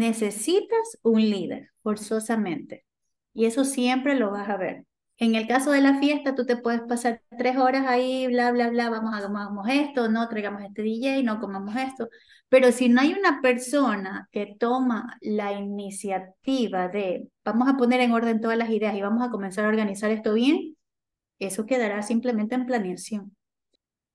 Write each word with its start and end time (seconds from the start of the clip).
necesitas 0.00 0.98
un 1.02 1.20
líder, 1.20 1.70
forzosamente. 1.82 2.86
Y 3.34 3.44
eso 3.44 3.64
siempre 3.64 4.16
lo 4.16 4.30
vas 4.30 4.48
a 4.48 4.56
ver. 4.56 4.86
En 5.18 5.34
el 5.34 5.46
caso 5.46 5.70
de 5.72 5.82
la 5.82 5.98
fiesta, 6.00 6.34
tú 6.34 6.46
te 6.46 6.56
puedes 6.56 6.80
pasar 6.82 7.22
tres 7.38 7.58
horas 7.58 7.86
ahí, 7.86 8.26
bla, 8.26 8.50
bla, 8.52 8.70
bla, 8.70 8.88
vamos, 8.88 9.14
hagamos 9.14 9.68
esto, 9.68 10.08
no 10.08 10.28
traigamos 10.28 10.62
este 10.62 10.82
DJ, 10.82 11.22
no 11.22 11.38
comamos 11.40 11.76
esto. 11.76 12.08
Pero 12.48 12.72
si 12.72 12.88
no 12.88 13.02
hay 13.02 13.12
una 13.12 13.42
persona 13.42 14.28
que 14.32 14.56
toma 14.58 15.18
la 15.20 15.52
iniciativa 15.52 16.88
de, 16.88 17.28
vamos 17.44 17.68
a 17.68 17.76
poner 17.76 18.00
en 18.00 18.12
orden 18.12 18.40
todas 18.40 18.56
las 18.56 18.70
ideas 18.70 18.94
y 18.96 19.02
vamos 19.02 19.22
a 19.22 19.30
comenzar 19.30 19.66
a 19.66 19.68
organizar 19.68 20.10
esto 20.10 20.32
bien, 20.34 20.76
eso 21.38 21.66
quedará 21.66 22.02
simplemente 22.02 22.54
en 22.54 22.66
planeación. 22.66 23.36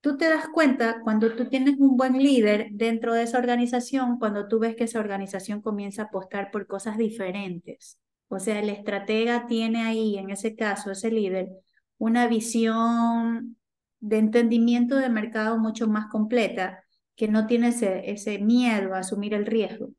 Tú 0.06 0.18
te 0.18 0.30
das 0.30 0.50
cuenta 0.50 1.02
cuando 1.04 1.36
tú 1.36 1.50
tienes 1.50 1.80
un 1.80 1.98
buen 1.98 2.14
líder 2.22 2.68
dentro 2.74 3.16
de 3.16 3.24
esa 3.24 3.40
organización, 3.40 4.20
cuando 4.20 4.48
tú 4.48 4.60
ves 4.60 4.76
que 4.76 4.84
esa 4.84 5.00
organización 5.00 5.64
comienza 5.64 6.04
a 6.04 6.06
apostar 6.06 6.52
por 6.52 6.68
cosas 6.68 7.00
diferentes. 7.00 7.98
O 8.28 8.38
sea, 8.38 8.60
el 8.60 8.70
estratega 8.70 9.48
tiene 9.48 9.82
ahí, 9.82 10.20
en 10.20 10.30
ese 10.30 10.56
caso, 10.56 10.92
ese 10.92 11.10
líder, 11.10 11.50
una 11.98 12.28
visión 12.28 13.58
de 14.00 14.20
entendimiento 14.20 14.96
de 14.98 15.10
mercado 15.10 15.58
mucho 15.58 15.88
más 15.88 16.06
completa, 16.12 16.84
que 17.16 17.28
no 17.28 17.48
tiene 17.48 17.70
ese, 17.70 18.12
ese 18.12 18.38
miedo 18.38 18.94
a 18.94 19.00
asumir 19.00 19.34
el 19.34 19.48
riesgo. 19.48 19.90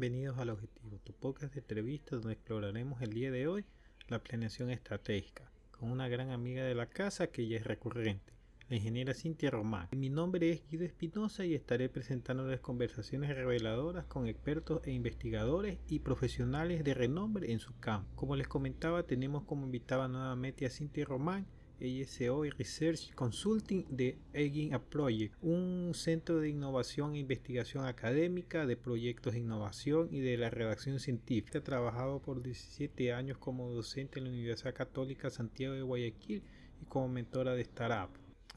Bienvenidos 0.00 0.38
al 0.38 0.48
Objetivo, 0.48 0.98
tu 1.04 1.12
podcast 1.12 1.52
de 1.52 1.60
entrevistas 1.60 2.22
donde 2.22 2.32
exploraremos 2.32 3.02
el 3.02 3.12
día 3.12 3.30
de 3.30 3.46
hoy 3.46 3.66
la 4.08 4.22
planeación 4.22 4.70
estratégica 4.70 5.52
con 5.72 5.90
una 5.90 6.08
gran 6.08 6.30
amiga 6.30 6.64
de 6.64 6.74
la 6.74 6.86
casa 6.86 7.26
que 7.26 7.46
ya 7.46 7.58
es 7.58 7.66
recurrente, 7.66 8.32
la 8.70 8.76
ingeniera 8.76 9.12
Cintia 9.12 9.50
Román. 9.50 9.88
Mi 9.94 10.08
nombre 10.08 10.52
es 10.52 10.62
Guido 10.70 10.86
Espinosa 10.86 11.44
y 11.44 11.54
estaré 11.54 11.90
presentándoles 11.90 12.60
conversaciones 12.60 13.36
reveladoras 13.36 14.06
con 14.06 14.26
expertos 14.26 14.80
e 14.86 14.92
investigadores 14.92 15.76
y 15.86 15.98
profesionales 15.98 16.82
de 16.82 16.94
renombre 16.94 17.52
en 17.52 17.58
su 17.60 17.78
campo. 17.78 18.08
Como 18.16 18.36
les 18.36 18.48
comentaba, 18.48 19.02
tenemos 19.02 19.42
como 19.42 19.66
invitada 19.66 20.08
nuevamente 20.08 20.64
a 20.64 20.70
Cintia 20.70 21.04
Román, 21.04 21.46
ella 21.80 22.02
es 22.02 22.14
CEO 22.14 22.44
y 22.44 22.50
Research 22.50 23.14
Consulting 23.14 23.86
de 23.88 24.18
Egin 24.34 24.74
a 24.74 24.82
Project, 24.82 25.34
un 25.40 25.92
centro 25.94 26.38
de 26.38 26.50
innovación 26.50 27.14
e 27.14 27.20
investigación 27.20 27.86
académica 27.86 28.66
de 28.66 28.76
proyectos 28.76 29.32
de 29.32 29.40
innovación 29.40 30.08
y 30.12 30.20
de 30.20 30.36
la 30.36 30.50
redacción 30.50 31.00
científica. 31.00 31.62
Trabajado 31.62 32.20
por 32.20 32.42
17 32.42 33.14
años 33.14 33.38
como 33.38 33.70
docente 33.70 34.18
en 34.18 34.26
la 34.26 34.30
Universidad 34.30 34.74
Católica 34.74 35.30
Santiago 35.30 35.74
de 35.74 35.80
Guayaquil 35.80 36.42
y 36.82 36.84
como 36.84 37.08
mentora 37.08 37.54
de 37.54 37.62
startup. 37.62 38.10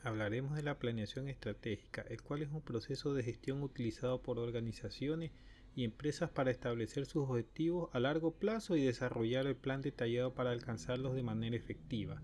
Hablaremos 0.04 0.58
de 0.58 0.64
la 0.64 0.78
planeación 0.78 1.30
estratégica, 1.30 2.02
el 2.10 2.22
cual 2.22 2.42
es 2.42 2.50
un 2.50 2.62
proceso 2.62 3.14
de 3.14 3.24
gestión 3.24 3.64
utilizado 3.64 4.22
por 4.22 4.38
organizaciones 4.38 5.32
y 5.76 5.86
empresas 5.86 6.30
para 6.30 6.52
establecer 6.52 7.06
sus 7.06 7.30
objetivos 7.30 7.90
a 7.94 8.02
largo 8.02 8.32
plazo 8.32 8.76
y 8.76 8.84
desarrollar 8.84 9.48
el 9.48 9.56
plan 9.56 9.82
detallado 9.82 10.34
para 10.34 10.52
alcanzarlos 10.52 11.16
de 11.16 11.24
manera 11.24 11.56
efectiva. 11.56 12.22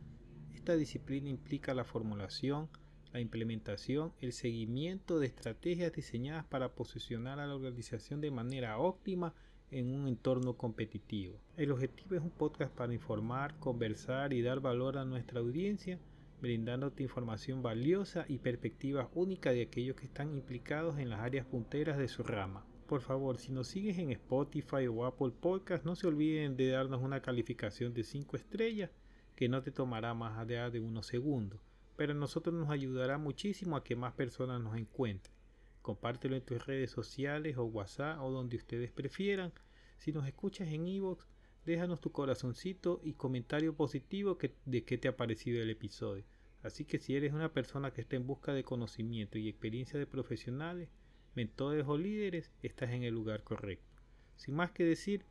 Esta 0.69 0.77
disciplina 0.77 1.29
implica 1.29 1.73
la 1.73 1.83
formulación, 1.83 2.69
la 3.11 3.19
implementación, 3.19 4.13
el 4.21 4.33
seguimiento 4.33 5.17
de 5.17 5.25
estrategias 5.25 5.91
diseñadas 5.91 6.45
para 6.45 6.75
posicionar 6.75 7.39
a 7.39 7.47
la 7.47 7.55
organización 7.55 8.21
de 8.21 8.29
manera 8.29 8.77
óptima 8.77 9.33
en 9.71 9.91
un 9.91 10.07
entorno 10.07 10.57
competitivo. 10.57 11.39
El 11.57 11.71
objetivo 11.71 12.13
es 12.13 12.21
un 12.21 12.29
podcast 12.29 12.71
para 12.71 12.93
informar, 12.93 13.57
conversar 13.57 14.31
y 14.31 14.43
dar 14.43 14.59
valor 14.59 14.99
a 14.99 15.05
nuestra 15.05 15.39
audiencia, 15.39 15.97
brindándote 16.39 17.01
información 17.01 17.63
valiosa 17.63 18.25
y 18.27 18.37
perspectivas 18.37 19.07
únicas 19.15 19.55
de 19.55 19.63
aquellos 19.63 19.95
que 19.95 20.05
están 20.05 20.35
implicados 20.35 20.99
en 20.99 21.09
las 21.09 21.21
áreas 21.21 21.47
punteras 21.47 21.97
de 21.97 22.07
su 22.07 22.21
rama. 22.21 22.63
Por 22.85 23.02
favor, 23.02 23.39
si 23.39 23.52
nos 23.52 23.69
sigues 23.69 23.97
en 23.97 24.11
Spotify 24.11 24.85
o 24.87 25.03
Apple 25.05 25.31
Podcast, 25.31 25.83
no 25.83 25.95
se 25.95 26.05
olviden 26.05 26.58
de 26.58 26.67
darnos 26.67 27.02
una 27.02 27.23
calificación 27.23 27.91
de 27.95 28.03
5 28.03 28.37
estrellas 28.37 28.91
que 29.39 29.48
no 29.48 29.64
te 29.64 29.72
tomará 29.72 30.14
más 30.14 30.38
allá 30.38 30.70
de 30.70 30.82
unos 30.82 31.05
segundos, 31.05 31.61
pero 31.95 32.11
a 32.11 32.16
nosotros 32.16 32.54
nos 32.54 32.70
ayudará 32.70 33.17
muchísimo 33.17 33.77
a 33.77 33.86
que 33.86 33.95
más 33.95 34.11
personas 34.11 34.61
nos 34.61 34.76
encuentren. 34.76 35.33
Compártelo 35.82 36.36
en 36.36 36.42
tus 36.42 36.66
redes 36.66 36.92
sociales 36.92 37.55
o 37.55 37.64
WhatsApp 37.64 38.20
o 38.22 38.32
donde 38.32 38.58
ustedes 38.58 38.92
prefieran. 38.92 39.54
Si 39.98 40.11
nos 40.11 40.27
escuchas 40.27 40.67
en 40.67 40.89
Evox, 40.89 41.26
déjanos 41.66 42.02
tu 42.02 42.11
corazoncito 42.11 43.00
y 43.02 43.14
comentario 43.14 43.73
positivo 43.73 44.38
de 44.66 44.83
qué 44.83 44.98
te 44.98 45.08
ha 45.08 45.16
parecido 45.16 45.64
el 45.64 45.70
episodio. 45.70 46.26
Así 46.61 46.83
que 46.83 47.00
si 47.00 47.16
eres 47.16 47.32
una 47.32 47.54
persona 47.54 47.92
que 47.92 48.02
está 48.02 48.17
en 48.17 48.27
busca 48.27 48.52
de 48.52 48.66
conocimiento 48.66 49.38
y 49.38 49.48
experiencia 49.48 49.98
de 49.98 50.06
profesionales, 50.06 50.89
mentores 51.33 51.86
o 51.88 51.98
líderes, 51.98 52.52
estás 52.61 52.89
en 52.89 53.04
el 53.04 53.14
lugar 53.14 53.45
correcto. 53.45 53.88
Sin 54.36 54.56
más 54.56 54.71
que 54.71 54.83
decir, 54.83 55.23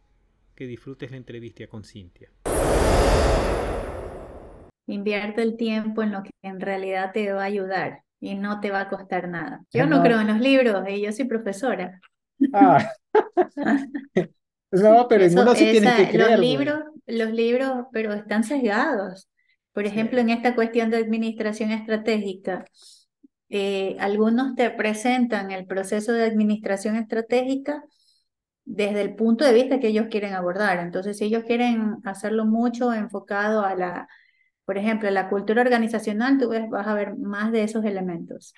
que 0.54 0.66
disfrutes 0.66 1.10
la 1.10 1.18
entrevista 1.18 1.66
con 1.66 1.84
Cintia. 1.84 2.30
Invierte 4.88 5.42
el 5.42 5.56
tiempo 5.56 6.02
en 6.02 6.12
lo 6.12 6.22
que 6.22 6.30
en 6.42 6.60
realidad 6.60 7.12
te 7.12 7.30
va 7.32 7.42
a 7.42 7.44
ayudar 7.44 8.02
y 8.20 8.34
no 8.34 8.60
te 8.60 8.70
va 8.70 8.80
a 8.80 8.88
costar 8.88 9.28
nada. 9.28 9.62
Yo 9.70 9.86
no, 9.86 10.02
creo 10.02 10.20
en 10.20 10.28
los 10.28 10.40
libros 10.40 10.82
y 10.88 11.02
yo 11.02 11.12
soy 11.12 11.26
profesora. 11.26 12.00
Ah. 12.52 12.90
no, 14.72 15.06
pero 15.06 15.24
en 15.24 15.38
uno 15.38 15.54
sí 15.54 15.70
tienes 15.70 15.94
que 15.94 16.08
creer. 16.08 16.30
Los 16.30 16.40
libros, 16.40 16.80
los 17.06 17.30
libros, 17.30 17.86
pero 17.92 18.14
están 18.14 18.44
sesgados. 18.44 19.28
Por 19.72 19.84
ejemplo, 19.84 20.20
en 20.20 20.30
esta 20.30 20.54
cuestión 20.54 20.90
de 20.90 20.96
administración 20.96 21.70
estratégica, 21.70 22.64
eh, 23.50 23.94
algunos 24.00 24.54
te 24.54 24.70
presentan 24.70 25.50
el 25.50 25.66
proceso 25.66 26.12
de 26.12 26.24
administración 26.24 26.96
estratégica 26.96 27.84
desde 28.64 29.00
el 29.00 29.14
punto 29.14 29.44
de 29.44 29.52
vista 29.52 29.80
que 29.80 29.88
ellos 29.88 30.06
quieren 30.10 30.34
abordar. 30.34 30.78
Entonces, 30.80 31.18
si 31.18 31.26
ellos 31.26 31.44
quieren 31.44 31.96
hacerlo 32.04 32.44
mucho 32.44 32.92
enfocado 32.92 33.64
a 33.64 33.74
la 33.74 34.08
por 34.68 34.76
ejemplo, 34.76 35.08
en 35.08 35.14
la 35.14 35.30
cultura 35.30 35.62
organizacional 35.62 36.36
tú 36.36 36.50
ves, 36.50 36.68
vas 36.68 36.86
a 36.86 36.92
ver 36.92 37.16
más 37.16 37.52
de 37.52 37.62
esos 37.62 37.86
elementos, 37.86 38.52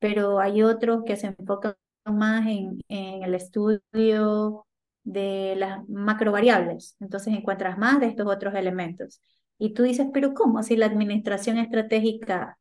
pero 0.00 0.40
hay 0.40 0.64
otros 0.64 1.04
que 1.06 1.14
se 1.14 1.28
enfocan 1.28 1.76
más 2.04 2.48
en, 2.48 2.80
en 2.88 3.22
el 3.22 3.32
estudio 3.36 4.66
de 5.04 5.54
las 5.56 5.88
macrovariables. 5.88 6.96
Entonces 6.98 7.32
encuentras 7.32 7.78
más 7.78 8.00
de 8.00 8.06
estos 8.06 8.26
otros 8.26 8.56
elementos. 8.56 9.20
Y 9.56 9.72
tú 9.72 9.84
dices, 9.84 10.08
pero 10.12 10.34
¿cómo? 10.34 10.64
Si 10.64 10.74
la 10.74 10.86
administración 10.86 11.58
estratégica 11.58 12.58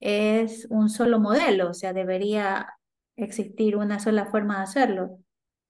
es 0.00 0.66
un 0.70 0.88
solo 0.88 1.20
modelo, 1.20 1.68
o 1.68 1.74
sea, 1.74 1.92
debería 1.92 2.66
existir 3.16 3.76
una 3.76 4.00
sola 4.00 4.24
forma 4.24 4.56
de 4.56 4.62
hacerlo, 4.62 5.18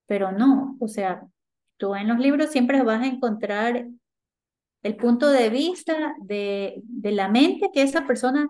pero 0.07 0.31
no, 0.31 0.77
o 0.79 0.87
sea, 0.87 1.27
tú 1.77 1.97
en 1.97 2.07
los 2.07 2.21
libros 2.21 2.53
siempre 2.53 2.85
vas 2.85 3.03
a 3.03 3.07
encontrar 3.09 3.89
el 4.87 4.97
punto 4.97 5.29
de 5.29 5.51
vista 5.51 6.15
de, 6.23 6.81
de 6.85 7.13
la 7.13 7.29
mente 7.29 7.71
que 7.73 7.83
esa 7.83 8.07
persona 8.07 8.49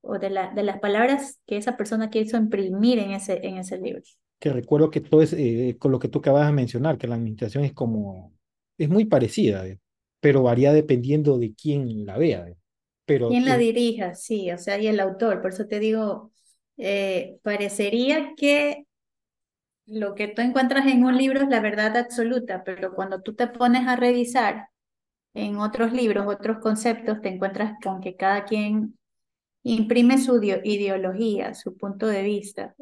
o 0.00 0.18
de, 0.18 0.30
la, 0.30 0.52
de 0.52 0.62
las 0.62 0.80
palabras 0.80 1.40
que 1.46 1.56
esa 1.56 1.76
persona 1.76 2.10
quiso 2.10 2.36
imprimir 2.36 2.98
en 2.98 3.12
ese, 3.12 3.40
en 3.46 3.58
ese 3.58 3.78
libro. 3.78 4.02
Que 4.40 4.50
recuerdo 4.50 4.90
que 4.90 5.00
todo 5.00 5.22
es 5.22 5.32
eh, 5.32 5.76
con 5.78 5.92
lo 5.92 5.98
que 5.98 6.08
tú 6.08 6.18
acabas 6.18 6.46
de 6.46 6.52
mencionar, 6.52 6.98
que 6.98 7.06
la 7.06 7.14
administración 7.14 7.64
es 7.64 7.72
como, 7.72 8.32
es 8.76 8.88
muy 8.88 9.04
parecida, 9.04 9.66
eh, 9.66 9.78
pero 10.20 10.42
varía 10.42 10.72
dependiendo 10.72 11.38
de 11.38 11.54
quién 11.54 12.06
la 12.06 12.18
vea. 12.18 12.48
Eh. 12.48 12.56
Pero, 13.04 13.28
¿Quién 13.28 13.44
la 13.44 13.56
dirija? 13.56 14.14
Sí, 14.14 14.50
o 14.50 14.58
sea, 14.58 14.78
y 14.78 14.86
el 14.86 15.00
autor. 15.00 15.40
Por 15.40 15.52
eso 15.52 15.66
te 15.66 15.78
digo, 15.78 16.32
parecería 17.42 18.34
que 18.36 18.84
lo 19.86 20.14
que 20.14 20.28
tú 20.28 20.42
encuentras 20.42 20.86
en 20.86 21.04
un 21.04 21.16
libro 21.16 21.40
es 21.40 21.48
la 21.48 21.60
verdad 21.60 21.96
absoluta, 21.96 22.62
pero 22.64 22.94
cuando 22.94 23.22
tú 23.22 23.34
te 23.34 23.46
pones 23.46 23.86
a 23.88 23.96
revisar 23.96 24.68
en 25.38 25.58
otros 25.58 25.92
libros, 25.92 26.26
otros 26.26 26.58
conceptos, 26.58 27.20
te 27.20 27.28
encuentras 27.28 27.74
con 27.82 28.00
que 28.00 28.16
cada 28.16 28.44
quien 28.44 28.98
imprime 29.62 30.18
su 30.18 30.42
ideología, 30.42 31.54
su 31.54 31.76
punto 31.76 32.06
de 32.06 32.22
vista. 32.22 32.74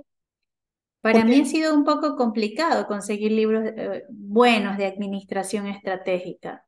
Para 1.02 1.24
mí 1.24 1.40
ha 1.40 1.44
sido 1.44 1.74
un 1.74 1.84
poco 1.84 2.16
complicado 2.16 2.86
conseguir 2.86 3.30
libros 3.30 3.64
eh, 3.64 4.04
buenos 4.08 4.76
de 4.76 4.86
administración 4.86 5.66
estratégica, 5.66 6.64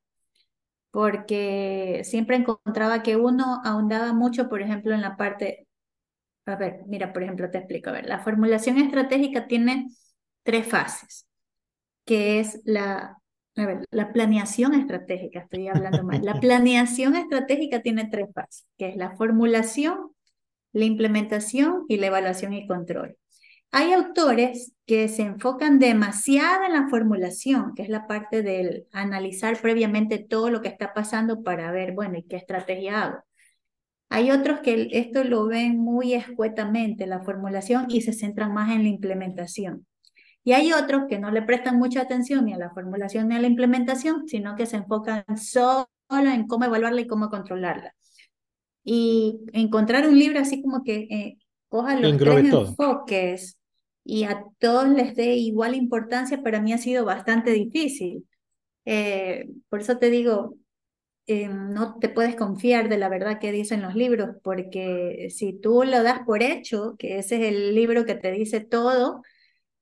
porque 0.91 2.01
siempre 2.05 2.37
encontraba 2.37 3.03
que 3.03 3.17
uno 3.17 3.59
ahondaba 3.65 4.13
mucho, 4.13 4.47
por 4.47 4.61
ejemplo, 4.61 4.93
en 4.93 5.01
la 5.01 5.17
parte, 5.17 5.67
a 6.45 6.55
ver, 6.55 6.81
mira, 6.87 7.11
por 7.11 7.23
ejemplo, 7.23 7.49
te 7.51 7.57
explico, 7.57 7.89
a 7.89 7.93
ver, 7.93 8.05
la 8.05 8.19
formulación 8.19 8.77
estratégica 8.77 9.47
tiene 9.47 9.87
tres 10.43 10.67
fases, 10.67 11.27
que 12.05 12.39
es 12.39 12.61
la 12.63 13.18
a 13.59 13.67
ver, 13.67 13.85
la 13.91 14.11
planeación 14.11 14.73
estratégica, 14.73 15.39
estoy 15.41 15.67
hablando 15.67 16.03
mal. 16.03 16.23
La 16.23 16.33
planeación 16.39 17.15
estratégica 17.15 17.81
tiene 17.81 18.07
tres 18.09 18.29
fases, 18.33 18.65
que 18.77 18.89
es 18.89 18.95
la 18.95 19.15
formulación, 19.15 20.11
la 20.73 20.85
implementación 20.85 21.85
y 21.87 21.97
la 21.97 22.07
evaluación 22.07 22.53
y 22.53 22.67
control. 22.67 23.17
hay 23.71 23.93
autores 23.93 24.73
que 24.85 25.07
se 25.09 25.23
enfocan 25.23 25.79
demasiado 25.79 26.63
en 26.65 26.73
la 26.73 26.89
formulación, 26.89 27.73
que 27.75 27.83
es 27.83 27.89
la 27.89 28.07
parte 28.07 28.41
del 28.41 28.87
analizar 28.91 29.59
previamente 29.61 30.17
todo 30.19 30.49
lo 30.49 30.61
que 30.61 30.69
está 30.69 30.93
pasando 30.93 31.43
para 31.43 31.71
ver, 31.71 31.93
bueno, 31.93 32.17
¿y 32.17 32.23
qué 32.23 32.37
estrategia 32.37 33.03
hago? 33.03 33.19
Hay 34.09 34.31
otros 34.31 34.61
que 34.61 34.89
esto 34.91 35.23
lo 35.23 35.45
ven 35.45 35.77
muy 35.77 36.13
escuetamente, 36.15 37.05
la 37.05 37.21
formulación, 37.21 37.85
y 37.89 38.01
se 38.01 38.13
centran 38.13 38.53
más 38.53 38.71
en 38.71 38.83
la 38.83 38.89
implementación. 38.89 39.85
Y 40.43 40.53
hay 40.53 40.73
otros 40.73 41.03
que 41.09 41.19
no 41.19 41.31
le 41.31 41.41
prestan 41.41 41.77
mucha 41.77 42.01
atención 42.01 42.45
ni 42.45 42.53
a 42.53 42.57
la 42.57 42.71
formulación 42.71 43.27
ni 43.27 43.35
a 43.35 43.41
la 43.41 43.47
implementación, 43.47 44.27
sino 44.27 44.55
que 44.55 44.65
se 44.65 44.77
enfocan 44.77 45.23
solo 45.37 45.87
en 46.09 46.47
cómo 46.47 46.65
evaluarla 46.65 47.01
y 47.01 47.07
cómo 47.07 47.29
controlarla. 47.29 47.93
Y 48.83 49.41
encontrar 49.53 50.07
un 50.07 50.17
libro 50.17 50.39
así 50.39 50.61
como 50.61 50.83
que 50.83 51.07
eh, 51.09 51.37
coja 51.67 51.99
los 51.99 52.17
tres 52.17 52.53
enfoques 52.53 53.57
y 54.03 54.23
a 54.23 54.43
todos 54.57 54.89
les 54.89 55.15
dé 55.15 55.35
igual 55.35 55.75
importancia, 55.75 56.41
para 56.41 56.61
mí 56.61 56.73
ha 56.73 56.77
sido 56.77 57.05
bastante 57.05 57.51
difícil. 57.51 58.25
Eh, 58.85 59.49
por 59.69 59.81
eso 59.81 59.97
te 59.97 60.09
digo, 60.09 60.55
eh, 61.27 61.47
no 61.47 61.99
te 61.99 62.09
puedes 62.09 62.35
confiar 62.35 62.89
de 62.89 62.97
la 62.97 63.07
verdad 63.07 63.39
que 63.39 63.51
dicen 63.51 63.83
los 63.83 63.93
libros, 63.93 64.37
porque 64.43 65.27
si 65.29 65.53
tú 65.53 65.83
lo 65.83 66.01
das 66.01 66.21
por 66.25 66.41
hecho, 66.41 66.95
que 66.97 67.19
ese 67.19 67.35
es 67.35 67.53
el 67.53 67.75
libro 67.75 68.05
que 68.05 68.15
te 68.15 68.31
dice 68.31 68.61
todo, 68.61 69.21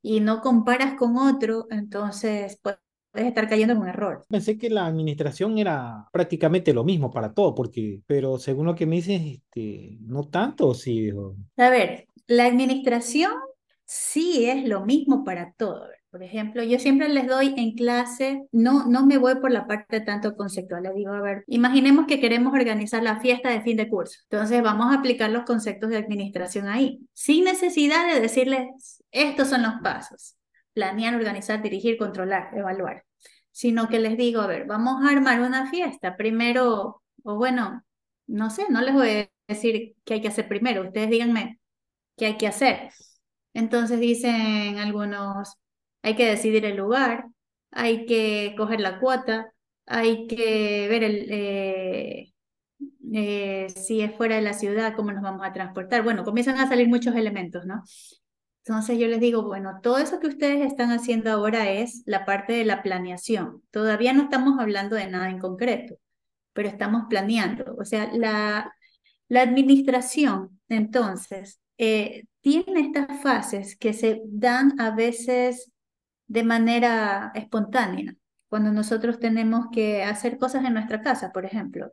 y 0.07 0.21
no 0.21 0.39
comparas 0.39 0.93
con 0.93 1.17
otro, 1.17 1.67
entonces 1.69 2.57
puedes 2.61 2.79
estar 3.13 3.49
cayendo 3.49 3.73
en 3.73 3.81
un 3.81 3.89
error. 3.89 4.23
Pensé 4.29 4.57
que 4.57 4.69
la 4.69 4.85
administración 4.85 5.57
era 5.57 6.07
prácticamente 6.13 6.73
lo 6.73 6.85
mismo 6.85 7.11
para 7.11 7.33
todo, 7.33 7.53
porque, 7.53 8.01
pero 8.07 8.37
según 8.37 8.67
lo 8.67 8.75
que 8.75 8.85
me 8.85 8.95
dices, 8.95 9.21
este, 9.21 9.97
no 10.01 10.23
tanto, 10.29 10.73
sí. 10.73 11.09
A 11.57 11.69
ver, 11.69 12.07
la 12.27 12.45
administración 12.45 13.33
sí 13.83 14.45
es 14.45 14.65
lo 14.65 14.85
mismo 14.85 15.25
para 15.25 15.51
todo. 15.57 15.83
Por 16.17 16.23
ejemplo, 16.23 16.63
yo 16.63 16.79
siempre 16.79 17.09
les 17.09 17.27
doy 17.27 17.53
en 17.57 17.75
clase, 17.75 18.47
no, 18.51 18.87
no 18.87 19.05
me 19.05 19.19
voy 19.19 19.35
por 19.35 19.51
la 19.51 19.67
parte 19.67 20.01
tanto 20.01 20.35
conceptual, 20.35 20.81
les 20.81 20.95
digo, 20.95 21.13
a 21.13 21.21
ver, 21.21 21.43
imaginemos 21.45 22.07
que 22.07 22.19
queremos 22.19 22.55
organizar 22.55 23.03
la 23.03 23.19
fiesta 23.19 23.49
de 23.51 23.61
fin 23.61 23.77
de 23.77 23.87
curso. 23.87 24.19
Entonces 24.23 24.63
vamos 24.63 24.87
a 24.91 24.97
aplicar 24.97 25.29
los 25.29 25.43
conceptos 25.43 25.91
de 25.91 25.97
administración 25.97 26.67
ahí, 26.69 27.07
sin 27.13 27.43
necesidad 27.43 28.11
de 28.11 28.19
decirles, 28.19 29.03
estos 29.11 29.49
son 29.49 29.61
los 29.61 29.73
pasos. 29.83 30.37
Planear, 30.73 31.13
organizar, 31.13 31.61
dirigir, 31.61 31.99
controlar, 31.99 32.49
evaluar. 32.57 33.03
Sino 33.51 33.87
que 33.87 33.99
les 33.99 34.17
digo, 34.17 34.41
a 34.41 34.47
ver, 34.47 34.65
vamos 34.65 35.05
a 35.05 35.11
armar 35.11 35.41
una 35.41 35.69
fiesta. 35.69 36.17
Primero, 36.17 37.03
o 37.23 37.35
bueno, 37.35 37.83
no 38.25 38.49
sé, 38.49 38.65
no 38.71 38.81
les 38.81 38.95
voy 38.95 39.09
a 39.09 39.29
decir 39.47 39.93
qué 40.03 40.15
hay 40.15 40.21
que 40.21 40.29
hacer 40.29 40.47
primero. 40.47 40.81
Ustedes 40.81 41.11
díganme 41.11 41.59
qué 42.17 42.25
hay 42.25 42.37
que 42.37 42.47
hacer. 42.47 42.89
Entonces 43.53 43.99
dicen 43.99 44.79
algunos, 44.79 45.55
hay 46.01 46.15
que 46.15 46.27
decidir 46.27 46.65
el 46.65 46.77
lugar, 46.77 47.25
hay 47.71 48.05
que 48.05 48.55
coger 48.57 48.79
la 48.79 48.99
cuota, 48.99 49.51
hay 49.85 50.27
que 50.27 50.87
ver 50.89 51.03
el, 51.03 51.27
eh, 51.29 52.33
eh, 53.13 53.67
si 53.75 54.01
es 54.01 54.15
fuera 54.15 54.35
de 54.35 54.41
la 54.41 54.53
ciudad, 54.53 54.95
cómo 54.95 55.11
nos 55.11 55.23
vamos 55.23 55.45
a 55.45 55.53
transportar. 55.53 56.03
Bueno, 56.03 56.23
comienzan 56.23 56.57
a 56.57 56.67
salir 56.67 56.87
muchos 56.87 57.15
elementos, 57.15 57.65
¿no? 57.65 57.83
Entonces 58.65 58.99
yo 58.99 59.07
les 59.07 59.21
digo, 59.21 59.43
bueno, 59.43 59.79
todo 59.81 59.97
eso 59.97 60.19
que 60.19 60.27
ustedes 60.27 60.65
están 60.65 60.91
haciendo 60.91 61.31
ahora 61.31 61.69
es 61.71 62.03
la 62.05 62.25
parte 62.25 62.53
de 62.53 62.65
la 62.65 62.83
planeación. 62.83 63.63
Todavía 63.71 64.11
no 64.13 64.23
estamos 64.23 64.59
hablando 64.59 64.95
de 64.97 65.07
nada 65.07 65.29
en 65.29 65.39
concreto, 65.39 65.95
pero 66.53 66.67
estamos 66.67 67.03
planeando. 67.09 67.75
O 67.79 67.85
sea, 67.85 68.11
la, 68.13 68.73
la 69.29 69.41
administración, 69.41 70.59
entonces, 70.67 71.61
eh, 71.77 72.25
tiene 72.41 72.81
estas 72.81 73.21
fases 73.21 73.77
que 73.77 73.93
se 73.93 74.21
dan 74.25 74.79
a 74.81 74.91
veces 74.91 75.71
de 76.27 76.43
manera 76.43 77.31
espontánea. 77.35 78.15
Cuando 78.49 78.71
nosotros 78.71 79.19
tenemos 79.19 79.67
que 79.71 80.03
hacer 80.03 80.37
cosas 80.37 80.65
en 80.65 80.73
nuestra 80.73 81.01
casa, 81.01 81.31
por 81.31 81.45
ejemplo, 81.45 81.91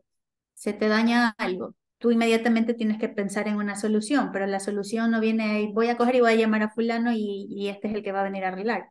se 0.55 0.73
te 0.73 0.89
daña 0.89 1.35
algo, 1.39 1.75
tú 1.99 2.11
inmediatamente 2.13 2.75
tienes 2.75 2.99
que 2.99 3.09
pensar 3.09 3.49
en 3.49 3.57
una 3.57 3.77
solución, 3.77 4.31
pero 4.33 4.47
la 4.47 4.61
solución 4.61 5.11
no 5.11 5.21
viene, 5.21 5.71
voy 5.75 5.89
a 5.89 5.97
coger 5.97 6.17
y 6.17 6.21
voy 6.21 6.33
a 6.33 6.37
llamar 6.37 6.63
a 6.63 6.71
fulano 6.71 7.13
y, 7.13 7.47
y 7.51 7.69
este 7.69 7.89
es 7.89 7.95
el 7.95 8.03
que 8.03 8.13
va 8.13 8.21
a 8.21 8.25
venir 8.25 8.45
a 8.45 8.49
arreglar. 8.49 8.91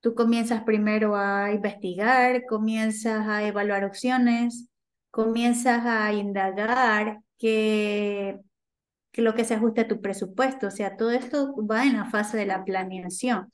Tú 0.00 0.14
comienzas 0.14 0.62
primero 0.64 1.14
a 1.16 1.52
investigar, 1.52 2.44
comienzas 2.46 3.26
a 3.28 3.46
evaluar 3.46 3.84
opciones, 3.84 4.68
comienzas 5.10 5.84
a 5.86 6.12
indagar 6.14 7.20
que 7.38 8.38
que 9.12 9.22
lo 9.22 9.34
que 9.34 9.44
se 9.44 9.54
ajuste 9.54 9.82
a 9.82 9.88
tu 9.88 10.00
presupuesto. 10.00 10.68
O 10.68 10.70
sea, 10.70 10.96
todo 10.96 11.10
esto 11.10 11.54
va 11.66 11.84
en 11.84 11.96
la 11.96 12.06
fase 12.06 12.36
de 12.36 12.46
la 12.46 12.64
planeación. 12.64 13.50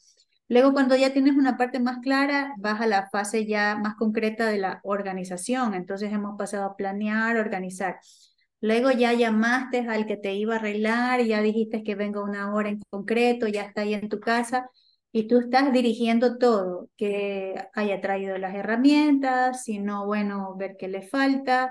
Luego, 0.48 0.72
cuando 0.72 0.96
ya 0.96 1.12
tienes 1.12 1.34
una 1.34 1.56
parte 1.56 1.80
más 1.80 1.98
clara, 1.98 2.54
vas 2.58 2.80
a 2.80 2.86
la 2.86 3.08
fase 3.10 3.46
ya 3.46 3.76
más 3.76 3.96
concreta 3.96 4.46
de 4.46 4.58
la 4.58 4.80
organización. 4.84 5.74
Entonces 5.74 6.12
hemos 6.12 6.36
pasado 6.38 6.64
a 6.66 6.76
planear, 6.76 7.36
organizar. 7.36 7.98
Luego 8.60 8.90
ya 8.90 9.12
llamaste 9.12 9.80
al 9.88 10.06
que 10.06 10.16
te 10.16 10.34
iba 10.34 10.54
a 10.54 10.58
arreglar, 10.58 11.22
ya 11.22 11.42
dijiste 11.42 11.82
que 11.82 11.94
venga 11.94 12.22
una 12.22 12.54
hora 12.54 12.70
en 12.70 12.80
concreto, 12.90 13.46
ya 13.48 13.62
está 13.62 13.82
ahí 13.82 13.94
en 13.94 14.08
tu 14.08 14.18
casa 14.20 14.70
y 15.12 15.28
tú 15.28 15.38
estás 15.38 15.72
dirigiendo 15.72 16.38
todo, 16.38 16.90
que 16.96 17.54
haya 17.74 18.00
traído 18.00 18.36
las 18.38 18.54
herramientas, 18.54 19.64
si 19.64 19.78
no, 19.78 20.06
bueno, 20.06 20.54
ver 20.56 20.76
qué 20.78 20.88
le 20.88 21.02
falta, 21.02 21.70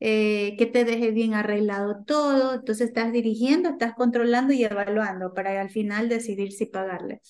eh, 0.00 0.54
que 0.58 0.66
te 0.66 0.84
deje 0.84 1.10
bien 1.12 1.34
arreglado 1.34 2.04
todo. 2.04 2.54
Entonces 2.54 2.88
estás 2.88 3.12
dirigiendo, 3.12 3.70
estás 3.70 3.94
controlando 3.94 4.52
y 4.52 4.64
evaluando 4.64 5.34
para 5.34 5.60
al 5.60 5.70
final 5.70 6.08
decidir 6.08 6.52
si 6.52 6.66
pagarle. 6.66 7.20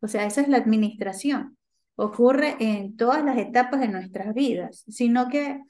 O 0.00 0.08
sea, 0.08 0.26
esa 0.26 0.40
es 0.40 0.48
la 0.48 0.58
administración. 0.58 1.58
Ocurre 1.96 2.56
en 2.60 2.96
todas 2.96 3.24
las 3.24 3.38
etapas 3.38 3.80
de 3.80 3.88
nuestras 3.88 4.32
vidas, 4.34 4.84
sino 4.88 5.28
que 5.28 5.60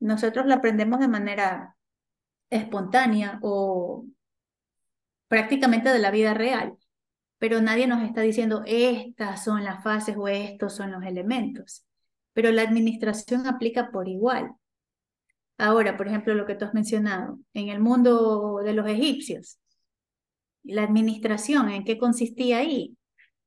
nosotros 0.00 0.46
la 0.46 0.56
aprendemos 0.56 0.98
de 1.00 1.08
manera 1.08 1.76
espontánea 2.50 3.38
o 3.42 4.06
prácticamente 5.28 5.88
de 5.90 5.98
la 5.98 6.10
vida 6.10 6.34
real, 6.34 6.76
pero 7.38 7.60
nadie 7.62 7.86
nos 7.86 8.02
está 8.02 8.20
diciendo 8.20 8.62
estas 8.66 9.44
son 9.44 9.64
las 9.64 9.82
fases 9.82 10.16
o 10.16 10.28
estos 10.28 10.74
son 10.74 10.92
los 10.92 11.04
elementos. 11.04 11.86
Pero 12.34 12.50
la 12.50 12.62
administración 12.62 13.46
aplica 13.46 13.90
por 13.90 14.08
igual. 14.08 14.52
Ahora, 15.58 15.96
por 15.96 16.08
ejemplo, 16.08 16.34
lo 16.34 16.46
que 16.46 16.54
tú 16.54 16.64
has 16.64 16.74
mencionado, 16.74 17.38
en 17.54 17.68
el 17.68 17.80
mundo 17.80 18.58
de 18.64 18.72
los 18.72 18.86
egipcios, 18.88 19.58
la 20.64 20.82
administración, 20.82 21.70
¿en 21.70 21.84
qué 21.84 21.98
consistía 21.98 22.58
ahí? 22.58 22.96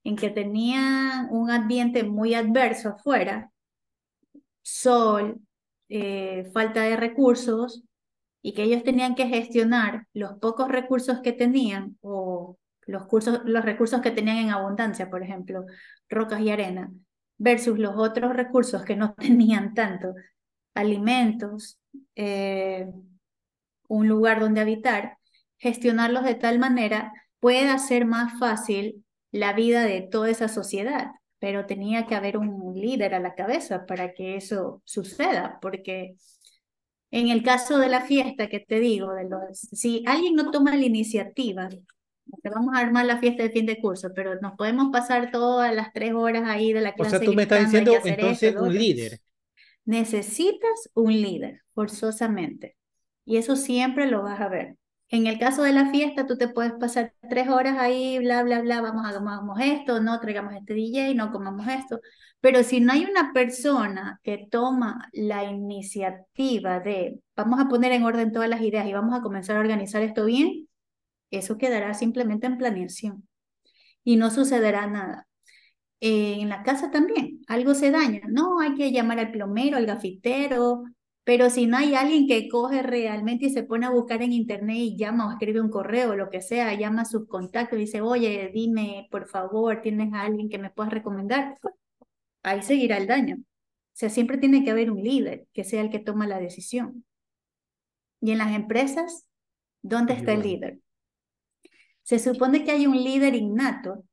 En 0.06 0.16
que 0.16 0.30
tenían 0.30 1.28
un 1.32 1.52
ambiente 1.52 2.06
muy 2.06 2.34
adverso 2.34 2.90
afuera, 2.90 3.52
sol, 4.62 5.42
eh, 5.90 6.50
falta 6.54 6.84
de 6.84 6.96
recursos, 6.96 7.84
y 8.42 8.54
que 8.54 8.64
ellos 8.64 8.84
tenían 8.84 9.16
que 9.16 9.28
gestionar 9.28 10.08
los 10.14 10.34
pocos 10.40 10.70
recursos 10.70 11.20
que 11.22 11.34
tenían 11.34 11.98
o 12.02 12.58
los, 12.86 13.08
cursos, 13.08 13.42
los 13.46 13.66
recursos 13.66 14.02
que 14.02 14.12
tenían 14.12 14.38
en 14.38 14.50
abundancia, 14.52 15.10
por 15.10 15.24
ejemplo, 15.24 15.66
rocas 16.10 16.42
y 16.42 16.52
arena, 16.52 16.92
versus 17.38 17.80
los 17.80 17.96
otros 17.98 18.36
recursos 18.36 18.84
que 18.84 18.96
no 18.96 19.14
tenían 19.18 19.74
tanto, 19.74 20.14
alimentos, 20.76 21.80
eh, 22.16 22.88
un 23.88 24.08
lugar 24.08 24.40
donde 24.40 24.62
habitar, 24.62 25.18
gestionarlos 25.58 26.24
de 26.24 26.36
tal 26.36 26.60
manera 26.60 27.14
pueda 27.40 27.78
ser 27.80 28.06
más 28.06 28.38
fácil 28.40 29.05
la 29.36 29.54
vida 29.54 29.84
de 29.84 30.02
toda 30.02 30.30
esa 30.30 30.48
sociedad. 30.48 31.12
Pero 31.40 31.66
tenía 31.66 32.08
que 32.08 32.16
haber 32.16 32.38
un 32.38 32.74
líder 32.74 33.14
a 33.14 33.20
la 33.20 33.36
cabeza 33.36 33.86
para 33.86 34.14
que 34.14 34.38
eso 34.38 34.82
suceda, 34.86 35.60
porque 35.62 36.16
en 37.12 37.28
el 37.28 37.44
caso 37.44 37.78
de 37.78 37.90
la 37.90 38.02
fiesta 38.02 38.48
que 38.48 38.62
te 38.62 38.80
digo, 38.80 39.14
de 39.14 39.30
los, 39.30 39.60
si 39.60 40.04
alguien 40.08 40.36
no 40.36 40.50
toma 40.50 40.76
la 40.76 40.86
iniciativa, 40.86 41.70
vamos 42.44 42.76
a 42.76 42.80
armar 42.80 43.06
la 43.06 43.20
fiesta 43.20 43.44
de 43.44 43.50
fin 43.50 43.66
de 43.66 43.80
curso, 43.80 44.10
pero 44.16 44.40
nos 44.40 44.54
podemos 44.54 44.92
pasar 44.92 45.30
todas 45.30 45.76
las 45.76 45.92
tres 45.94 46.14
horas 46.14 46.44
ahí 46.46 46.72
de 46.72 46.82
la 46.82 46.94
clase. 46.94 47.18
O 47.18 47.20
sea, 47.20 47.26
tú 47.26 47.34
me 47.34 47.44
estás 47.44 47.66
diciendo 47.66 47.94
entonces 48.04 48.56
un 48.56 48.74
líder. 48.74 49.20
Necesitas 49.84 50.90
un 50.94 51.14
líder, 51.14 51.62
forzosamente. 51.74 52.78
Y 53.26 53.38
eso 53.38 53.56
siempre 53.56 54.08
lo 54.08 54.24
vas 54.24 54.40
a 54.40 54.48
ver. 54.48 54.78
En 55.10 55.28
el 55.28 55.40
caso 55.40 55.64
de 55.64 55.72
la 55.72 55.92
fiesta, 55.92 56.26
tú 56.26 56.38
te 56.38 56.48
puedes 56.48 56.74
pasar 56.74 57.14
tres 57.30 57.48
horas 57.48 57.78
ahí, 57.78 58.18
bla, 58.20 58.44
bla, 58.44 58.62
bla, 58.62 58.82
vamos 58.82 59.06
a 59.06 59.14
tomamos 59.14 59.60
esto, 59.62 60.02
no 60.02 60.20
traigamos 60.20 60.56
este 60.56 60.74
DJ, 60.74 61.14
no 61.14 61.32
comamos 61.32 61.68
esto. 61.68 62.02
Pero 62.42 62.64
si 62.64 62.80
no 62.80 62.92
hay 62.94 63.06
una 63.06 63.32
persona 63.34 64.20
que 64.24 64.48
toma 64.50 65.10
la 65.14 65.44
iniciativa 65.46 66.80
de, 66.80 67.20
vamos 67.36 67.60
a 67.60 67.68
poner 67.70 67.92
en 67.92 68.04
orden 68.04 68.32
todas 68.32 68.50
las 68.50 68.62
ideas 68.62 68.88
y 68.88 68.94
vamos 68.94 69.18
a 69.18 69.22
comenzar 69.22 69.58
a 69.58 69.60
organizar 69.60 70.02
esto 70.02 70.26
bien, 70.26 70.68
eso 71.32 71.58
quedará 71.58 71.94
simplemente 71.94 72.48
en 72.48 72.58
planeación 72.58 73.28
y 74.04 74.18
no 74.18 74.32
sucederá 74.32 74.88
nada. 74.88 75.28
Eh, 76.02 76.38
en 76.42 76.50
la 76.50 76.64
casa 76.64 76.92
también, 76.92 77.42
algo 77.48 77.74
se 77.74 77.92
daña, 77.92 78.22
no, 78.28 78.60
hay 78.60 78.76
que 78.76 78.92
llamar 78.92 79.20
al 79.20 79.32
plomero, 79.32 79.78
al 79.78 79.86
gafitero, 79.86 80.84
Pero 81.26 81.50
si 81.50 81.66
no 81.66 81.78
hay 81.78 81.96
alguien 81.96 82.28
que 82.28 82.48
coge 82.48 82.84
realmente 82.84 83.48
y 83.48 83.50
se 83.50 83.64
pone 83.64 83.88
a 83.88 83.90
buscar 83.90 84.22
en 84.22 84.32
internet 84.32 84.78
y 84.78 84.96
llama 84.96 85.28
o 85.28 85.32
escribe 85.32 85.60
un 85.60 85.72
correo, 85.72 86.16
lo 86.16 86.30
que 86.30 86.40
sea, 86.40 86.72
llama 86.76 87.02
a 87.02 87.06
sus 87.06 87.28
contactos 87.28 87.80
y 87.80 87.82
dice, 87.82 88.00
oye, 88.00 88.52
dime, 88.54 89.08
por 89.10 89.28
favor, 89.28 89.82
¿tienes 89.82 90.14
a 90.14 90.22
alguien 90.22 90.50
que 90.50 90.60
me 90.60 90.70
puedas 90.70 90.94
recomendar? 90.94 91.58
Ahí 92.44 92.62
seguirá 92.62 92.98
el 92.98 93.08
daño. 93.08 93.38
O 93.38 93.44
sea, 93.94 94.10
siempre 94.10 94.38
tiene 94.38 94.64
que 94.64 94.70
haber 94.70 94.92
un 94.92 95.02
líder 95.02 95.48
que 95.52 95.64
sea 95.64 95.82
el 95.82 95.90
que 95.90 95.98
toma 95.98 96.28
la 96.28 96.40
decisión. 96.40 97.04
Y 98.22 98.32
en 98.32 98.38
las 98.38 98.54
empresas, 98.54 99.26
¿dónde 99.82 100.14
está 100.14 100.34
el 100.34 100.44
líder? 100.44 100.80
Se 102.04 102.20
supone 102.20 102.64
que 102.64 102.72
hay 102.72 102.86
un 102.86 103.04
líder 103.04 103.34
innato. 103.34 104.04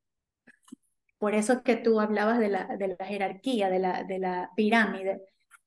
Por 1.19 1.35
eso 1.35 1.63
que 1.63 1.77
tú 1.77 2.01
hablabas 2.01 2.39
de 2.39 2.49
la, 2.49 2.75
de 2.79 2.97
la 2.99 3.05
jerarquía, 3.05 3.69
de 3.69 3.79
la, 3.81 4.03
de 4.05 4.19
la 4.19 4.51
pirámide 4.57 5.21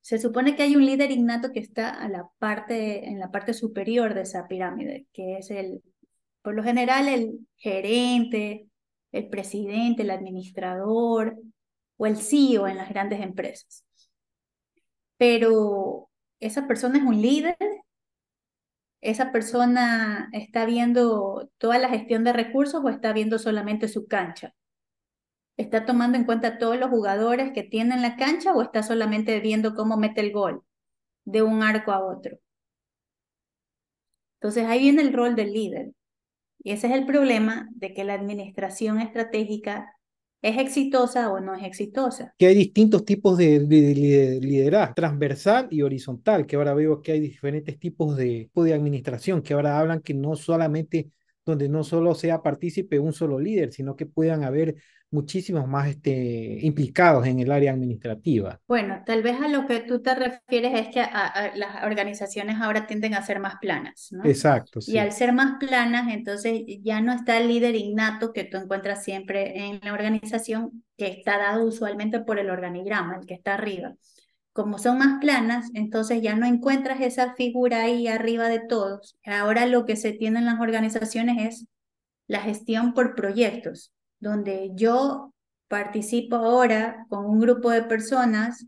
se 0.06 0.20
supone 0.20 0.56
que 0.56 0.62
hay 0.62 0.76
un 0.76 0.86
líder 0.86 1.10
innato 1.10 1.52
que 1.52 1.60
está 1.60 1.90
a 1.90 2.08
la 2.08 2.30
parte, 2.38 3.10
en 3.10 3.20
la 3.20 3.32
parte 3.32 3.56
superior 3.56 4.14
de 4.14 4.22
esa 4.22 4.48
pirámide, 4.48 5.08
que 5.12 5.40
es 5.40 5.50
el, 5.50 5.82
por 6.44 6.54
lo 6.54 6.62
general, 6.62 7.08
el 7.08 7.40
gerente, 7.58 8.68
el 9.12 9.30
presidente, 9.30 10.04
el 10.04 10.12
administrador 10.12 11.40
o 11.98 12.06
el 12.06 12.18
CEO 12.18 12.68
en 12.68 12.78
las 12.78 12.90
grandes 12.90 13.20
empresas. 13.20 13.84
Pero 15.18 16.12
esa 16.40 16.68
persona 16.68 17.00
es 17.00 17.04
un 17.04 17.20
líder, 17.20 17.58
esa 19.02 19.32
persona 19.32 20.30
está 20.34 20.66
viendo 20.68 21.50
toda 21.58 21.80
la 21.80 21.90
gestión 21.90 22.24
de 22.24 22.34
recursos 22.34 22.80
o 22.84 22.90
está 22.90 23.12
viendo 23.12 23.40
solamente 23.40 23.88
su 23.88 24.06
cancha 24.06 24.54
¿Está 25.58 25.86
tomando 25.86 26.18
en 26.18 26.26
cuenta 26.26 26.58
todos 26.58 26.78
los 26.78 26.90
jugadores 26.90 27.54
que 27.54 27.64
tiene 27.64 27.96
en 27.96 28.02
la 28.02 28.18
cancha 28.18 28.54
o 28.54 28.62
está 28.62 28.84
solamente 28.84 29.40
viendo 29.40 29.74
cómo 29.74 29.98
mete 29.98 30.22
el 30.22 30.32
gol 30.32 30.64
de 31.24 31.42
un 31.42 31.64
arco 31.64 31.92
a 31.92 32.04
otro? 32.04 32.38
Entonces 34.40 34.66
ahí 34.66 34.80
viene 34.80 35.02
el 35.02 35.14
rol 35.14 35.36
del 35.36 35.54
líder. 35.54 35.92
Y 36.62 36.72
ese 36.72 36.88
es 36.88 36.94
el 36.94 37.06
problema 37.06 37.70
de 37.76 37.94
que 37.94 38.04
la 38.04 38.16
administración 38.16 39.00
estratégica 39.00 39.96
es 40.42 40.58
exitosa 40.58 41.32
o 41.32 41.40
no 41.40 41.56
es 41.56 41.64
exitosa. 41.64 42.34
Que 42.38 42.48
hay 42.48 42.56
distintos 42.56 43.06
tipos 43.06 43.38
de, 43.38 43.60
liderazgo, 43.60 44.94
transversal 44.94 45.68
y 45.72 45.82
horizontal, 45.82 46.46
que 46.46 46.56
ahora 46.56 46.74
veo 46.74 47.02
que 47.02 47.14
hay 47.14 47.20
diferentes 47.20 47.80
tipos 47.80 48.16
de, 48.16 48.50
de 48.54 48.74
administración, 48.74 49.42
que 49.42 49.54
ahora 49.54 49.80
hablan 49.80 50.02
que 50.02 50.14
no 50.14 50.36
solamente 50.36 51.10
donde 51.46 51.70
no 51.70 51.84
solo 51.84 52.14
sea 52.16 52.42
partícipe 52.42 53.00
un 53.00 53.14
solo 53.14 53.40
líder, 53.40 53.72
sino 53.72 53.96
que 53.96 54.06
puedan 54.06 54.44
haber 54.44 54.76
muchísimos 55.16 55.68
más 55.68 55.88
este, 55.88 56.60
implicados 56.62 57.26
en 57.26 57.40
el 57.40 57.52
área 57.52 57.72
administrativa. 57.72 58.60
Bueno, 58.68 59.02
tal 59.06 59.24
vez 59.24 59.42
a 59.42 59.48
lo 59.48 59.66
que 59.66 59.80
tú 59.80 60.02
te 60.02 60.14
refieres 60.14 60.74
es 60.80 60.88
que 60.94 61.02
las 61.56 61.84
organizaciones 61.84 62.58
ahora 62.62 62.86
tienden 62.86 63.16
a 63.16 63.26
ser 63.26 63.40
más 63.40 63.56
planas, 63.60 64.10
¿no? 64.12 64.24
Exacto. 64.26 64.82
Sí. 64.82 64.92
Y 64.92 64.98
al 64.98 65.12
ser 65.12 65.34
más 65.34 65.58
planas, 65.60 66.14
entonces 66.14 66.62
ya 66.84 67.02
no 67.02 67.14
está 67.14 67.38
el 67.38 67.48
líder 67.48 67.76
innato 67.76 68.34
que 68.34 68.44
tú 68.44 68.58
encuentras 68.58 69.04
siempre 69.04 69.66
en 69.66 69.80
la 69.82 69.94
organización, 69.94 70.84
que 70.98 71.08
está 71.08 71.38
dado 71.38 71.66
usualmente 71.66 72.20
por 72.20 72.38
el 72.38 72.50
organigrama, 72.50 73.18
el 73.20 73.26
que 73.26 73.34
está 73.34 73.56
arriba. 73.56 73.96
Como 74.52 74.78
son 74.78 74.98
más 75.00 75.20
planas, 75.20 75.70
entonces 75.74 76.22
ya 76.22 76.36
no 76.36 76.46
encuentras 76.46 77.02
esa 77.02 77.34
figura 77.36 77.84
ahí 77.84 78.08
arriba 78.08 78.48
de 78.50 78.60
todos. 78.60 79.18
Ahora 79.26 79.66
lo 79.66 79.86
que 79.86 79.96
se 79.96 80.14
tiene 80.14 80.40
en 80.40 80.46
las 80.46 80.60
organizaciones 80.60 81.38
es 81.46 81.68
la 82.28 82.40
gestión 82.40 82.94
por 82.94 83.16
proyectos, 83.16 83.92
donde 84.20 84.72
yo 84.76 85.34
participo 85.68 86.38
ahora 86.38 87.06
con 87.10 87.26
un 87.26 87.40
grupo 87.40 87.70
de 87.70 87.84
personas 87.84 88.66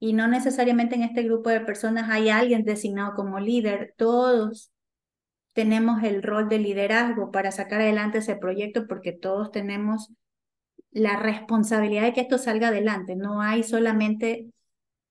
y 0.00 0.12
no 0.12 0.28
necesariamente 0.28 0.94
en 0.94 1.02
este 1.02 1.22
grupo 1.22 1.50
de 1.50 1.60
personas 1.60 2.08
hay 2.10 2.28
alguien 2.28 2.64
designado 2.64 3.14
como 3.14 3.40
líder, 3.40 3.94
todos 3.96 4.70
tenemos 5.54 6.02
el 6.04 6.22
rol 6.22 6.48
de 6.48 6.58
liderazgo 6.58 7.30
para 7.30 7.50
sacar 7.50 7.80
adelante 7.80 8.18
ese 8.18 8.36
proyecto 8.36 8.86
porque 8.86 9.12
todos 9.12 9.50
tenemos 9.50 10.10
la 10.90 11.16
responsabilidad 11.16 12.02
de 12.02 12.12
que 12.12 12.20
esto 12.22 12.38
salga 12.38 12.68
adelante, 12.68 13.16
no 13.16 13.42
hay 13.42 13.62
solamente 13.62 14.46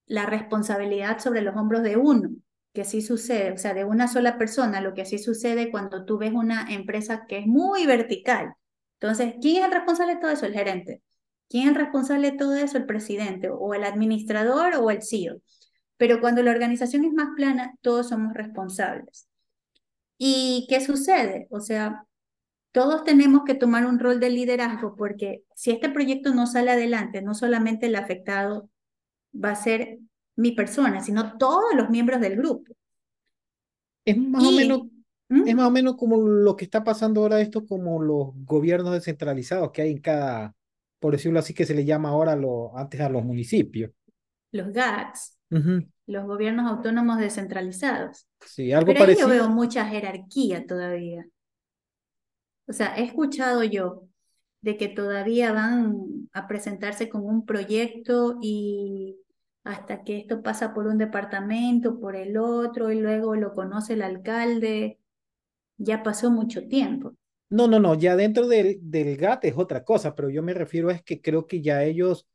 la 0.05 0.25
responsabilidad 0.25 1.19
sobre 1.19 1.41
los 1.41 1.55
hombros 1.55 1.83
de 1.83 1.97
uno, 1.97 2.29
que 2.73 2.85
sí 2.85 3.01
sucede, 3.01 3.51
o 3.51 3.57
sea, 3.57 3.73
de 3.73 3.83
una 3.83 4.07
sola 4.07 4.37
persona, 4.37 4.81
lo 4.81 4.93
que 4.93 5.05
sí 5.05 5.17
sucede 5.17 5.69
cuando 5.69 6.05
tú 6.05 6.17
ves 6.17 6.33
una 6.33 6.73
empresa 6.73 7.25
que 7.27 7.39
es 7.39 7.47
muy 7.47 7.85
vertical. 7.85 8.53
Entonces, 8.99 9.35
¿quién 9.41 9.57
es 9.57 9.65
el 9.65 9.71
responsable 9.71 10.15
de 10.15 10.21
todo 10.21 10.31
eso? 10.31 10.45
El 10.45 10.53
gerente. 10.53 11.01
¿Quién 11.49 11.63
es 11.63 11.69
el 11.69 11.75
responsable 11.75 12.31
de 12.31 12.37
todo 12.37 12.55
eso? 12.55 12.77
El 12.77 12.85
presidente 12.85 13.49
o 13.49 13.73
el 13.73 13.83
administrador 13.83 14.75
o 14.75 14.89
el 14.91 15.03
CEO. 15.03 15.41
Pero 15.97 16.19
cuando 16.19 16.43
la 16.43 16.51
organización 16.51 17.05
es 17.05 17.13
más 17.13 17.29
plana, 17.35 17.75
todos 17.81 18.09
somos 18.09 18.33
responsables. 18.33 19.27
¿Y 20.17 20.65
qué 20.69 20.81
sucede? 20.81 21.47
O 21.49 21.59
sea, 21.59 22.03
todos 22.71 23.03
tenemos 23.03 23.43
que 23.45 23.55
tomar 23.55 23.85
un 23.85 23.99
rol 23.99 24.19
de 24.19 24.29
liderazgo 24.29 24.95
porque 24.95 25.43
si 25.55 25.71
este 25.71 25.89
proyecto 25.89 26.33
no 26.33 26.47
sale 26.47 26.71
adelante, 26.71 27.21
no 27.21 27.33
solamente 27.33 27.87
el 27.87 27.95
afectado 27.95 28.69
va 29.33 29.51
a 29.51 29.55
ser 29.55 29.99
mi 30.35 30.51
persona, 30.51 31.01
sino 31.01 31.37
todos 31.37 31.73
los 31.75 31.89
miembros 31.89 32.19
del 32.21 32.35
grupo. 32.35 32.73
Es 34.05 34.17
más 34.17 34.43
o 34.43 34.51
menos 34.51 34.81
¿Mm? 35.29 35.47
Es 35.47 35.55
más 35.55 35.67
o 35.67 35.71
menos 35.71 35.95
como 35.95 36.21
lo 36.21 36.55
que 36.55 36.65
está 36.65 36.83
pasando 36.83 37.21
ahora 37.21 37.41
esto 37.41 37.65
como 37.65 38.01
los 38.01 38.29
gobiernos 38.45 38.93
descentralizados 38.93 39.71
que 39.71 39.81
hay 39.81 39.91
en 39.91 39.99
cada, 39.99 40.55
por 40.99 41.13
decirlo 41.13 41.39
así, 41.39 41.53
que 41.53 41.65
se 41.65 41.75
le 41.75 41.85
llama 41.85 42.09
ahora 42.09 42.35
lo, 42.35 42.77
antes 42.77 43.01
a 43.01 43.09
los 43.09 43.23
municipios. 43.23 43.91
Los 44.51 44.71
GATS, 44.71 45.37
los 46.07 46.25
gobiernos 46.25 46.71
autónomos 46.71 47.17
descentralizados. 47.17 48.27
Sí, 48.45 48.71
algo 48.71 48.87
Pero 48.87 48.99
parecido. 48.99 49.27
yo 49.27 49.33
veo 49.33 49.49
mucha 49.49 49.85
jerarquía 49.85 50.65
todavía. 50.65 51.25
O 52.67 52.73
sea, 52.73 52.95
he 52.97 53.03
escuchado 53.03 53.63
yo 53.63 54.03
de 54.61 54.77
que 54.77 54.87
todavía 54.87 55.51
van 55.51 56.29
a 56.33 56.47
presentarse 56.47 57.09
con 57.09 57.25
un 57.25 57.45
proyecto 57.45 58.37
y 58.41 59.17
hasta 59.63 60.03
que 60.03 60.17
esto 60.17 60.41
pasa 60.41 60.73
por 60.73 60.87
un 60.87 60.97
departamento, 60.97 61.99
por 61.99 62.15
el 62.15 62.37
otro, 62.37 62.91
y 62.91 62.99
luego 62.99 63.35
lo 63.35 63.53
conoce 63.53 63.93
el 63.93 64.01
alcalde, 64.01 64.99
ya 65.77 66.03
pasó 66.03 66.31
mucho 66.31 66.67
tiempo. 66.67 67.13
No, 67.49 67.67
no, 67.67 67.79
no, 67.79 67.95
ya 67.95 68.15
dentro 68.17 68.47
del, 68.47 68.77
del 68.81 69.15
GAT 69.15 69.45
es 69.45 69.53
otra 69.57 69.83
cosa, 69.85 70.15
pero 70.15 70.29
yo 70.29 70.43
me 70.43 70.53
refiero 70.53 70.89
a 70.89 70.93
es 70.93 71.01
que 71.01 71.21
creo 71.21 71.47
que 71.47 71.61
ya 71.61 71.83
ellos, 71.83 72.27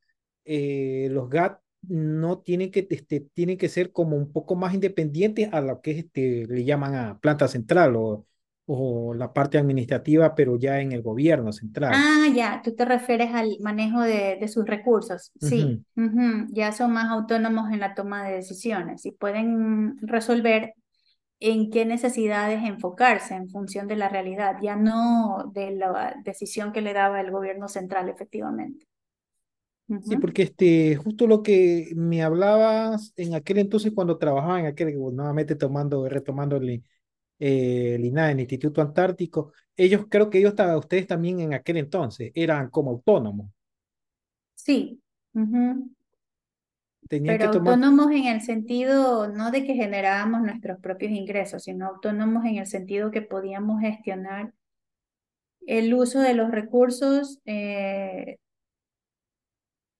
eh, 0.44 1.08
los 1.10 1.28
GAT, 1.28 1.60
no 1.82 2.38
tienen 2.38 2.70
que, 2.70 2.86
este, 2.88 3.20
tienen 3.34 3.58
que 3.58 3.68
ser 3.68 3.92
como 3.92 4.16
un 4.16 4.32
poco 4.32 4.54
más 4.54 4.72
independientes 4.72 5.48
a 5.52 5.60
lo 5.60 5.82
que 5.82 5.90
este, 5.98 6.46
le 6.46 6.64
llaman 6.64 6.94
a 6.94 7.18
planta 7.20 7.48
central 7.48 7.96
o 7.96 8.26
o 8.66 9.12
la 9.12 9.32
parte 9.32 9.58
administrativa, 9.58 10.34
pero 10.34 10.56
ya 10.56 10.80
en 10.80 10.92
el 10.92 11.02
gobierno 11.02 11.52
central. 11.52 11.92
Ah, 11.94 12.28
ya, 12.34 12.62
tú 12.62 12.74
te 12.74 12.84
refieres 12.84 13.34
al 13.34 13.56
manejo 13.60 14.00
de, 14.00 14.36
de 14.40 14.48
sus 14.48 14.64
recursos. 14.64 15.32
Sí, 15.40 15.84
ya 16.50 16.72
son 16.72 16.92
más 16.92 17.10
autónomos 17.10 17.70
en 17.72 17.80
la 17.80 17.94
toma 17.94 18.24
de 18.24 18.36
decisiones 18.36 19.04
y 19.04 19.12
pueden 19.12 19.96
resolver 20.00 20.74
en 21.42 21.70
qué 21.70 21.84
necesidades 21.84 22.62
enfocarse 22.62 23.34
en 23.34 23.48
función 23.48 23.88
de 23.88 23.96
la 23.96 24.08
realidad, 24.08 24.58
ya 24.62 24.76
no 24.76 25.50
de 25.52 25.72
la 25.72 26.14
decisión 26.24 26.72
que 26.72 26.80
le 26.80 26.92
daba 26.92 27.20
el 27.20 27.32
gobierno 27.32 27.66
central, 27.68 28.08
efectivamente. 28.08 28.86
Sí, 30.04 30.16
porque 30.16 30.42
este, 30.42 30.96
justo 30.96 31.26
lo 31.26 31.42
que 31.42 31.92
me 31.96 32.22
hablabas 32.22 33.12
en 33.16 33.34
aquel 33.34 33.58
entonces 33.58 33.92
cuando 33.92 34.16
trabajaba 34.16 34.60
en 34.60 34.66
aquel, 34.66 34.96
nuevamente 34.96 35.56
tomando, 35.56 36.08
retomándole 36.08 36.84
eh, 37.38 37.96
el 37.96 38.04
INAE, 38.04 38.32
el 38.32 38.40
Instituto 38.40 38.80
Antártico, 38.80 39.52
ellos 39.76 40.06
creo 40.08 40.30
que 40.30 40.38
ellos, 40.38 40.54
ustedes 40.78 41.08
también 41.08 41.40
en 41.40 41.54
aquel 41.54 41.76
entonces, 41.78 42.30
eran 42.34 42.70
como 42.70 42.92
autónomos. 42.92 43.50
Sí. 44.54 45.02
Pero 47.08 47.50
autónomos 47.50 48.10
en 48.10 48.26
el 48.26 48.40
sentido 48.40 49.28
no 49.28 49.50
de 49.50 49.64
que 49.64 49.74
generábamos 49.74 50.42
nuestros 50.42 50.78
propios 50.80 51.12
ingresos, 51.12 51.64
sino 51.64 51.86
autónomos 51.86 52.44
en 52.46 52.56
el 52.56 52.66
sentido 52.66 53.10
que 53.10 53.22
podíamos 53.22 53.80
gestionar 53.80 54.52
el 55.66 55.92
uso 55.94 56.20
de 56.20 56.34
los 56.34 56.50
recursos 56.50 57.40
eh, 57.44 58.38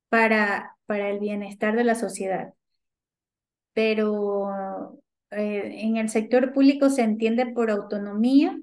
para, 0.09 0.77
para 0.87 1.11
el 1.11 1.21
bienestar 1.21 1.77
de 1.77 1.85
la 1.85 1.95
sociedad. 1.95 2.55
Pero 3.75 4.99
eh, 5.31 5.81
en 5.83 5.97
el 5.97 6.09
sector 6.09 6.53
público 6.53 6.91
se 6.91 7.03
entiende 7.03 7.47
por 7.47 7.71
autonomía 7.71 8.59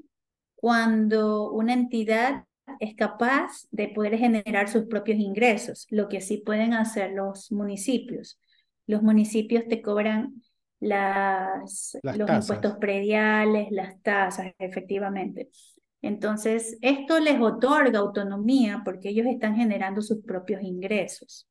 cuando 0.55 1.51
una 1.51 1.73
entidad 1.73 2.45
es 2.79 2.95
capaz 2.95 3.67
de 3.71 3.89
poder 3.89 4.17
generar 4.17 4.69
sus 4.69 4.85
propios 4.85 5.19
ingresos, 5.19 5.85
lo 5.89 6.07
que 6.07 6.21
sí 6.21 6.37
pueden 6.37 6.73
hacer 6.73 7.11
los 7.11 7.51
municipios. 7.51 8.39
Los 8.87 9.03
municipios 9.03 9.65
te 9.67 9.81
cobran 9.81 10.41
las, 10.79 11.97
los 12.03 12.29
impuestos 12.29 12.77
prediales, 12.77 13.67
las 13.71 14.01
tasas, 14.01 14.53
efectivamente. 14.57 15.49
Entonces, 16.01 16.77
esto 16.81 17.19
les 17.19 17.39
otorga 17.39 17.99
autonomía 17.99 18.81
porque 18.85 19.09
ellos 19.09 19.27
están 19.27 19.55
generando 19.55 20.01
sus 20.01 20.23
propios 20.23 20.61
ingresos. 20.63 21.47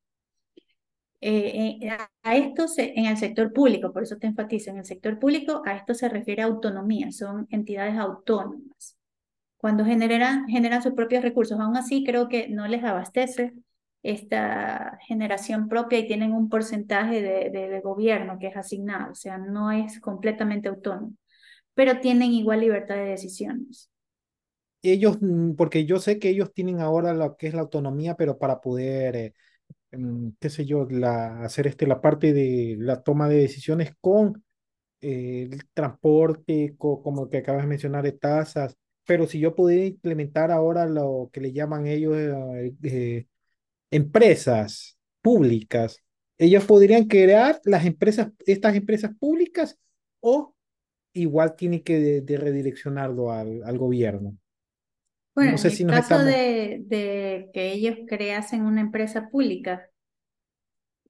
Eh, 1.20 1.78
eh, 1.82 1.90
a 2.22 2.36
esto 2.36 2.68
se, 2.68 2.92
en 2.98 3.06
el 3.06 3.16
sector 3.16 3.52
público, 3.52 3.92
por 3.92 4.04
eso 4.04 4.16
te 4.16 4.28
enfatizo, 4.28 4.70
en 4.70 4.78
el 4.78 4.84
sector 4.84 5.18
público 5.18 5.62
a 5.66 5.74
esto 5.74 5.92
se 5.92 6.08
refiere 6.08 6.42
a 6.42 6.46
autonomía, 6.46 7.10
son 7.10 7.46
entidades 7.50 7.96
autónomas. 7.96 8.97
Cuando 9.58 9.84
generan, 9.84 10.48
generan 10.48 10.82
sus 10.82 10.94
propios 10.94 11.22
recursos, 11.22 11.60
aún 11.60 11.76
así 11.76 12.04
creo 12.04 12.28
que 12.28 12.48
no 12.48 12.68
les 12.68 12.84
abastece 12.84 13.54
esta 14.02 14.98
generación 15.06 15.68
propia 15.68 15.98
y 15.98 16.06
tienen 16.06 16.32
un 16.32 16.48
porcentaje 16.48 17.22
de, 17.22 17.50
de, 17.50 17.68
de 17.68 17.80
gobierno 17.80 18.38
que 18.40 18.48
es 18.48 18.56
asignado, 18.56 19.12
o 19.12 19.14
sea, 19.16 19.38
no 19.38 19.72
es 19.72 20.00
completamente 20.00 20.68
autónomo, 20.68 21.14
pero 21.74 22.00
tienen 22.00 22.32
igual 22.32 22.60
libertad 22.60 22.96
de 22.96 23.06
decisiones. 23.06 23.90
Ellos, 24.82 25.18
mm, 25.20 25.54
porque 25.56 25.84
yo 25.86 25.98
sé 25.98 26.18
que 26.18 26.30
ellos 26.30 26.52
tienen 26.54 26.80
ahora 26.80 27.12
lo 27.14 27.36
que 27.36 27.48
es 27.48 27.54
la 27.54 27.62
autonomía, 27.62 28.14
pero 28.16 28.38
para 28.38 28.60
poder, 28.60 29.16
eh, 29.16 29.34
mm, 29.92 30.30
qué 30.40 30.50
sé 30.50 30.66
yo, 30.66 30.86
la, 30.90 31.42
hacer 31.44 31.66
este, 31.68 31.86
la 31.86 32.00
parte 32.00 32.32
de 32.32 32.76
la 32.80 33.02
toma 33.02 33.28
de 33.28 33.36
decisiones 33.38 33.92
con 34.00 34.44
eh, 35.02 35.48
el 35.52 35.68
transporte, 35.74 36.76
como 36.78 37.30
que 37.30 37.38
acabas 37.38 37.62
de 37.62 37.68
mencionar, 37.68 38.04
de 38.04 38.12
tasas, 38.12 38.76
pero 39.08 39.26
si 39.26 39.40
yo 39.40 39.54
pudiera 39.54 39.86
implementar 39.86 40.50
ahora 40.50 40.84
lo 40.84 41.30
que 41.32 41.40
le 41.40 41.54
llaman 41.54 41.86
ellos 41.86 42.14
eh, 42.82 43.26
empresas 43.90 44.98
públicas, 45.22 46.04
ellos 46.36 46.66
podrían 46.66 47.06
crear 47.06 47.58
las 47.64 47.86
empresas, 47.86 48.28
estas 48.44 48.76
empresas 48.76 49.12
públicas 49.18 49.78
o 50.20 50.54
igual 51.14 51.56
tiene 51.56 51.82
que 51.82 51.98
de, 51.98 52.20
de 52.20 52.36
redireccionarlo 52.36 53.32
al, 53.32 53.62
al 53.64 53.78
gobierno. 53.78 54.36
Bueno, 55.34 55.56
en 55.56 55.66
el 55.66 55.86
caso 55.86 56.22
de, 56.22 56.82
de, 56.84 57.48
que 57.54 57.72
ellos 57.72 57.96
creasen 58.06 58.60
una 58.60 58.82
empresa 58.82 59.30
pública, 59.30 59.88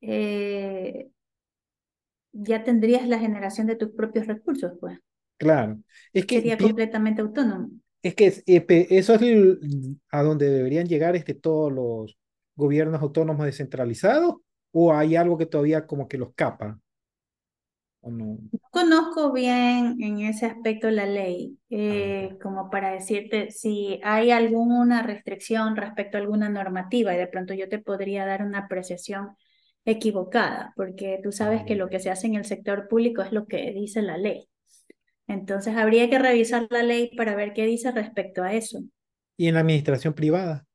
eh, 0.02 1.10
ya 2.30 2.62
tendrías 2.62 3.08
la 3.08 3.18
generación 3.18 3.66
de 3.66 3.74
tus 3.74 3.90
propios 3.90 4.28
recursos, 4.28 4.74
pues. 4.78 5.00
Claro. 5.36 5.80
Es 6.12 6.26
que 6.26 6.36
Sería 6.36 6.58
completamente 6.58 7.22
autónomo. 7.22 7.70
Es 8.02 8.14
que 8.14 8.42
eh, 8.46 8.86
eso 8.90 9.14
es 9.14 9.22
a 10.10 10.22
donde 10.22 10.50
deberían 10.50 10.86
llegar 10.86 11.16
este, 11.16 11.34
todos 11.34 11.72
los 11.72 12.18
gobiernos 12.54 13.02
autónomos 13.02 13.46
descentralizados, 13.46 14.36
o 14.72 14.92
hay 14.92 15.16
algo 15.16 15.38
que 15.38 15.46
todavía 15.46 15.86
como 15.86 16.08
que 16.08 16.18
los 16.18 16.34
capa 16.34 16.80
no? 18.02 18.38
conozco 18.70 19.32
bien 19.32 19.96
en 20.00 20.20
ese 20.20 20.46
aspecto 20.46 20.90
la 20.90 21.06
ley, 21.06 21.58
eh, 21.70 22.36
como 22.42 22.70
para 22.70 22.92
decirte 22.92 23.50
si 23.50 24.00
hay 24.02 24.30
alguna 24.30 25.02
restricción 25.02 25.76
respecto 25.76 26.16
a 26.16 26.20
alguna 26.20 26.48
normativa 26.48 27.14
y 27.14 27.18
de 27.18 27.26
pronto 27.26 27.54
yo 27.54 27.68
te 27.68 27.78
podría 27.78 28.24
dar 28.24 28.42
una 28.42 28.60
apreciación 28.60 29.36
equivocada, 29.84 30.72
porque 30.76 31.18
tú 31.22 31.32
sabes 31.32 31.64
que 31.64 31.74
lo 31.74 31.88
que 31.88 31.98
se 31.98 32.10
hace 32.10 32.26
en 32.26 32.34
el 32.34 32.44
sector 32.44 32.88
público 32.88 33.22
es 33.22 33.32
lo 33.32 33.46
que 33.46 33.72
dice 33.72 34.02
la 34.02 34.18
ley. 34.18 34.48
Entonces 35.28 35.76
habría 35.76 36.10
que 36.10 36.18
revisar 36.18 36.66
la 36.70 36.82
ley 36.82 37.10
para 37.16 37.36
ver 37.36 37.52
qué 37.52 37.66
dice 37.66 37.92
respecto 37.92 38.42
a 38.42 38.54
eso. 38.54 38.80
¿Y 39.36 39.46
en 39.46 39.54
la 39.54 39.60
administración 39.60 40.14
privada? 40.14 40.66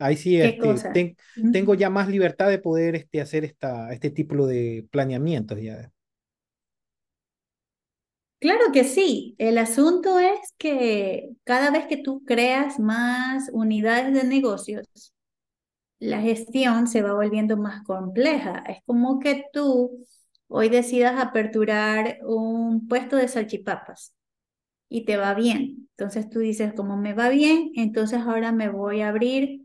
Ahí 0.00 0.16
sí 0.16 0.40
este, 0.40 1.16
tengo 1.52 1.74
ya 1.74 1.90
más 1.90 2.08
libertad 2.08 2.48
de 2.48 2.58
poder 2.58 2.94
este, 2.94 3.20
hacer 3.20 3.44
esta, 3.44 3.92
este 3.92 4.10
tipo 4.10 4.46
de 4.46 4.86
planeamientos 4.90 5.60
ya. 5.60 5.90
Claro 8.40 8.66
que 8.72 8.84
sí. 8.84 9.34
El 9.38 9.58
asunto 9.58 10.20
es 10.20 10.38
que 10.58 11.30
cada 11.42 11.72
vez 11.72 11.86
que 11.86 11.96
tú 11.96 12.22
creas 12.24 12.78
más 12.78 13.50
unidades 13.52 14.14
de 14.14 14.22
negocios, 14.22 14.86
la 15.98 16.20
gestión 16.20 16.86
se 16.86 17.02
va 17.02 17.14
volviendo 17.14 17.56
más 17.56 17.82
compleja. 17.84 18.62
Es 18.68 18.78
como 18.86 19.18
que 19.18 19.44
tú 19.52 20.06
hoy 20.48 20.68
decidas 20.68 21.20
aperturar 21.20 22.18
un 22.24 22.88
puesto 22.88 23.16
de 23.16 23.28
salchipapas 23.28 24.14
y 24.88 25.04
te 25.04 25.16
va 25.16 25.34
bien. 25.34 25.88
Entonces 25.90 26.28
tú 26.30 26.40
dices, 26.40 26.72
como 26.74 26.96
me 26.96 27.14
va 27.14 27.28
bien, 27.28 27.70
entonces 27.74 28.20
ahora 28.20 28.52
me 28.52 28.68
voy 28.68 29.02
a 29.02 29.08
abrir 29.08 29.62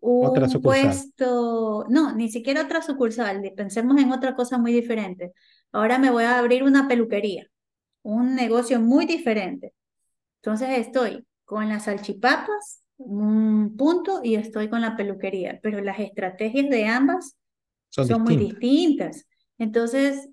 un 0.00 0.62
puesto, 0.62 1.86
no, 1.88 2.14
ni 2.14 2.28
siquiera 2.28 2.62
otra 2.62 2.82
sucursal, 2.82 3.42
pensemos 3.56 4.00
en 4.00 4.12
otra 4.12 4.34
cosa 4.34 4.58
muy 4.58 4.72
diferente. 4.72 5.32
Ahora 5.72 5.98
me 5.98 6.10
voy 6.10 6.24
a 6.24 6.38
abrir 6.38 6.62
una 6.62 6.86
peluquería, 6.86 7.46
un 8.02 8.34
negocio 8.34 8.80
muy 8.80 9.06
diferente. 9.06 9.74
Entonces 10.42 10.78
estoy 10.78 11.24
con 11.44 11.68
las 11.68 11.84
salchipapas, 11.84 12.82
un 12.98 13.76
punto, 13.76 14.20
y 14.22 14.36
estoy 14.36 14.68
con 14.68 14.80
la 14.80 14.96
peluquería, 14.96 15.60
pero 15.62 15.80
las 15.80 15.98
estrategias 15.98 16.68
de 16.70 16.86
ambas 16.86 17.36
son, 17.90 18.22
muy 18.22 18.36
distintas. 18.36 19.26
Entonces, 19.58 20.28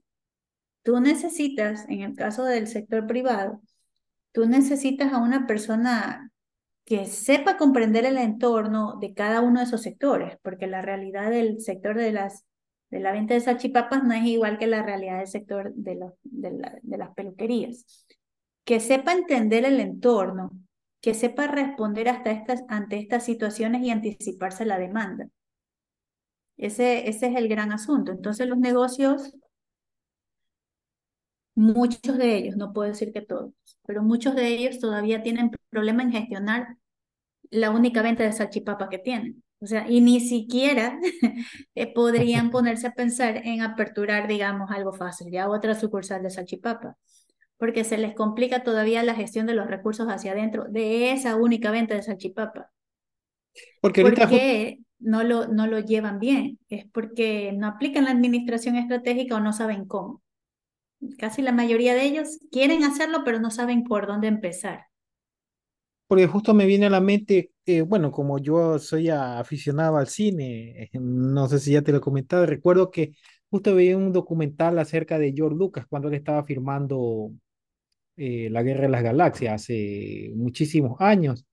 tú 0.84 1.00
necesitas, 1.00 1.86
en 1.90 2.02
el 2.02 2.16
caso 2.16 2.44
del 2.44 2.68
sector 2.68 3.08
privado, 3.08 3.62
tú 4.32 4.46
necesitas 4.46 5.14
a 5.14 5.20
una 5.20 5.48
persona 5.48 6.32
que 6.86 7.06
sepa 7.06 7.58
comprender 7.58 8.06
el 8.06 8.18
entorno 8.18 8.98
de 9.00 9.14
cada 9.14 9.42
uno 9.42 9.62
de 9.62 9.66
esos 9.66 9.82
sectores, 9.82 10.38
porque 10.42 10.68
la 10.68 10.82
realidad 10.82 11.30
del 11.32 11.62
sector 11.62 11.96
de, 11.96 12.12
las, 12.12 12.46
de 12.90 13.00
la 13.00 13.14
venta 13.14 13.34
de 13.34 13.40
salchipapas 13.40 14.04
no 14.04 14.14
es 14.14 14.26
igual 14.26 14.58
que 14.58 14.68
la 14.68 14.84
realidad 14.84 15.20
del 15.20 15.28
sector 15.28 15.74
de, 15.76 16.00
de, 16.24 16.98
las 16.98 17.12
peluquerías. 17.16 18.06
Que 18.66 18.80
sepa 18.80 19.14
entender 19.14 19.66
el 19.66 19.80
entorno, 19.80 20.52
que 21.02 21.14
sepa 21.14 21.48
responder 21.48 22.10
hasta 22.10 22.32
estas, 22.32 22.64
ante 22.68 22.98
estas 22.98 23.24
situaciones 23.24 23.84
y 23.84 23.90
anticiparse 23.90 24.64
a 24.64 24.68
la 24.68 24.80
demanda. 24.80 25.28
Ese, 26.58 27.10
ese 27.10 27.28
es 27.28 27.36
el 27.36 27.48
gran 27.48 27.72
asunto. 27.72 28.12
Entonces 28.12 28.48
los 28.48 28.58
negocios, 28.58 29.34
muchos 31.56 32.18
de 32.18 32.36
ellos, 32.38 32.58
no 32.58 32.74
puedo 32.74 32.90
decir 32.90 33.12
que 33.12 33.22
todos, 33.22 33.54
pero 33.86 34.04
muchos 34.04 34.36
de 34.36 34.48
ellos 34.48 34.80
todavía 34.80 35.24
tienen 35.24 35.52
problema 35.70 36.04
en 36.04 36.12
gestionar 36.12 36.78
la 37.50 37.72
única 37.72 38.02
venta 38.02 38.24
de 38.24 38.34
salchipapa 38.34 38.90
que 38.90 39.00
tienen. 39.00 39.44
O 39.60 39.66
sea, 39.66 39.90
y 39.90 40.02
ni 40.02 40.20
siquiera 40.20 41.00
eh, 41.76 41.94
podrían 41.94 42.52
ponerse 42.52 42.88
a 42.88 42.94
pensar 42.94 43.38
en 43.38 43.62
aperturar, 43.62 44.28
digamos, 44.28 44.70
algo 44.72 44.92
fácil, 44.92 45.32
ya 45.32 45.50
otra 45.50 45.76
sucursal 45.76 46.22
de 46.24 46.30
salchipapa, 46.30 46.98
porque 47.58 47.84
se 47.86 47.98
les 47.98 48.14
complica 48.14 48.64
todavía 48.64 49.04
la 49.04 49.16
gestión 49.16 49.46
de 49.46 49.54
los 49.54 49.68
recursos 49.68 50.08
hacia 50.08 50.34
adentro 50.34 50.66
de 50.66 51.12
esa 51.12 51.36
única 51.38 51.72
venta 51.72 51.96
de 51.96 52.04
salchipapa. 52.04 52.72
Porque 53.80 54.02
ahorita... 54.02 54.24
Porque 54.24 54.80
no 55.04 55.24
lo, 55.24 55.48
no 55.48 55.68
lo 55.68 55.80
llevan 55.80 56.20
bien, 56.20 56.60
es 56.70 56.86
porque 56.92 57.54
no 57.54 57.68
aplican 57.68 58.06
la 58.06 58.12
administración 58.12 58.76
estratégica 58.76 59.36
o 59.36 59.40
no 59.40 59.54
saben 59.54 59.86
cómo. 59.86 60.22
Casi 61.18 61.42
la 61.42 61.52
mayoría 61.52 61.94
de 61.94 62.06
ellos 62.06 62.40
quieren 62.52 62.84
hacerlo, 62.84 63.24
pero 63.26 63.40
no 63.40 63.52
saben 63.52 63.84
por 63.84 64.08
dónde 64.08 64.28
empezar 64.28 64.86
porque 66.14 66.28
justo 66.28 66.54
me 66.54 66.66
viene 66.68 66.86
a 66.86 66.90
la 66.92 67.02
mente, 67.02 67.52
eh, 67.66 67.82
bueno, 67.82 68.12
como 68.12 68.38
yo 68.40 68.78
soy 68.80 69.10
aficionado 69.10 69.98
al 69.98 70.08
cine, 70.08 70.84
eh, 70.84 70.90
no 70.94 71.48
sé 71.48 71.58
si 71.60 71.72
ya 71.74 71.82
te 71.82 71.92
lo 71.92 71.98
he 72.00 72.02
comentado, 72.02 72.46
recuerdo 72.46 72.92
que 72.92 73.14
justo 73.50 73.74
veía 73.76 73.98
un 73.98 74.12
documental 74.14 74.78
acerca 74.80 75.18
de 75.18 75.34
George 75.34 75.58
Lucas 75.58 75.86
cuando 75.90 76.10
él 76.10 76.14
estaba 76.16 76.44
firmando 76.44 77.32
eh, 78.18 78.50
La 78.52 78.64
Guerra 78.64 78.84
de 78.84 78.90
las 78.90 79.04
Galaxias 79.04 79.54
hace 79.56 80.32
muchísimos 80.36 81.00
años. 81.02 81.46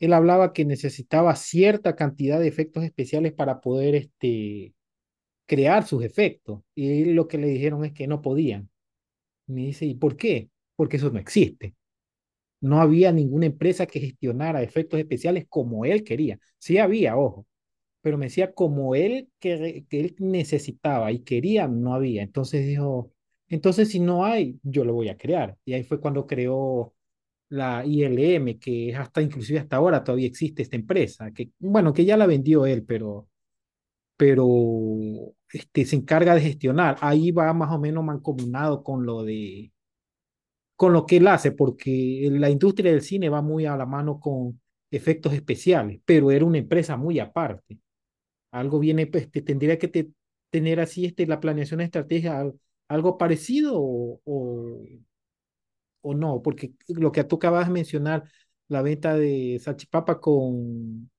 Él 0.00 0.12
hablaba 0.12 0.52
que 0.52 0.64
necesitaba 0.64 1.34
cierta 1.36 1.96
cantidad 1.96 2.38
de 2.40 2.48
efectos 2.48 2.84
especiales 2.84 3.32
para 3.32 3.60
poder 3.60 3.94
este, 3.94 4.74
crear 5.46 5.86
sus 5.86 6.04
efectos. 6.04 6.62
Y 6.74 7.06
lo 7.06 7.28
que 7.28 7.38
le 7.38 7.48
dijeron 7.48 7.84
es 7.84 7.92
que 7.92 8.06
no 8.08 8.22
podían. 8.22 8.70
Me 9.46 9.62
dice, 9.66 9.86
¿y 9.86 9.94
por 9.94 10.16
qué? 10.16 10.50
Porque 10.76 10.98
eso 10.98 11.10
no 11.10 11.18
existe. 11.18 11.74
No 12.60 12.80
había 12.80 13.12
ninguna 13.12 13.46
empresa 13.46 13.86
que 13.86 14.00
gestionara 14.00 14.62
efectos 14.62 14.98
especiales 15.00 15.46
como 15.48 15.84
él 15.84 16.02
quería. 16.04 16.38
Sí 16.58 16.78
había, 16.78 17.16
ojo, 17.16 17.46
pero 18.02 18.18
me 18.18 18.26
decía 18.26 18.52
como 18.54 18.94
él 18.94 19.30
que, 19.40 19.86
que 19.88 20.00
él 20.00 20.16
necesitaba 20.20 21.12
y 21.12 21.20
quería, 21.20 21.68
no 21.68 21.94
había. 21.94 22.22
Entonces 22.22 22.66
dijo, 22.66 23.12
entonces 23.48 23.90
si 23.90 24.00
no 24.00 24.24
hay, 24.24 24.60
yo 24.62 24.84
lo 24.84 24.94
voy 24.94 25.08
a 25.08 25.18
crear. 25.18 25.58
Y 25.64 25.74
ahí 25.74 25.84
fue 25.84 26.00
cuando 26.00 26.26
creó 26.26 26.94
la 27.50 27.84
ILM, 27.84 28.58
que 28.58 28.94
hasta 28.94 29.22
inclusive 29.22 29.58
hasta 29.60 29.76
ahora 29.76 30.04
todavía 30.04 30.26
existe 30.26 30.62
esta 30.62 30.76
empresa, 30.76 31.30
que 31.32 31.50
bueno, 31.58 31.92
que 31.92 32.04
ya 32.04 32.16
la 32.16 32.26
vendió 32.26 32.66
él, 32.66 32.84
pero 32.84 33.28
pero 34.16 34.46
este, 35.52 35.84
se 35.86 35.96
encarga 35.96 36.34
de 36.34 36.42
gestionar. 36.42 36.96
Ahí 37.00 37.30
va 37.32 37.52
más 37.54 37.72
o 37.72 37.78
menos 37.78 38.04
mancomunado 38.04 38.82
con 38.82 39.06
lo 39.06 39.22
de 39.24 39.72
con 40.76 40.92
lo 40.92 41.06
que 41.06 41.16
él 41.18 41.26
hace, 41.28 41.52
porque 41.52 42.28
la 42.32 42.50
industria 42.50 42.92
del 42.92 43.02
cine 43.02 43.28
va 43.28 43.42
muy 43.42 43.66
a 43.66 43.76
la 43.76 43.86
mano 43.86 44.20
con 44.20 44.60
efectos 44.90 45.32
especiales, 45.34 46.00
pero 46.04 46.30
era 46.30 46.44
una 46.44 46.58
empresa 46.58 46.96
muy 46.96 47.18
aparte. 47.18 47.78
Algo 48.52 48.78
viene, 48.78 49.06
pues, 49.08 49.30
tendría 49.30 49.78
que 49.78 50.10
tener 50.50 50.80
así 50.80 51.06
este, 51.06 51.26
la 51.26 51.40
planeación 51.40 51.80
estratégica, 51.80 52.50
algo 52.88 53.18
parecido 53.18 53.74
o, 53.76 54.20
o, 54.24 54.84
no, 56.02 56.40
porque 56.42 56.72
lo 56.88 57.12
que 57.12 57.24
tú 57.24 57.36
acabas 57.36 57.66
de 57.66 57.72
mencionar, 57.72 58.24
la 58.68 58.82
venta 58.82 59.14
de 59.14 59.58
salchipapa 59.62 60.20
con, 60.20 61.10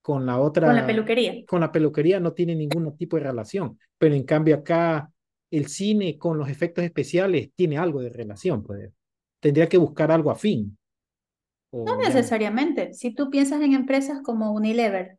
con 0.00 0.26
la 0.26 0.38
otra. 0.38 0.66
Con 0.66 0.76
la 0.76 0.86
peluquería. 0.86 1.44
Con 1.46 1.60
la 1.60 1.72
peluquería 1.72 2.20
no 2.20 2.32
tiene 2.32 2.54
ningún 2.54 2.96
tipo 2.96 3.16
de 3.16 3.24
relación. 3.24 3.78
Pero 3.98 4.14
en 4.14 4.24
cambio 4.24 4.56
acá 4.56 5.10
el 5.50 5.68
cine 5.68 6.18
con 6.18 6.38
los 6.38 6.48
efectos 6.48 6.84
especiales 6.84 7.50
tiene 7.54 7.78
algo 7.78 8.00
de 8.00 8.10
relación. 8.10 8.62
Pues. 8.62 8.90
Tendría 9.40 9.68
que 9.68 9.78
buscar 9.78 10.10
algo 10.10 10.30
afín. 10.30 10.76
No 11.72 11.96
necesariamente. 11.96 12.94
Si 12.94 13.12
tú 13.12 13.30
piensas 13.30 13.60
en 13.60 13.72
empresas 13.72 14.20
como 14.22 14.52
Unilever, 14.52 15.18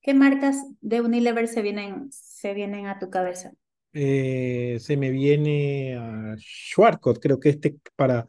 ¿qué 0.00 0.14
marcas 0.14 0.64
de 0.80 1.00
Unilever 1.00 1.48
se 1.48 1.62
vienen, 1.62 2.08
se 2.10 2.54
vienen 2.54 2.86
a 2.86 2.98
tu 3.00 3.10
cabeza? 3.10 3.52
Eh, 3.92 4.76
se 4.80 4.96
me 4.96 5.10
viene 5.10 5.96
a 5.96 6.36
Schwarzkopf, 6.36 7.18
creo 7.18 7.40
que 7.40 7.50
este 7.50 7.76
para 7.96 8.26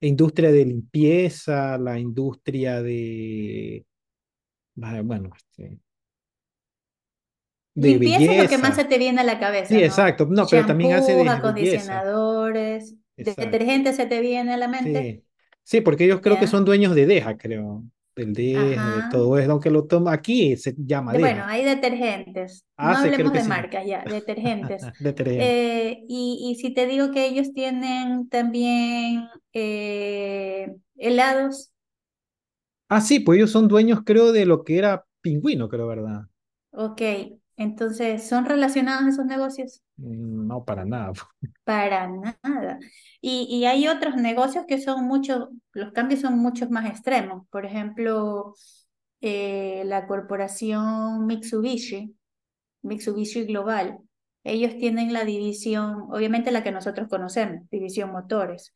industria 0.00 0.50
de 0.50 0.64
limpieza, 0.64 1.78
la 1.78 1.98
industria 1.98 2.82
de, 2.82 3.86
bueno, 4.74 5.30
este, 5.36 5.78
de 7.74 7.88
limpieza 7.88 8.32
es 8.32 8.42
lo 8.44 8.48
que 8.48 8.58
más 8.58 8.76
se 8.76 8.84
te 8.84 8.98
viene 8.98 9.20
a 9.20 9.24
la 9.24 9.38
cabeza. 9.38 9.68
Sí, 9.68 9.82
exacto. 9.82 10.26
No, 10.28 10.46
pero 10.50 10.66
también 10.66 10.92
hace 10.94 11.14
de 11.14 11.28
acondicionadores, 11.28 12.94
detergentes 13.16 13.96
se 13.96 14.06
te 14.06 14.20
viene 14.20 14.54
a 14.54 14.56
la 14.56 14.68
mente. 14.68 15.22
Sí, 15.62 15.80
porque 15.80 16.04
ellos 16.04 16.20
creo 16.20 16.38
que 16.38 16.46
son 16.46 16.64
dueños 16.64 16.94
de 16.94 17.06
Deja, 17.06 17.36
creo 17.36 17.84
del 18.16 18.32
de 18.32 18.78
todo 19.10 19.38
eso, 19.38 19.52
aunque 19.52 19.70
lo 19.70 19.84
toma 19.84 20.12
aquí 20.12 20.56
se 20.56 20.74
llama. 20.78 21.12
Bueno, 21.12 21.44
hay 21.46 21.64
detergentes, 21.64 22.64
no 22.78 22.84
ah, 22.84 23.02
hablemos 23.02 23.32
de 23.32 23.44
marcas 23.44 23.86
ya, 23.86 24.02
detergentes. 24.04 24.82
Eh, 25.28 26.04
y, 26.08 26.50
y, 26.50 26.54
si 26.56 26.72
te 26.72 26.86
digo 26.86 27.10
que 27.10 27.26
ellos 27.26 27.52
tienen 27.52 28.28
también 28.28 29.28
eh, 29.52 30.74
helados. 30.96 31.72
Ah, 32.88 33.00
sí, 33.00 33.20
pues 33.20 33.38
ellos 33.38 33.50
son 33.50 33.68
dueños, 33.68 34.00
creo, 34.04 34.32
de 34.32 34.46
lo 34.46 34.64
que 34.64 34.78
era 34.78 35.04
Pingüino, 35.20 35.68
creo, 35.68 35.86
¿verdad? 35.86 36.22
Ok, 36.70 37.02
entonces, 37.56 38.28
¿son 38.28 38.44
relacionados 38.44 39.06
esos 39.06 39.26
negocios? 39.26 39.82
Mm, 39.96 40.46
no, 40.46 40.64
para 40.64 40.84
nada. 40.84 41.12
Para 41.64 42.06
nada. 42.08 42.78
Y, 43.20 43.46
y 43.50 43.64
hay 43.64 43.88
otros 43.88 44.16
negocios 44.16 44.64
que 44.68 44.80
son 44.80 45.04
mucho, 45.04 45.50
los 45.72 45.92
cambios 45.92 46.20
son 46.20 46.38
muchos 46.38 46.70
más 46.70 46.86
extremos. 46.86 47.46
Por 47.50 47.66
ejemplo, 47.66 48.54
eh, 49.20 49.82
la 49.86 50.06
corporación 50.06 51.26
Mitsubishi, 51.26 52.14
Mitsubishi 52.82 53.44
Global, 53.44 53.98
ellos 54.44 54.76
tienen 54.78 55.12
la 55.12 55.24
división, 55.24 56.04
obviamente 56.10 56.52
la 56.52 56.62
que 56.62 56.70
nosotros 56.70 57.08
conocemos, 57.08 57.68
división 57.70 58.12
motores, 58.12 58.72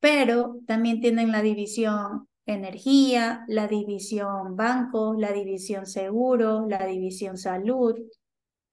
pero 0.00 0.58
también 0.66 1.00
tienen 1.00 1.32
la 1.32 1.40
división 1.42 2.28
energía, 2.46 3.44
la 3.48 3.66
división 3.66 4.56
bancos, 4.56 5.18
la 5.18 5.32
división 5.32 5.86
seguro, 5.86 6.66
la 6.68 6.86
división 6.86 7.36
salud. 7.36 7.96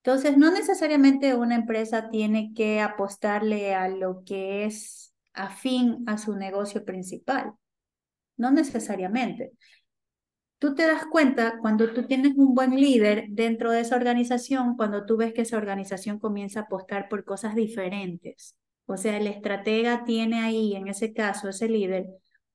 Entonces, 0.02 0.36
no 0.36 0.50
necesariamente 0.52 1.34
una 1.34 1.56
empresa 1.56 2.10
tiene 2.10 2.52
que 2.54 2.80
apostarle 2.80 3.74
a 3.74 3.88
lo 3.88 4.22
que 4.24 4.64
es 4.64 5.14
afín 5.32 6.04
a 6.06 6.18
su 6.18 6.36
negocio 6.36 6.84
principal. 6.84 7.52
No 8.36 8.50
necesariamente. 8.50 9.52
Tú 10.58 10.74
te 10.74 10.86
das 10.86 11.04
cuenta 11.06 11.58
cuando 11.60 11.92
tú 11.92 12.06
tienes 12.06 12.34
un 12.36 12.54
buen 12.54 12.76
líder 12.76 13.26
dentro 13.28 13.70
de 13.70 13.80
esa 13.80 13.96
organización, 13.96 14.76
cuando 14.76 15.04
tú 15.04 15.16
ves 15.16 15.34
que 15.34 15.42
esa 15.42 15.56
organización 15.56 16.18
comienza 16.18 16.60
a 16.60 16.62
apostar 16.64 17.08
por 17.08 17.24
cosas 17.24 17.54
diferentes. 17.54 18.56
O 18.86 18.96
sea, 18.96 19.16
el 19.16 19.26
estratega 19.26 20.04
tiene 20.04 20.40
ahí, 20.40 20.74
en 20.74 20.88
ese 20.88 21.12
caso, 21.12 21.48
ese 21.48 21.68
líder, 21.68 22.06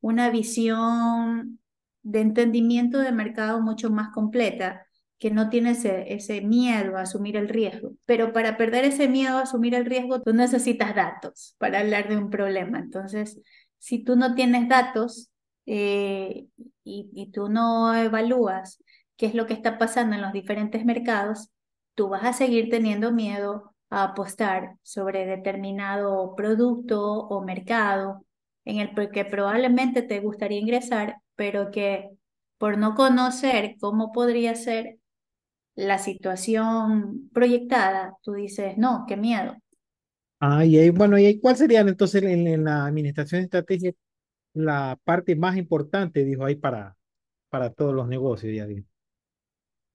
una 0.01 0.29
visión 0.29 1.59
de 2.03 2.21
entendimiento 2.21 2.99
de 2.99 3.12
mercado 3.12 3.62
mucho 3.62 3.89
más 3.89 4.09
completa, 4.13 4.85
que 5.17 5.31
no 5.31 5.49
tiene 5.49 5.71
ese, 5.71 6.41
miedo 6.41 6.97
a 6.97 7.01
asumir 7.01 7.35
el 7.35 7.49
riesgo. 7.49 7.91
Pero 8.05 8.31
para 8.31 8.55
perder 8.57 8.85
ese 8.85 9.09
miedo 9.09 9.38
a 9.38 9.41
asumir 9.41 9.75
el 9.75 9.85
riesgo, 9.85 10.21
tú 10.21 10.33
necesitas 10.33 10.95
datos 10.95 11.55
para 11.57 11.79
hablar 11.79 12.07
de 12.07 12.17
un 12.17 12.29
problema. 12.29 12.79
Entonces, 12.79 13.41
si 13.77 14.03
tú 14.03 14.15
no 14.15 14.33
tienes 14.33 14.69
datos 14.69 15.29
eh, 15.65 16.47
y 16.83 17.31
tú 17.31 17.49
no 17.49 17.93
evalúas 17.93 18.81
qué 19.17 19.25
es 19.25 19.35
lo 19.35 19.45
que 19.45 19.53
está 19.53 19.77
pasando 19.77 20.15
en 20.15 20.21
los 20.21 20.31
diferentes 20.31 20.85
mercados, 20.85 21.49
tú 21.95 22.07
vas 22.07 22.23
a 22.23 22.33
seguir 22.33 22.69
teniendo 22.69 23.12
miedo 23.12 23.75
a 23.89 24.03
apostar 24.03 24.77
sobre 24.83 25.25
determinado 25.25 26.33
producto 26.35 27.01
o 27.03 27.43
mercado 27.43 28.25
en 28.65 28.80
el 28.80 29.12
que 29.12 29.26
probablemente 29.26 30.02
te 30.02 30.19
gustaría 30.19 30.60
ingresar, 30.60 31.17
pero 31.36 31.72
que 31.72 32.10
por 32.58 32.78
no 32.78 32.93
conocer 32.95 33.76
cómo 33.80 34.12
podría 34.12 34.56
ser 34.56 35.00
la 35.76 35.98
situación 35.98 37.30
proyectada, 37.34 38.17
tú 38.22 38.34
dices, 38.34 38.78
no, 38.78 39.06
qué 39.08 39.15
miedo. 39.15 39.56
Ah, 40.39 40.65
y 40.65 40.78
ahí, 40.78 40.89
bueno, 40.89 41.17
¿y 41.17 41.39
cuál 41.39 41.56
sería 41.56 41.82
entonces 41.82 42.24
en, 42.24 42.63
la 42.63 42.86
administración 42.86 43.41
de 43.41 43.45
estrategia 43.45 43.93
la 44.54 44.98
parte 45.04 45.36
más 45.36 45.58
importante, 45.58 46.24
dijo 46.24 46.45
ahí, 46.45 46.56
para, 46.56 46.95
para 47.50 47.72
todos 47.72 47.93
los 47.93 48.08
negocios? 48.08 48.54
Ya, 48.56 48.65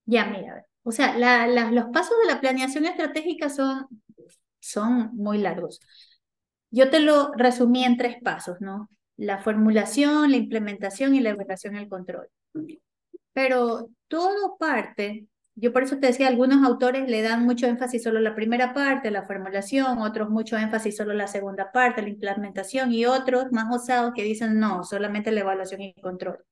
ya 0.06 0.26
mira, 0.26 0.66
o 0.82 0.92
sea, 0.92 1.46
los 1.70 1.86
pasos 1.86 2.16
de 2.22 2.32
la 2.32 2.40
planeación 2.40 2.84
estratégica 2.84 3.48
son, 3.48 3.86
son 4.60 5.10
muy 5.14 5.38
largos. 5.38 5.80
Yo 6.74 6.90
te 6.90 6.98
lo 6.98 7.30
resumí 7.34 7.84
en 7.84 7.96
tres 7.96 8.16
pasos, 8.20 8.60
¿no? 8.60 8.88
La 9.16 9.38
formulación, 9.38 10.32
la 10.32 10.36
implementación 10.36 11.14
y 11.14 11.20
la 11.20 11.30
evaluación 11.30 11.76
y 11.76 11.78
el 11.78 11.88
control. 11.88 12.28
Pero 13.32 13.90
todo 14.08 14.56
parte, 14.58 15.28
yo 15.54 15.72
por 15.72 15.84
eso 15.84 15.98
te 16.00 16.08
decía, 16.08 16.26
algunos 16.26 16.66
autores 16.66 17.08
le 17.08 17.22
dan 17.22 17.44
mucho 17.44 17.68
énfasis 17.68 18.02
solo 18.02 18.18
a 18.18 18.22
la 18.22 18.34
primera 18.34 18.74
parte, 18.74 19.12
la 19.12 19.22
formulación, 19.22 19.98
otros 19.98 20.30
mucho 20.30 20.56
énfasis 20.58 20.96
solo 20.96 21.12
a 21.12 21.14
la 21.14 21.28
segunda 21.28 21.70
parte, 21.70 22.02
la 22.02 22.08
implementación, 22.08 22.92
y 22.92 23.06
otros 23.06 23.52
más 23.52 23.72
osados 23.72 24.12
que 24.12 24.24
dicen 24.24 24.58
no, 24.58 24.82
solamente 24.82 25.30
la 25.30 25.42
evaluación 25.42 25.80
y 25.80 25.94
el 25.96 26.02
control. 26.02 26.44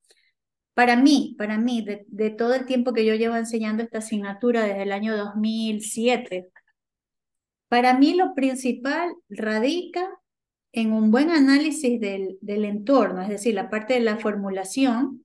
Para 0.74 0.94
mí, 0.94 1.34
para 1.36 1.58
mí, 1.58 1.82
de, 1.84 2.04
de 2.06 2.30
todo 2.30 2.54
el 2.54 2.64
tiempo 2.64 2.92
que 2.92 3.04
yo 3.04 3.16
llevo 3.16 3.34
enseñando 3.34 3.82
esta 3.82 3.98
asignatura 3.98 4.62
desde 4.62 4.84
el 4.84 4.92
año 4.92 5.16
2007, 5.16 6.51
para 7.72 7.96
mí 7.96 8.12
lo 8.12 8.34
principal 8.34 9.14
radica 9.30 10.06
en 10.72 10.92
un 10.92 11.10
buen 11.10 11.30
análisis 11.30 11.98
del, 11.98 12.38
entorno, 12.42 13.22
es 13.22 13.30
decir, 13.30 13.54
la 13.54 13.70
parte 13.70 13.94
de 13.94 14.00
la 14.00 14.18
formulación, 14.18 15.24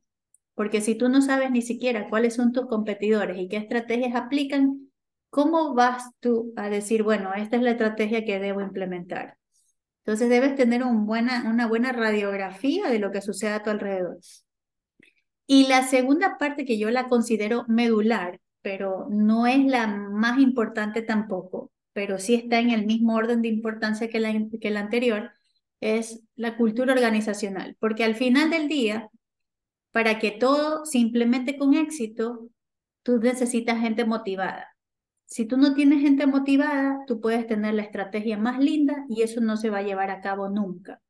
porque 0.55 0.79
si 0.79 0.95
tú 0.95 1.09
no 1.09 1.21
sabes 1.21 1.51
ni 1.51 1.61
siquiera 1.61 2.07
cuáles 2.07 2.35
son 2.35 2.53
tus 2.53 2.67
competidores 2.67 3.37
y 3.37 3.49
qué 3.49 3.57
estrategias 3.57 4.15
aplican, 4.15 4.89
¿cómo 5.29 5.73
vas 5.73 6.09
tú 6.21 6.53
a 6.55 6.69
decir, 6.69 7.03
bueno, 7.03 7.33
esta 7.33 7.57
es 7.57 7.63
la 7.63 7.71
estrategia 7.71 8.23
que 8.23 8.39
debo 8.39 8.61
implementar? 8.61 9.37
Entonces 10.05 10.29
debes 10.29 10.55
tener 10.55 10.85
una 10.85 11.67
buena 11.67 11.91
radiografía 11.91 12.87
de 12.87 12.99
lo 12.99 13.11
que 13.11 13.21
sucede 13.21 13.55
a 13.55 13.63
tu 13.63 13.71
alrededor. 13.71 14.19
Y 15.47 15.67
la 15.67 15.83
segunda 15.83 16.37
parte 16.37 16.63
que 16.63 16.77
yo 16.77 16.91
la 16.91 17.09
considero 17.09 17.65
medular, 17.67 18.39
pero 18.61 19.05
no 19.09 19.47
es 19.47 19.65
la 19.65 19.87
más 19.87 20.39
importante 20.39 21.01
tampoco, 21.01 21.71
pero 21.97 22.19
sí 22.19 22.35
está 22.35 22.59
en 22.59 22.69
el 22.69 22.85
mismo 22.85 23.15
orden 23.15 23.41
de 23.41 23.47
importancia 23.47 24.07
que 24.07 24.19
la, 24.19 24.31
que 24.61 24.69
la 24.69 24.81
anterior, 24.81 25.31
es 25.81 26.21
la 26.35 26.55
cultura 26.55 26.93
organizacional, 26.93 27.75
porque 27.79 28.03
al 28.03 28.13
final 28.13 28.51
del 28.51 28.67
día, 28.67 29.09
para 29.89 30.19
que 30.19 30.29
todo 30.29 30.85
se 30.85 30.99
implemente 30.99 31.57
con 31.57 31.73
éxito, 31.73 32.49
tú 33.01 33.17
necesitas 33.17 33.81
gente 33.81 34.05
motivada. 34.05 34.67
Si 35.25 35.45
tú 35.47 35.57
no 35.57 35.73
tienes 35.73 36.03
gente 36.03 36.27
motivada, 36.27 36.99
tú 37.07 37.19
puedes 37.19 37.47
tener 37.47 37.73
la 37.73 37.81
estrategia 37.81 38.37
más 38.37 38.59
linda 38.59 39.03
y 39.09 39.23
eso 39.23 39.41
no 39.41 39.57
se 39.57 39.71
va 39.71 39.79
a 39.79 39.81
llevar 39.83 40.11
a 40.11 40.21
cabo 40.21 40.49
nunca. 40.49 41.01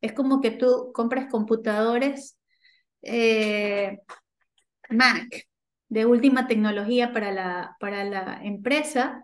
Es 0.00 0.14
como 0.14 0.40
que 0.40 0.52
tú 0.52 0.90
compras 0.94 1.26
computadores 1.30 2.38
eh, 3.02 3.98
Mac 4.88 5.46
de 5.90 6.06
última 6.06 6.46
tecnología 6.46 7.12
para 7.12 7.30
la, 7.30 7.76
para 7.78 8.04
la 8.04 8.40
empresa 8.42 9.23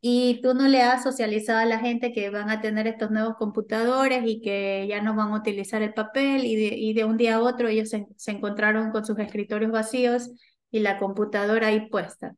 y 0.00 0.40
tú 0.42 0.54
no 0.54 0.66
le 0.68 0.82
has 0.82 1.02
socializado 1.02 1.58
a 1.60 1.66
la 1.66 1.78
gente 1.78 2.12
que 2.12 2.30
van 2.30 2.48
a 2.50 2.60
tener 2.62 2.86
estos 2.86 3.10
nuevos 3.10 3.36
computadores 3.36 4.22
y 4.26 4.40
que 4.40 4.86
ya 4.88 5.02
no 5.02 5.14
van 5.14 5.32
a 5.32 5.36
utilizar 5.36 5.82
el 5.82 5.92
papel 5.92 6.44
y 6.46 6.56
de, 6.56 6.76
y 6.76 6.94
de 6.94 7.04
un 7.04 7.16
día 7.18 7.36
a 7.36 7.42
otro 7.42 7.68
ellos 7.68 7.90
se, 7.90 8.06
encontraron 8.32 8.92
con 8.92 9.04
sus 9.04 9.18
escritorios 9.18 9.70
vacíos 9.72 10.30
y 10.70 10.80
la 10.80 10.98
computadora 10.98 11.68
ahí 11.68 11.88
puesta. 11.90 12.34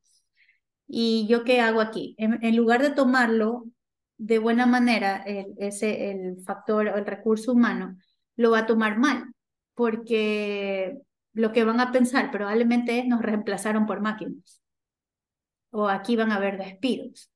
¿Y 0.87 1.27
yo 1.29 1.45
qué 1.45 1.61
hago 1.61 1.81
aquí? 1.81 2.15
En, 2.19 2.57
lugar 2.57 2.83
de 2.83 2.91
tomarlo 2.91 3.65
de 4.19 4.39
buena 4.39 4.67
manera, 4.67 5.23
el, 5.25 5.55
ese, 5.59 6.11
el 6.11 6.43
factor, 6.45 6.89
el 6.89 7.07
recurso 7.07 7.53
humano, 7.53 7.97
lo 8.37 8.51
va 8.53 8.61
a 8.61 8.67
tomar 8.67 8.99
mal, 8.99 9.33
porque 9.75 10.99
lo 11.33 11.53
que 11.53 11.65
van 11.65 11.81
a 11.81 11.93
pensar 11.93 12.31
probablemente 12.31 12.99
es 12.99 13.07
nos 13.07 13.23
reemplazaron 13.23 13.87
por 13.87 14.01
máquinas 14.01 14.61
o 15.71 15.89
aquí 15.89 16.17
van 16.17 16.33
a 16.33 16.37
haber 16.37 16.59
despidos 16.59 17.32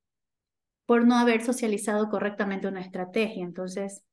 por 0.87 1.07
no 1.07 1.17
haber 1.19 1.45
socializado 1.45 2.09
correctamente 2.11 2.69
una 2.69 2.81
estrategia. 2.81 3.45
Entonces, 3.45 4.05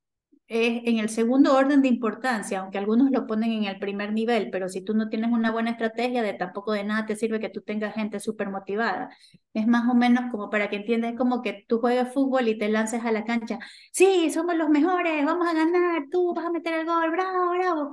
es 0.47 0.83
en 0.85 0.99
el 0.99 1.09
segundo 1.09 1.55
orden 1.55 1.81
de 1.81 1.87
importancia, 1.87 2.59
aunque 2.59 2.77
algunos 2.77 3.09
lo 3.11 3.25
ponen 3.27 3.51
en 3.51 3.63
el 3.65 3.79
primer 3.79 4.13
nivel, 4.13 4.49
pero 4.51 4.69
si 4.69 4.81
tú 4.83 4.93
no 4.93 5.09
tienes 5.09 5.31
una 5.31 5.51
buena 5.51 5.71
estrategia, 5.71 6.21
de 6.21 6.33
tampoco 6.33 6.73
de 6.73 6.83
nada 6.83 7.05
te 7.05 7.15
sirve 7.15 7.39
que 7.39 7.49
tú 7.49 7.61
tengas 7.61 7.95
gente 7.95 8.19
súper 8.19 8.49
motivada. 8.49 9.09
Es 9.53 9.67
más 9.67 9.89
o 9.89 9.95
menos 9.95 10.29
como 10.31 10.49
para 10.49 10.69
que 10.69 10.75
entiendas, 10.77 11.15
como 11.17 11.41
que 11.41 11.65
tú 11.67 11.79
juegas 11.79 12.13
fútbol 12.13 12.47
y 12.49 12.57
te 12.57 12.69
lances 12.69 13.03
a 13.05 13.11
la 13.11 13.23
cancha. 13.25 13.59
Sí, 13.91 14.29
somos 14.31 14.55
los 14.55 14.69
mejores, 14.69 15.25
vamos 15.25 15.47
a 15.47 15.53
ganar, 15.53 16.03
tú 16.11 16.33
vas 16.33 16.45
a 16.45 16.51
meter 16.51 16.73
el 16.81 16.85
gol, 16.85 17.11
bravo, 17.11 17.51
bravo. 17.51 17.91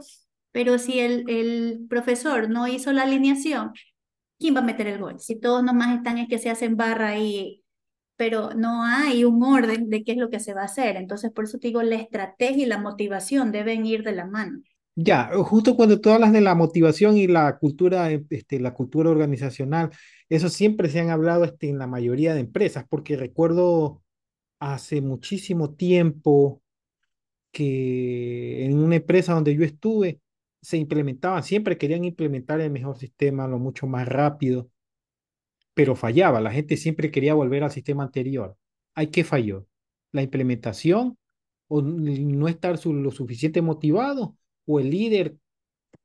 Pero 0.53 0.79
si 0.79 0.99
el, 1.01 1.25
el 1.31 1.87
profesor 1.89 2.51
no 2.51 2.67
hizo 2.67 2.93
la 2.93 3.03
alineación, 3.05 3.73
¿quién 4.39 4.55
va 4.57 4.61
a 4.61 4.63
meter 4.63 4.87
el 4.89 4.99
gol? 5.01 5.21
Si 5.21 5.39
todos 5.41 5.63
nomás 5.63 5.97
están 5.97 6.19
es 6.19 6.29
que 6.29 6.39
se 6.39 6.51
hacen 6.51 6.77
barra 6.77 7.19
y 7.19 7.60
pero 8.21 8.51
no 8.55 8.85
hay 8.85 9.25
un 9.25 9.43
orden 9.43 9.89
de 9.89 10.05
qué 10.05 10.13
es 10.13 10.19
lo 10.19 10.29
que 10.29 10.41
se 10.41 10.53
va 10.53 10.61
a 10.61 10.67
hacer. 10.67 10.97
Entonces, 10.97 11.31
por 11.31 11.45
eso 11.47 11.59
te 11.59 11.69
digo, 11.69 11.83
la 11.83 11.97
estrategia 11.97 12.65
y 12.65 12.67
la 12.67 12.77
motivación 12.77 13.51
deben 13.51 13.87
ir 13.87 14.03
de 14.03 14.13
la 14.13 14.27
mano. 14.27 14.61
Ya, 14.95 15.31
justo 15.33 15.75
cuando 15.75 16.03
tú 16.03 16.11
hablas 16.11 16.31
de 16.31 16.43
la 16.43 16.55
motivación 16.55 17.17
y 17.17 17.27
la 17.29 17.57
cultura, 17.57 18.11
este, 18.11 18.61
la 18.61 18.75
cultura 18.75 19.09
organizacional, 19.09 19.89
eso 20.29 20.51
siempre 20.51 20.91
se 20.91 21.01
han 21.01 21.09
hablado 21.09 21.45
este, 21.45 21.71
en 21.71 21.79
la 21.79 21.87
mayoría 21.87 22.35
de 22.35 22.41
empresas, 22.41 22.85
porque 22.91 23.17
recuerdo 23.17 24.03
hace 24.59 25.01
muchísimo 25.01 25.71
tiempo 25.71 26.61
que 27.51 28.67
en 28.67 28.79
una 28.79 28.97
empresa 28.97 29.33
donde 29.33 29.57
yo 29.57 29.65
estuve, 29.65 30.21
se 30.61 30.77
implementaban, 30.77 31.43
siempre 31.43 31.79
querían 31.79 32.05
implementar 32.05 32.61
el 32.61 32.71
mejor 32.71 32.99
sistema, 32.99 33.49
lo 33.49 33.59
mucho 33.59 33.87
más 33.87 34.07
rápido, 34.07 34.69
pero 35.81 35.97
fallaba. 35.97 36.43
La 36.43 36.53
gente 36.53 36.77
siempre 36.77 37.11
quería 37.11 37.33
volver 37.33 37.65
al 37.65 37.71
sistema 37.71 38.03
anterior. 38.03 38.55
¿Hay 38.95 39.07
qué 39.07 39.25
falló? 39.25 39.67
La 40.13 40.21
implementación 40.21 41.17
o 41.69 41.81
no 41.81 42.49
estar 42.49 42.79
lo 42.85 43.11
suficiente 43.11 43.63
motivado 43.63 44.37
o 44.67 44.79
el 44.79 44.91
líder 44.91 45.39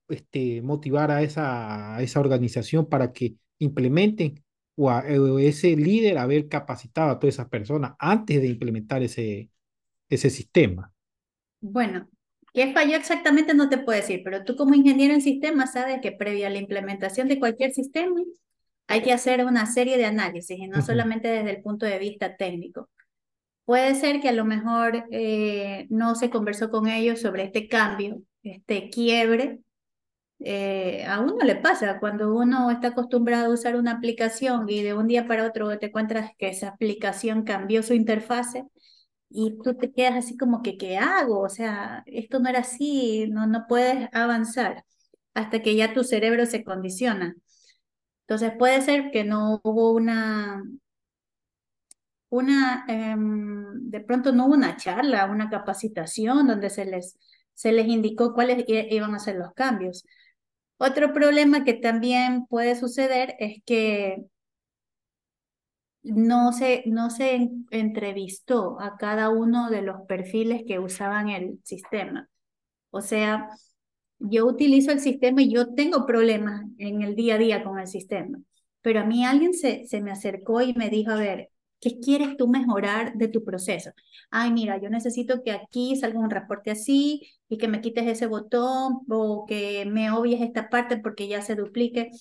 este, 0.08 0.62
motivar 0.62 1.12
a 1.12 1.24
esa, 1.24 2.02
esa 2.02 2.22
organización 2.22 2.88
para 2.88 3.12
que 3.12 3.36
implementen 3.60 4.42
o, 4.78 4.90
a, 4.90 5.04
ese 5.42 5.76
líder 5.76 6.20
haber 6.20 6.48
capacitado 6.48 7.12
a 7.12 7.20
todas 7.20 7.36
esas 7.36 7.50
personas 7.50 7.96
antes 8.00 8.40
de 8.40 8.48
implementar 8.48 9.04
ese, 9.04 9.50
ese 10.08 10.30
sistema. 10.30 10.94
Bueno, 11.60 12.08
¿qué 12.54 12.72
falló 12.72 12.96
exactamente? 12.96 13.54
No 13.54 13.68
te 13.68 13.80
puedo 13.80 14.00
decir, 14.00 14.22
pero 14.24 14.46
tú 14.46 14.56
como 14.56 14.74
ingeniero 14.74 15.14
en 15.14 15.22
sistemas 15.22 15.74
sabes 15.74 16.00
que 16.02 16.14
previa 16.14 16.48
a 16.48 16.52
la 16.52 16.60
implementación 16.60 17.28
de 17.28 17.40
cualquier 17.40 17.74
sistema 17.74 18.22
hay 18.88 19.02
que 19.02 19.14
hacer 19.14 19.46
una 19.46 19.66
serie 19.66 19.98
de 19.98 20.06
análisis 20.06 20.58
y 20.60 20.68
no 20.68 20.82
solamente 20.82 21.28
desde 21.28 21.52
el 21.52 21.62
punto 21.62 21.86
de 21.86 22.00
vista 22.00 22.36
técnico. 22.38 22.90
Puede 23.66 23.96
ser 23.96 24.22
que 24.22 24.30
a 24.30 24.34
lo 24.34 24.46
mejor 24.46 25.06
eh, 25.12 25.88
no 25.90 26.16
se 26.16 26.30
conversó 26.30 26.70
con 26.70 26.88
ellos 26.88 27.22
sobre 27.22 27.44
este 27.46 27.68
cambio, 27.68 28.22
este 28.44 28.90
quiebre. 28.90 29.62
Eh, 30.40 31.06
a 31.08 31.22
uno 31.22 31.38
le 31.44 31.56
pasa 31.56 32.00
cuando 32.00 32.36
uno 32.36 32.70
está 32.70 32.90
acostumbrado 32.90 33.48
a 33.48 33.54
usar 33.54 33.76
una 33.76 33.94
aplicación 33.94 34.70
y 34.70 34.84
de 34.84 34.94
un 34.94 35.08
día 35.08 35.28
para 35.28 35.46
otro 35.46 35.78
te 35.80 35.88
encuentras 35.88 36.32
que 36.38 36.50
esa 36.50 36.70
aplicación 36.70 37.44
cambió 37.44 37.82
su 37.84 37.94
interfase 37.94 38.66
y 39.30 39.58
tú 39.64 39.76
te 39.76 39.92
quedas 39.92 40.16
así 40.16 40.38
como 40.38 40.62
que, 40.62 40.78
¿qué 40.78 40.98
hago? 40.98 41.42
O 41.42 41.50
sea, 41.50 42.04
esto 42.06 42.40
no 42.40 42.50
era 42.50 42.60
así, 42.60 43.28
no, 43.30 43.48
no 43.48 43.66
puedes 43.68 44.10
avanzar 44.14 44.86
hasta 45.34 45.62
que 45.62 45.76
ya 45.76 45.94
tu 45.94 46.04
cerebro 46.04 46.46
se 46.46 46.64
condiciona. 46.64 47.36
Entonces 48.28 48.54
puede 48.58 48.82
ser 48.82 49.12
que 49.12 49.24
no 49.24 49.62
hubo 49.64 49.92
una, 49.94 50.64
una 52.30 52.86
em, 52.88 53.90
de 53.90 54.00
pronto 54.02 54.32
no 54.34 54.48
hubo 54.48 54.54
una 54.56 54.78
charla, 54.78 55.26
una 55.26 55.50
capacitación 55.50 56.48
donde 56.48 56.70
se 56.70 56.86
les, 56.86 57.18
se 57.54 57.72
les 57.72 57.88
indicó 57.88 58.34
cuáles 58.34 58.66
iban 58.68 59.16
a 59.16 59.20
ser 59.20 59.36
los 59.38 59.54
cambios. 59.54 60.06
Otro 60.78 61.14
problema 61.14 61.64
que 61.64 61.74
también 61.74 62.46
puede 62.48 62.76
suceder 62.76 63.36
es 63.40 63.62
que 63.66 64.26
no 66.04 66.52
se, 66.54 66.84
no 66.86 67.10
se 67.10 67.50
entrevistó 67.72 68.80
a 68.80 68.98
cada 68.98 69.30
uno 69.30 69.70
de 69.70 69.82
los 69.82 70.02
perfiles 70.08 70.64
que 70.68 70.80
usaban 70.80 71.30
el 71.30 71.60
sistema. 71.64 72.30
O 72.92 73.02
sea, 73.02 73.50
yo 74.20 74.46
utilizo 74.48 74.92
el 74.92 75.00
sistema 75.00 75.42
y 75.42 75.52
yo 75.54 75.74
tengo 75.74 76.06
problemas 76.06 76.66
en 76.78 77.02
el 77.02 77.16
día 77.16 77.36
a 77.36 77.38
día 77.38 77.64
con 77.64 77.80
el 77.80 77.88
sistema, 77.88 78.40
pero 78.82 79.02
a 79.02 79.06
mí 79.06 79.26
alguien 79.26 79.54
se, 79.54 79.86
se 79.88 80.02
me 80.02 80.12
acercó 80.12 80.62
y 80.62 80.74
me 80.74 80.90
dijo, 80.90 81.12
a 81.12 81.16
ver, 81.16 81.50
¿qué 81.80 82.00
quieres 82.00 82.38
tú 82.38 82.48
mejorar 82.48 83.14
de 83.16 83.28
tu 83.28 83.44
proceso? 83.44 83.92
Ay, 84.32 84.52
mira, 84.52 84.80
yo 84.82 84.90
necesito 84.90 85.44
que 85.44 85.52
aquí 85.52 85.96
salga 85.96 86.20
un 86.20 86.30
reporte 86.30 86.72
así 86.72 87.22
y 87.50 87.58
que 87.58 87.68
me 87.68 87.82
quites 87.82 88.08
ese 88.08 88.28
botón 88.28 89.02
o 89.10 89.46
que 89.48 89.86
me 89.86 90.12
obvies 90.12 90.42
esta 90.42 90.70
parte 90.70 90.98
porque 90.98 91.28
ya 91.28 91.42
se 91.42 91.56
duplique. 91.56 92.12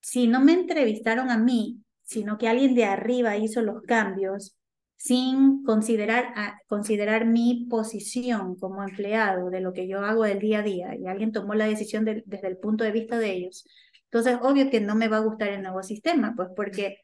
Si 0.00 0.26
no 0.26 0.40
me 0.40 0.52
entrevistaron 0.52 1.30
a 1.30 1.38
mí, 1.38 1.82
sino 2.02 2.38
que 2.38 2.48
alguien 2.48 2.74
de 2.74 2.84
arriba 2.84 3.36
hizo 3.36 3.62
los 3.62 3.82
cambios, 3.82 4.56
sin 5.00 5.64
considerar, 5.64 6.34
considerar 6.68 7.24
mi 7.24 7.66
posición 7.70 8.56
como 8.56 8.82
empleado 8.82 9.48
de 9.48 9.62
lo 9.62 9.72
que 9.72 9.88
yo 9.88 10.00
hago 10.00 10.24
del 10.24 10.38
día 10.40 10.58
a 10.58 10.62
día 10.62 10.94
y 10.94 11.06
alguien 11.06 11.32
tomó 11.32 11.54
la 11.54 11.64
decisión 11.64 12.04
desde 12.04 12.46
el 12.46 12.58
punto 12.58 12.84
de 12.84 12.92
vista 12.92 13.18
de 13.18 13.32
ellos, 13.32 13.64
entonces 14.04 14.38
obvio 14.42 14.68
que 14.70 14.82
no 14.82 14.94
me 14.96 15.08
va 15.08 15.16
a 15.16 15.20
gustar 15.20 15.48
el 15.48 15.62
nuevo 15.62 15.82
sistema, 15.82 16.34
pues 16.36 16.50
porque 16.54 16.98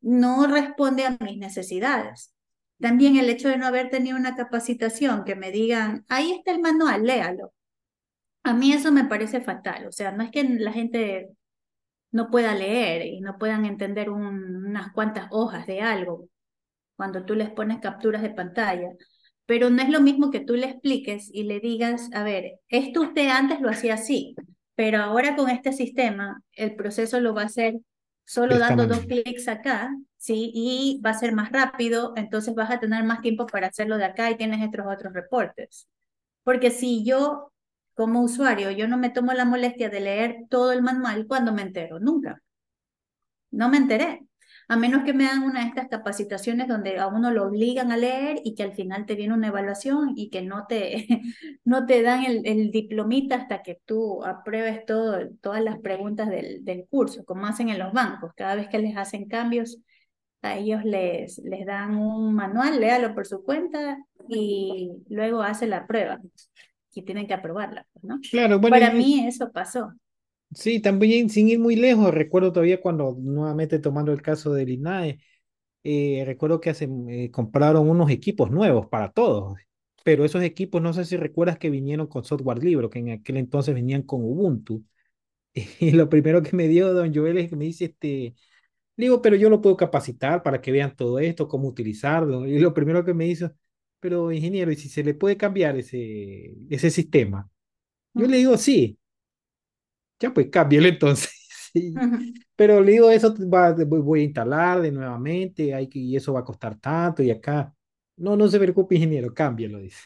no 0.00 0.48
responde 0.48 1.06
a 1.06 1.16
mis 1.20 1.38
necesidades. 1.38 2.34
También 2.80 3.16
el 3.16 3.30
hecho 3.30 3.48
de 3.48 3.56
no 3.56 3.66
haber 3.66 3.88
tenido 3.88 4.16
una 4.16 4.34
capacitación, 4.34 5.22
que 5.24 5.36
me 5.36 5.52
digan, 5.52 6.04
ahí 6.08 6.32
está 6.32 6.50
el 6.50 6.60
manual, 6.60 7.04
léalo. 7.04 7.52
A 8.42 8.52
mí 8.52 8.72
eso 8.72 8.90
me 8.90 9.04
parece 9.04 9.40
fatal, 9.40 9.86
o 9.86 9.92
sea, 9.92 10.10
no 10.10 10.24
es 10.24 10.32
que 10.32 10.42
la 10.42 10.72
gente 10.72 11.30
no 12.10 12.30
pueda 12.30 12.52
leer 12.56 13.06
y 13.06 13.20
no 13.20 13.38
puedan 13.38 13.64
entender 13.64 14.10
unas 14.10 14.92
cuantas 14.92 15.28
hojas 15.30 15.68
de 15.68 15.82
algo, 15.82 16.28
cuando 17.02 17.24
tú 17.24 17.34
les 17.34 17.50
pones 17.50 17.80
capturas 17.80 18.22
de 18.22 18.30
pantalla, 18.30 18.90
pero 19.44 19.70
no 19.70 19.82
es 19.82 19.88
lo 19.88 20.00
mismo 20.00 20.30
que 20.30 20.38
tú 20.38 20.54
le 20.54 20.66
expliques 20.66 21.28
y 21.32 21.42
le 21.42 21.58
digas, 21.58 22.08
a 22.14 22.22
ver, 22.22 22.60
esto 22.68 23.00
usted 23.00 23.26
antes 23.26 23.60
lo 23.60 23.70
hacía 23.70 23.94
así, 23.94 24.36
pero 24.76 25.02
ahora 25.02 25.34
con 25.34 25.50
este 25.50 25.72
sistema 25.72 26.40
el 26.52 26.76
proceso 26.76 27.18
lo 27.18 27.34
va 27.34 27.42
a 27.42 27.46
hacer 27.46 27.74
solo 28.24 28.56
dando 28.56 28.86
dos 28.86 29.00
clics 29.00 29.48
acá, 29.48 29.92
¿sí? 30.16 30.52
Y 30.54 31.00
va 31.04 31.10
a 31.10 31.14
ser 31.14 31.32
más 31.32 31.50
rápido, 31.50 32.12
entonces 32.14 32.54
vas 32.54 32.70
a 32.70 32.78
tener 32.78 33.02
más 33.02 33.20
tiempo 33.20 33.48
para 33.48 33.66
hacerlo 33.66 33.98
de 33.98 34.04
acá 34.04 34.30
y 34.30 34.36
tienes 34.36 34.62
estos 34.62 34.86
otros 34.86 35.12
reportes. 35.12 35.88
Porque 36.44 36.70
si 36.70 37.04
yo, 37.04 37.50
como 37.94 38.22
usuario, 38.22 38.70
yo 38.70 38.86
no 38.86 38.96
me 38.96 39.10
tomo 39.10 39.32
la 39.32 39.44
molestia 39.44 39.88
de 39.90 39.98
leer 39.98 40.36
todo 40.48 40.70
el 40.70 40.82
manual, 40.82 41.26
¿cuándo 41.26 41.52
me 41.52 41.62
entero? 41.62 41.98
Nunca. 41.98 42.40
No 43.50 43.68
me 43.68 43.78
enteré 43.78 44.20
a 44.68 44.76
menos 44.76 45.04
que 45.04 45.12
me 45.12 45.24
dan 45.24 45.42
una 45.42 45.60
de 45.60 45.68
estas 45.68 45.88
capacitaciones 45.88 46.68
donde 46.68 46.98
a 46.98 47.06
uno 47.08 47.30
lo 47.30 47.46
obligan 47.46 47.92
a 47.92 47.96
leer 47.96 48.40
y 48.44 48.54
que 48.54 48.62
al 48.62 48.72
final 48.72 49.06
te 49.06 49.14
viene 49.14 49.34
una 49.34 49.48
evaluación 49.48 50.12
y 50.16 50.30
que 50.30 50.42
no 50.42 50.66
te, 50.66 51.06
no 51.64 51.86
te 51.86 52.02
dan 52.02 52.24
el, 52.24 52.70
diplomita 52.70 53.36
hasta 53.36 53.62
que 53.62 53.80
tú 53.84 54.24
apruebes 54.24 54.84
todo, 54.86 55.28
todas 55.40 55.62
las 55.62 55.78
preguntas 55.78 56.28
del, 56.28 56.64
del 56.64 56.86
curso, 56.88 57.24
como 57.24 57.46
hacen 57.46 57.68
en 57.68 57.78
los 57.78 57.92
bancos. 57.92 58.32
Cada 58.34 58.54
vez 58.54 58.68
que 58.68 58.78
les 58.78 58.96
hacen 58.96 59.28
cambios, 59.28 59.78
a 60.42 60.56
ellos 60.56 60.84
les, 60.84 61.38
les 61.38 61.64
dan 61.64 61.96
un 61.96 62.34
manual, 62.34 62.80
léalo 62.80 63.14
por 63.14 63.26
su 63.26 63.44
cuenta 63.44 63.98
y 64.28 64.90
luego 65.08 65.42
hace 65.42 65.66
la 65.66 65.86
prueba 65.86 66.20
y 66.94 67.02
tienen 67.02 67.26
que 67.26 67.34
aprobarla. 67.34 67.86
Pues, 67.92 68.04
¿no? 68.04 68.18
Claro, 68.30 68.60
Para 68.60 68.90
mí 68.90 69.26
eso 69.26 69.50
pasó. 69.52 69.92
Sí, 70.54 70.80
también 70.80 71.30
sin 71.30 71.48
ir 71.48 71.58
muy 71.58 71.76
lejos, 71.76 72.12
recuerdo 72.12 72.52
todavía 72.52 72.80
cuando 72.80 73.16
nuevamente 73.18 73.78
tomando 73.78 74.12
el 74.12 74.20
caso 74.20 74.52
del 74.52 74.68
INAE, 74.68 75.18
eh, 75.84 76.22
recuerdo 76.26 76.60
que 76.60 76.70
hace, 76.70 76.88
eh, 77.08 77.30
compraron 77.30 77.88
unos 77.88 78.10
equipos 78.10 78.50
nuevos 78.50 78.86
para 78.88 79.12
todos, 79.12 79.58
pero 80.04 80.24
esos 80.26 80.42
equipos 80.42 80.82
no 80.82 80.92
sé 80.92 81.04
si 81.06 81.16
recuerdas 81.16 81.58
que 81.58 81.70
vinieron 81.70 82.06
con 82.06 82.24
software 82.24 82.62
libre, 82.62 82.90
que 82.90 82.98
en 83.00 83.10
aquel 83.12 83.38
entonces 83.38 83.74
venían 83.74 84.02
con 84.02 84.22
Ubuntu. 84.22 84.84
Y 85.80 85.92
lo 85.92 86.08
primero 86.08 86.42
que 86.42 86.56
me 86.56 86.68
dio 86.68 86.92
don 86.94 87.14
Joel 87.14 87.38
es 87.38 87.50
que 87.50 87.56
me 87.56 87.66
dice, 87.66 87.86
este, 87.86 88.34
digo, 88.96 89.22
pero 89.22 89.36
yo 89.36 89.50
lo 89.50 89.60
puedo 89.62 89.76
capacitar 89.76 90.42
para 90.42 90.60
que 90.62 90.72
vean 90.72 90.96
todo 90.96 91.18
esto, 91.20 91.48
cómo 91.48 91.68
utilizarlo. 91.68 92.46
Y 92.46 92.58
lo 92.60 92.74
primero 92.74 93.04
que 93.04 93.14
me 93.14 93.26
hizo, 93.28 93.52
pero 94.00 94.32
ingeniero, 94.32 94.72
¿y 94.72 94.76
si 94.76 94.88
se 94.90 95.04
le 95.04 95.14
puede 95.14 95.36
cambiar 95.36 95.76
ese, 95.78 96.54
ese 96.70 96.90
sistema? 96.90 97.50
Yo 98.14 98.26
le 98.26 98.38
digo, 98.38 98.56
sí, 98.58 98.98
ya 100.22 100.32
pues 100.34 100.48
cámbialo 100.50 100.88
entonces. 100.88 101.30
Pero 102.56 102.80
le 102.80 102.92
digo, 102.92 103.10
eso 103.10 103.34
va, 103.48 103.72
voy 103.72 104.20
a 104.20 104.24
instalar 104.24 104.82
de 104.82 104.92
nuevamente, 104.92 105.74
hay 105.74 105.88
que, 105.88 105.98
y 105.98 106.16
eso 106.16 106.32
va 106.32 106.40
a 106.40 106.44
costar 106.44 106.78
tanto 106.78 107.22
y 107.22 107.30
acá. 107.30 107.74
No, 108.16 108.36
no 108.36 108.48
se 108.48 108.58
preocupe, 108.58 108.94
ingeniero, 108.96 109.34
cámbialo, 109.34 109.78
dice. 109.80 110.02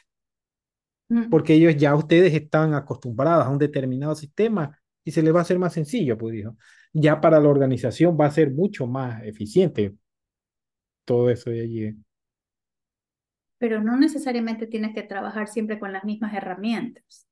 Porque 1.31 1.55
ellos 1.55 1.77
ya 1.77 1.95
ustedes 1.95 2.35
están 2.35 2.75
acostumbrados 2.75 3.47
a 3.47 3.51
un 3.51 3.59
determinado 3.59 4.15
sistema 4.15 4.79
y 5.05 5.13
se 5.13 5.23
les 5.23 5.35
va 5.35 5.41
a 5.41 5.43
hacer 5.43 5.59
más 5.59 5.73
sencillo, 5.73 6.19
pues 6.19 6.35
dijo. 6.35 6.57
Ya 6.93 7.21
para 7.21 7.41
la 7.41 7.49
organización 7.49 8.17
va 8.21 8.27
a 8.27 8.31
ser 8.31 8.51
mucho 8.53 8.87
más 8.87 9.23
eficiente 9.25 9.95
todo 11.05 11.31
eso 11.31 11.51
de 11.51 11.61
allí. 11.63 11.97
pero 13.59 13.83
no 13.83 13.97
necesariamente 13.97 14.67
tienes 14.67 14.95
que 14.95 15.03
trabajar 15.03 15.49
siempre 15.49 15.79
con 15.79 15.93
las 15.93 16.05
mismas 16.05 16.35
herramientas. 16.35 17.26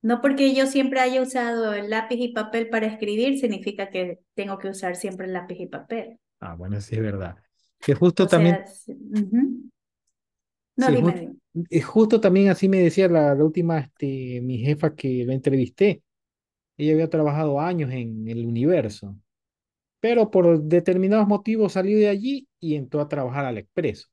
No 0.00 0.20
porque 0.20 0.54
yo 0.54 0.66
siempre 0.66 1.00
haya 1.00 1.20
usado 1.20 1.72
el 1.72 1.90
lápiz 1.90 2.16
y 2.16 2.32
papel 2.32 2.68
para 2.68 2.86
escribir, 2.86 3.38
significa 3.38 3.90
que 3.90 4.20
tengo 4.34 4.58
que 4.58 4.68
usar 4.68 4.96
siempre 4.96 5.26
el 5.26 5.32
lápiz 5.32 5.58
y 5.58 5.66
papel. 5.66 6.18
Ah, 6.40 6.54
bueno, 6.54 6.80
sí 6.80 6.94
es 6.94 7.02
verdad. 7.02 7.36
Que 7.80 7.94
justo 7.94 8.26
también... 8.26 8.60
No, 10.76 10.92
dime, 10.92 11.34
justo, 11.82 12.20
también 12.20 12.50
así 12.50 12.68
me 12.68 12.78
decía 12.78 13.08
la, 13.08 13.34
la, 13.34 13.44
última, 13.44 13.80
este, 13.80 14.40
mi 14.40 14.58
jefa 14.58 14.94
que 14.94 15.24
la 15.26 15.34
entrevisté. 15.34 16.04
Ella 16.76 16.92
había 16.92 17.10
trabajado 17.10 17.60
años 17.60 17.90
en 17.90 18.28
el 18.28 18.46
universo, 18.46 19.16
pero 19.98 20.30
por 20.30 20.62
determinados 20.62 21.26
motivos 21.26 21.72
salió 21.72 21.98
de 21.98 22.08
allí 22.08 22.46
y 22.60 22.76
entró 22.76 23.00
a 23.00 23.08
trabajar 23.08 23.44
al 23.44 23.58
Expreso 23.58 24.06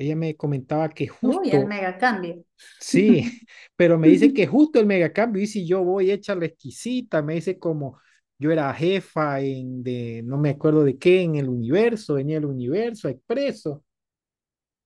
ella 0.00 0.16
me 0.16 0.34
comentaba 0.34 0.88
que 0.88 1.08
justo... 1.08 1.40
Uy, 1.40 1.50
el 1.50 1.66
megacambio. 1.66 2.42
Sí, 2.80 3.22
pero 3.76 3.98
me 3.98 4.08
dice 4.08 4.32
que 4.32 4.46
justo 4.46 4.80
el 4.80 4.86
megacambio, 4.86 5.42
y 5.42 5.46
si 5.46 5.66
yo 5.66 5.84
voy 5.84 6.10
hecha 6.10 6.34
la 6.34 6.46
exquisita, 6.46 7.22
me 7.22 7.34
dice 7.34 7.58
como 7.58 7.98
yo 8.38 8.50
era 8.50 8.72
jefa 8.72 9.40
en 9.40 9.82
de, 9.82 10.22
no 10.24 10.38
me 10.38 10.50
acuerdo 10.50 10.82
de 10.84 10.96
qué, 10.96 11.22
en 11.22 11.36
el 11.36 11.48
universo, 11.48 12.14
venía 12.14 12.38
el 12.38 12.46
universo, 12.46 13.08
expreso. 13.08 13.84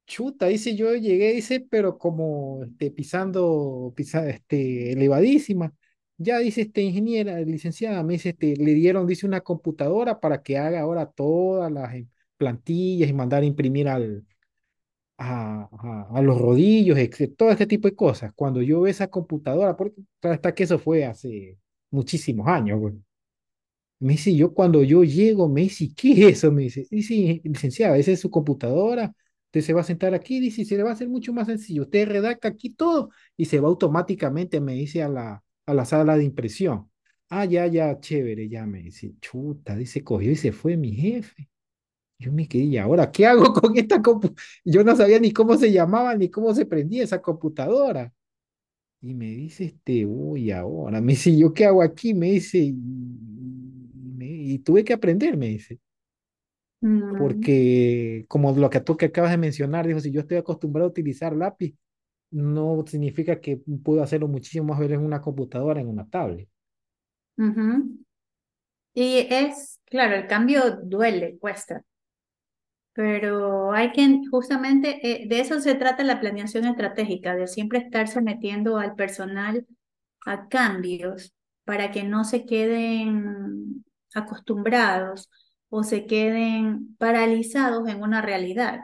Chuta, 0.07 0.47
dice 0.49 0.75
yo 0.77 0.95
llegué, 0.95 1.33
dice, 1.33 1.61
pero 1.61 1.97
como 1.97 2.65
este, 2.65 2.91
pisando, 2.91 3.93
pisa, 3.97 4.29
este, 4.29 4.93
elevadísima. 4.93 5.73
Ya 6.19 6.39
dice 6.39 6.63
este 6.63 6.83
ingeniera, 6.83 7.41
licenciada, 7.41 8.03
me 8.03 8.15
dice, 8.15 8.31
este, 8.31 8.57
le 8.57 8.75
dieron, 8.75 9.07
dice, 9.07 9.27
una 9.27 9.41
computadora 9.41 10.21
para 10.21 10.43
que 10.43 10.59
haga 10.59 10.81
ahora 10.81 11.07
todas 11.11 11.73
las 11.73 11.95
plantillas 12.37 13.09
y 13.09 13.13
mandar 13.13 13.43
a 13.43 13.47
imprimir 13.47 13.89
al, 13.89 14.25
a, 15.25 15.69
a, 16.11 16.23
los 16.23 16.39
rodillos, 16.41 16.99
todo 17.37 17.51
este 17.51 17.67
tipo 17.67 17.89
de 17.89 17.95
cosas. 17.97 18.33
Cuando 18.35 18.63
yo 18.63 18.83
veo 18.83 18.91
esa 18.91 19.09
computadora, 19.09 19.77
porque 19.77 20.03
hasta 20.23 20.55
que 20.55 20.65
eso 20.65 20.79
fue 20.79 21.05
hace 21.05 21.59
muchísimos 21.91 22.47
años, 22.49 22.81
Me 24.01 24.13
dice, 24.15 24.35
yo 24.35 24.53
cuando 24.53 24.83
yo 24.83 25.03
llego, 25.05 25.49
me 25.49 25.63
dice, 25.63 25.89
¿qué 25.97 26.13
es 26.13 26.39
eso? 26.39 26.53
Me 26.53 26.63
dice, 26.65 26.87
dice, 26.91 27.41
licenciada, 27.45 27.97
esa 27.97 28.11
es 28.13 28.21
su 28.21 28.31
computadora, 28.31 29.15
usted 29.47 29.61
se 29.63 29.73
va 29.73 29.81
a 29.81 29.85
sentar 29.85 30.13
aquí, 30.15 30.41
dice, 30.41 30.65
se 30.65 30.77
le 30.77 30.83
va 30.83 30.91
a 30.91 30.93
hacer 30.93 31.09
mucho 31.09 31.33
más 31.33 31.47
sencillo, 31.47 31.83
usted 31.83 32.09
redacta 32.09 32.49
aquí 32.49 32.71
todo 32.71 33.11
y 33.37 33.47
se 33.47 33.61
va 33.61 33.69
automáticamente, 33.69 34.61
me 34.61 34.75
dice, 34.75 35.03
a 35.03 35.09
la, 35.09 35.43
a 35.67 35.75
la 35.75 35.85
sala 35.85 36.17
de 36.17 36.25
impresión. 36.25 36.91
Ah, 37.31 37.45
ya, 37.47 37.67
ya, 37.67 37.99
chévere, 38.01 38.49
ya 38.49 38.67
me 38.67 38.83
dice, 38.83 39.15
chuta, 39.21 39.77
dice, 39.77 40.05
cogió 40.05 40.31
y 40.33 40.37
se 40.37 40.53
fue 40.53 40.77
mi 40.77 40.93
jefe. 40.93 41.49
Yo 42.25 42.33
me 42.33 42.49
quedé, 42.49 42.65
¿y 42.65 42.79
ahora 42.79 43.13
qué 43.13 43.27
hago 43.27 43.53
con 43.53 43.77
esta 43.77 44.01
computadora? 44.01 44.43
Yo 44.65 44.83
no 44.83 44.97
sabía 44.97 45.19
ni 45.21 45.31
cómo 45.31 45.57
se 45.59 45.71
llamaba 45.71 46.15
ni 46.15 46.31
cómo 46.31 46.55
se 46.55 46.65
prendía 46.65 47.05
esa 47.05 47.21
computadora. 47.21 48.13
Y 49.03 49.13
me 49.13 49.27
dice, 49.27 49.65
este, 49.65 50.07
uy, 50.07 50.51
ahora, 50.51 51.03
me 51.03 51.13
dice, 51.13 51.37
¿yo 51.37 51.53
qué 51.53 51.67
hago 51.67 51.83
aquí? 51.83 52.15
Me 52.15 52.31
dice, 52.31 52.59
y, 54.19 54.59
tuve 54.61 54.85
que 54.85 54.95
aprender, 54.95 55.37
me 55.37 55.49
dice. 55.49 55.79
Mm. 56.81 57.19
Porque, 57.19 58.25
como 58.29 58.53
lo 58.53 58.71
que 58.71 58.81
tú 58.81 58.97
que 58.97 59.07
acabas 59.07 59.33
de 59.33 59.37
mencionar, 59.37 59.87
dijo, 59.87 60.01
si 60.01 60.11
yo 60.11 60.21
estoy 60.21 60.39
acostumbrado 60.39 60.87
a 60.87 60.91
utilizar 60.91 61.37
lápiz, 61.37 61.77
no 62.31 62.83
significa 62.87 63.39
que 63.39 63.61
puedo 63.83 64.03
hacerlo 64.03 64.29
muchísimo 64.29 64.69
más 64.69 64.79
bien 64.81 64.93
en 64.93 65.01
una 65.01 65.21
computadora, 65.21 65.83
en 65.83 65.89
una 65.89 66.09
tablet. 66.09 66.49
Y 68.95 69.27
es, 69.29 69.81
claro, 69.85 70.15
el 70.17 70.27
cambio 70.27 70.79
duele, 70.83 71.37
cuesta. 71.39 71.85
Pero 72.95 73.73
hay 73.73 73.91
que, 73.93 74.21
justamente, 74.31 75.01
eh, 75.03 75.29
de 75.29 75.41
eso 75.41 75.61
se 75.61 75.75
trata 75.75 76.05
la 76.05 76.21
planeación 76.21 76.65
estratégica, 76.65 77.35
de 77.35 77.49
siempre 77.49 77.81
estar 77.81 78.09
sometiendo 78.09 78.79
al 78.79 78.95
personal 78.95 79.67
a 80.25 80.49
cambios 80.49 81.35
para 81.65 81.91
que 81.91 82.05
no 82.05 82.25
se 82.25 82.47
queden 82.47 83.85
acostumbrados 84.15 85.29
o 85.71 85.83
se 85.83 86.07
queden 86.07 86.95
paralizados 86.97 87.89
en 87.89 88.01
una 88.01 88.23
realidad, 88.23 88.81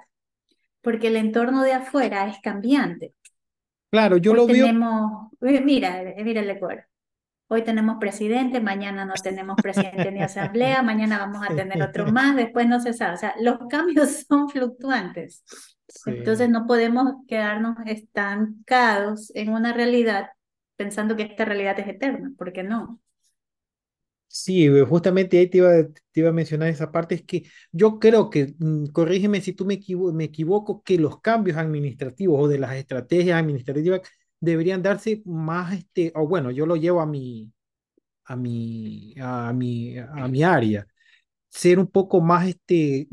porque 0.81 1.07
el 1.07 1.16
entorno 1.16 1.62
de 1.62 1.75
afuera 1.75 2.27
es 2.29 2.40
cambiante. 2.40 3.14
Claro, 3.90 4.16
yo 4.16 4.35
lo 4.35 4.46
veo. 4.46 4.66
Eh, 5.42 5.61
mira, 5.61 6.03
mira 6.16 6.40
el 6.40 6.51
acuerdo. 6.51 6.83
Hoy 7.52 7.64
tenemos 7.64 7.96
presidente, 7.98 8.60
mañana 8.60 9.04
no 9.04 9.14
tenemos 9.14 9.56
presidente 9.60 10.12
ni 10.12 10.22
asamblea, 10.22 10.82
mañana 10.84 11.18
vamos 11.18 11.42
a 11.42 11.52
tener 11.52 11.82
otro 11.82 12.06
más, 12.12 12.36
después 12.36 12.68
no 12.68 12.80
se 12.80 12.92
sabe. 12.92 13.14
O 13.14 13.16
sea, 13.16 13.34
los 13.40 13.58
cambios 13.68 14.24
son 14.28 14.48
fluctuantes. 14.48 15.42
Entonces 16.06 16.48
no 16.48 16.68
podemos 16.68 17.14
quedarnos 17.26 17.74
estancados 17.86 19.32
en 19.34 19.48
una 19.48 19.72
realidad 19.72 20.28
pensando 20.76 21.16
que 21.16 21.24
esta 21.24 21.44
realidad 21.44 21.76
es 21.80 21.88
eterna, 21.88 22.30
porque 22.38 22.62
no. 22.62 23.00
Sí, 24.28 24.68
justamente 24.88 25.36
ahí 25.36 25.48
te 25.48 25.58
iba, 25.58 25.72
te 26.12 26.20
iba 26.20 26.28
a 26.28 26.32
mencionar 26.32 26.68
esa 26.68 26.92
parte, 26.92 27.16
es 27.16 27.22
que 27.22 27.42
yo 27.72 27.98
creo 27.98 28.30
que, 28.30 28.54
mm, 28.60 28.86
corrígeme 28.92 29.40
si 29.40 29.54
tú 29.54 29.66
me, 29.66 29.80
me 30.12 30.24
equivoco, 30.24 30.84
que 30.84 30.98
los 30.98 31.20
cambios 31.20 31.56
administrativos 31.56 32.44
o 32.44 32.46
de 32.46 32.60
las 32.60 32.76
estrategias 32.76 33.40
administrativas 33.40 34.02
deberían 34.40 34.83
darse 34.83 35.22
más, 35.24 35.74
este, 35.74 36.12
o 36.14 36.26
bueno, 36.26 36.50
yo 36.50 36.66
lo 36.66 36.76
llevo 36.76 37.00
a 37.00 37.07
mi, 37.07 37.53
a 38.24 38.37
mi, 38.37 39.14
a 39.20 39.53
mi, 39.53 39.98
a 39.98 40.29
mi 40.29 40.42
área, 40.42 40.87
ser 41.48 41.79
un 41.79 41.88
poco 41.88 42.20
más, 42.20 42.48
este, 42.48 43.09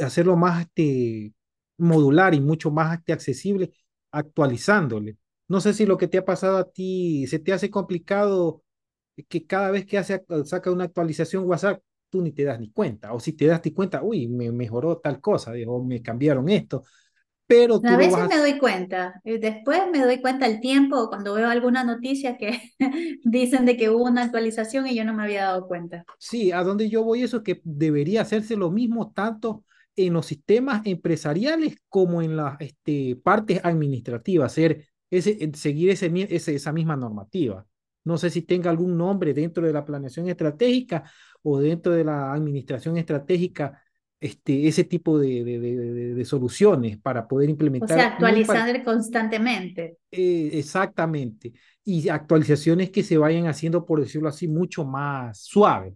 hacerlo 0.00 0.36
más, 0.36 0.62
este, 0.62 1.32
modular 1.78 2.34
y 2.34 2.40
mucho 2.40 2.70
más 2.70 2.98
este, 2.98 3.12
accesible, 3.12 3.72
actualizándole. 4.12 5.16
No 5.48 5.60
sé 5.60 5.72
si 5.74 5.86
lo 5.86 5.96
que 5.98 6.08
te 6.08 6.18
ha 6.18 6.24
pasado 6.24 6.58
a 6.58 6.70
ti 6.70 7.26
se 7.28 7.38
te 7.38 7.52
hace 7.52 7.70
complicado 7.70 8.62
que 9.28 9.46
cada 9.46 9.70
vez 9.70 9.86
que 9.86 9.98
hace, 9.98 10.24
saca 10.44 10.70
una 10.70 10.84
actualización 10.84 11.44
WhatsApp, 11.46 11.82
tú 12.10 12.22
ni 12.22 12.32
te 12.32 12.44
das 12.44 12.58
ni 12.60 12.70
cuenta, 12.70 13.12
o 13.12 13.20
si 13.20 13.32
te 13.32 13.46
das 13.46 13.60
ni 13.64 13.72
cuenta, 13.72 14.02
uy, 14.02 14.28
me 14.28 14.50
mejoró 14.52 14.98
tal 14.98 15.20
cosa, 15.20 15.52
o 15.66 15.82
me 15.84 16.02
cambiaron 16.02 16.48
esto, 16.48 16.84
pero 17.48 17.80
a 17.82 17.96
veces 17.96 18.28
me 18.28 18.36
doy 18.36 18.58
cuenta, 18.58 19.22
y 19.24 19.38
después 19.38 19.80
me 19.90 20.00
doy 20.00 20.20
cuenta 20.20 20.44
el 20.44 20.60
tiempo 20.60 21.08
cuando 21.08 21.32
veo 21.32 21.48
alguna 21.48 21.82
noticia 21.82 22.36
que 22.36 22.60
dicen 23.24 23.64
de 23.64 23.78
que 23.78 23.88
hubo 23.88 24.04
una 24.04 24.24
actualización 24.24 24.86
y 24.86 24.94
yo 24.94 25.02
no 25.06 25.14
me 25.14 25.22
había 25.22 25.44
dado 25.44 25.66
cuenta. 25.66 26.04
Sí, 26.18 26.52
a 26.52 26.62
donde 26.62 26.90
yo 26.90 27.02
voy 27.02 27.22
eso 27.22 27.38
es 27.38 27.42
que 27.44 27.62
debería 27.64 28.20
hacerse 28.20 28.54
lo 28.54 28.70
mismo 28.70 29.12
tanto 29.12 29.64
en 29.96 30.12
los 30.12 30.26
sistemas 30.26 30.82
empresariales 30.84 31.76
como 31.88 32.20
en 32.20 32.36
las 32.36 32.60
este, 32.60 33.16
partes 33.16 33.60
administrativas, 33.64 34.52
hacer 34.52 34.86
ese, 35.10 35.50
seguir 35.54 35.88
ese, 35.88 36.12
ese, 36.28 36.54
esa 36.54 36.72
misma 36.72 36.96
normativa. 36.96 37.66
No 38.04 38.18
sé 38.18 38.28
si 38.28 38.42
tenga 38.42 38.68
algún 38.68 38.98
nombre 38.98 39.32
dentro 39.32 39.66
de 39.66 39.72
la 39.72 39.86
planeación 39.86 40.28
estratégica 40.28 41.10
o 41.42 41.58
dentro 41.60 41.92
de 41.92 42.04
la 42.04 42.30
administración 42.30 42.98
estratégica 42.98 43.82
este, 44.20 44.66
ese 44.66 44.84
tipo 44.84 45.18
de, 45.18 45.44
de, 45.44 46.14
de, 46.14 46.24
soluciones 46.24 46.98
para 46.98 47.28
poder 47.28 47.48
implementar. 47.48 47.96
O 47.96 48.00
sea, 48.00 48.08
actualizar 48.08 48.84
constantemente. 48.84 49.98
Eh, 50.10 50.50
exactamente. 50.54 51.52
Y 51.84 52.08
actualizaciones 52.08 52.90
que 52.90 53.04
se 53.04 53.16
vayan 53.16 53.46
haciendo, 53.46 53.86
por 53.86 54.00
decirlo 54.00 54.28
así, 54.28 54.48
mucho 54.48 54.84
más 54.84 55.38
suave. 55.38 55.94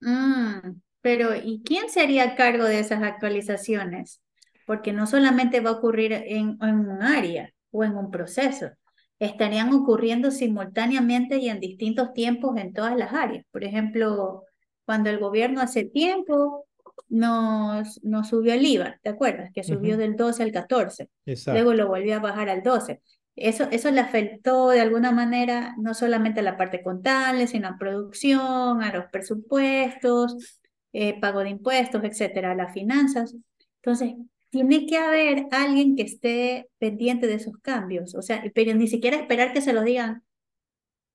Mm, 0.00 0.80
pero, 1.02 1.36
¿y 1.36 1.62
quién 1.62 1.90
sería 1.90 2.24
a 2.24 2.36
cargo 2.36 2.64
de 2.64 2.80
esas 2.80 3.02
actualizaciones? 3.02 4.22
Porque 4.66 4.92
no 4.92 5.06
solamente 5.06 5.60
va 5.60 5.70
a 5.70 5.74
ocurrir 5.74 6.12
en, 6.12 6.56
en 6.60 6.78
un 6.88 7.02
área 7.02 7.52
o 7.70 7.84
en 7.84 7.96
un 7.96 8.10
proceso, 8.10 8.70
estarían 9.18 9.72
ocurriendo 9.72 10.30
simultáneamente 10.30 11.36
y 11.36 11.48
en 11.48 11.60
distintos 11.60 12.12
tiempos 12.14 12.56
en 12.56 12.72
todas 12.72 12.96
las 12.96 13.12
áreas. 13.12 13.44
Por 13.50 13.62
ejemplo, 13.62 14.44
cuando 14.84 15.10
el 15.10 15.18
gobierno 15.18 15.60
hace 15.60 15.84
tiempo 15.84 16.66
nos, 17.08 18.02
nos 18.02 18.28
subió 18.28 18.54
el 18.54 18.64
IVA, 18.64 18.98
¿te 19.02 19.10
acuerdas? 19.10 19.50
Que 19.52 19.64
subió 19.64 19.96
del 19.96 20.16
12 20.16 20.42
al 20.42 20.52
14, 20.52 21.08
luego 21.46 21.74
lo 21.74 21.88
volvió 21.88 22.16
a 22.16 22.20
bajar 22.20 22.48
al 22.48 22.62
12. 22.62 23.00
Eso, 23.34 23.66
eso 23.70 23.90
le 23.90 24.00
afectó 24.00 24.68
de 24.68 24.80
alguna 24.80 25.10
manera 25.10 25.74
no 25.78 25.94
solamente 25.94 26.40
a 26.40 26.42
la 26.42 26.56
parte 26.56 26.82
contable, 26.82 27.46
sino 27.46 27.68
a 27.68 27.78
producción, 27.78 28.82
a 28.82 28.92
los 28.94 29.06
presupuestos, 29.10 30.60
eh, 30.92 31.18
pago 31.20 31.40
de 31.40 31.50
impuestos, 31.50 32.04
etcétera, 32.04 32.52
a 32.52 32.54
las 32.54 32.72
finanzas. 32.74 33.34
Entonces, 33.76 34.14
tiene 34.50 34.86
que 34.86 34.98
haber 34.98 35.46
alguien 35.50 35.96
que 35.96 36.02
esté 36.02 36.68
pendiente 36.78 37.26
de 37.26 37.34
esos 37.34 37.56
cambios, 37.62 38.14
o 38.14 38.20
sea, 38.20 38.44
pero 38.54 38.74
ni 38.74 38.86
siquiera 38.86 39.16
esperar 39.16 39.54
que 39.54 39.62
se 39.62 39.72
lo 39.72 39.82
digan 39.82 40.22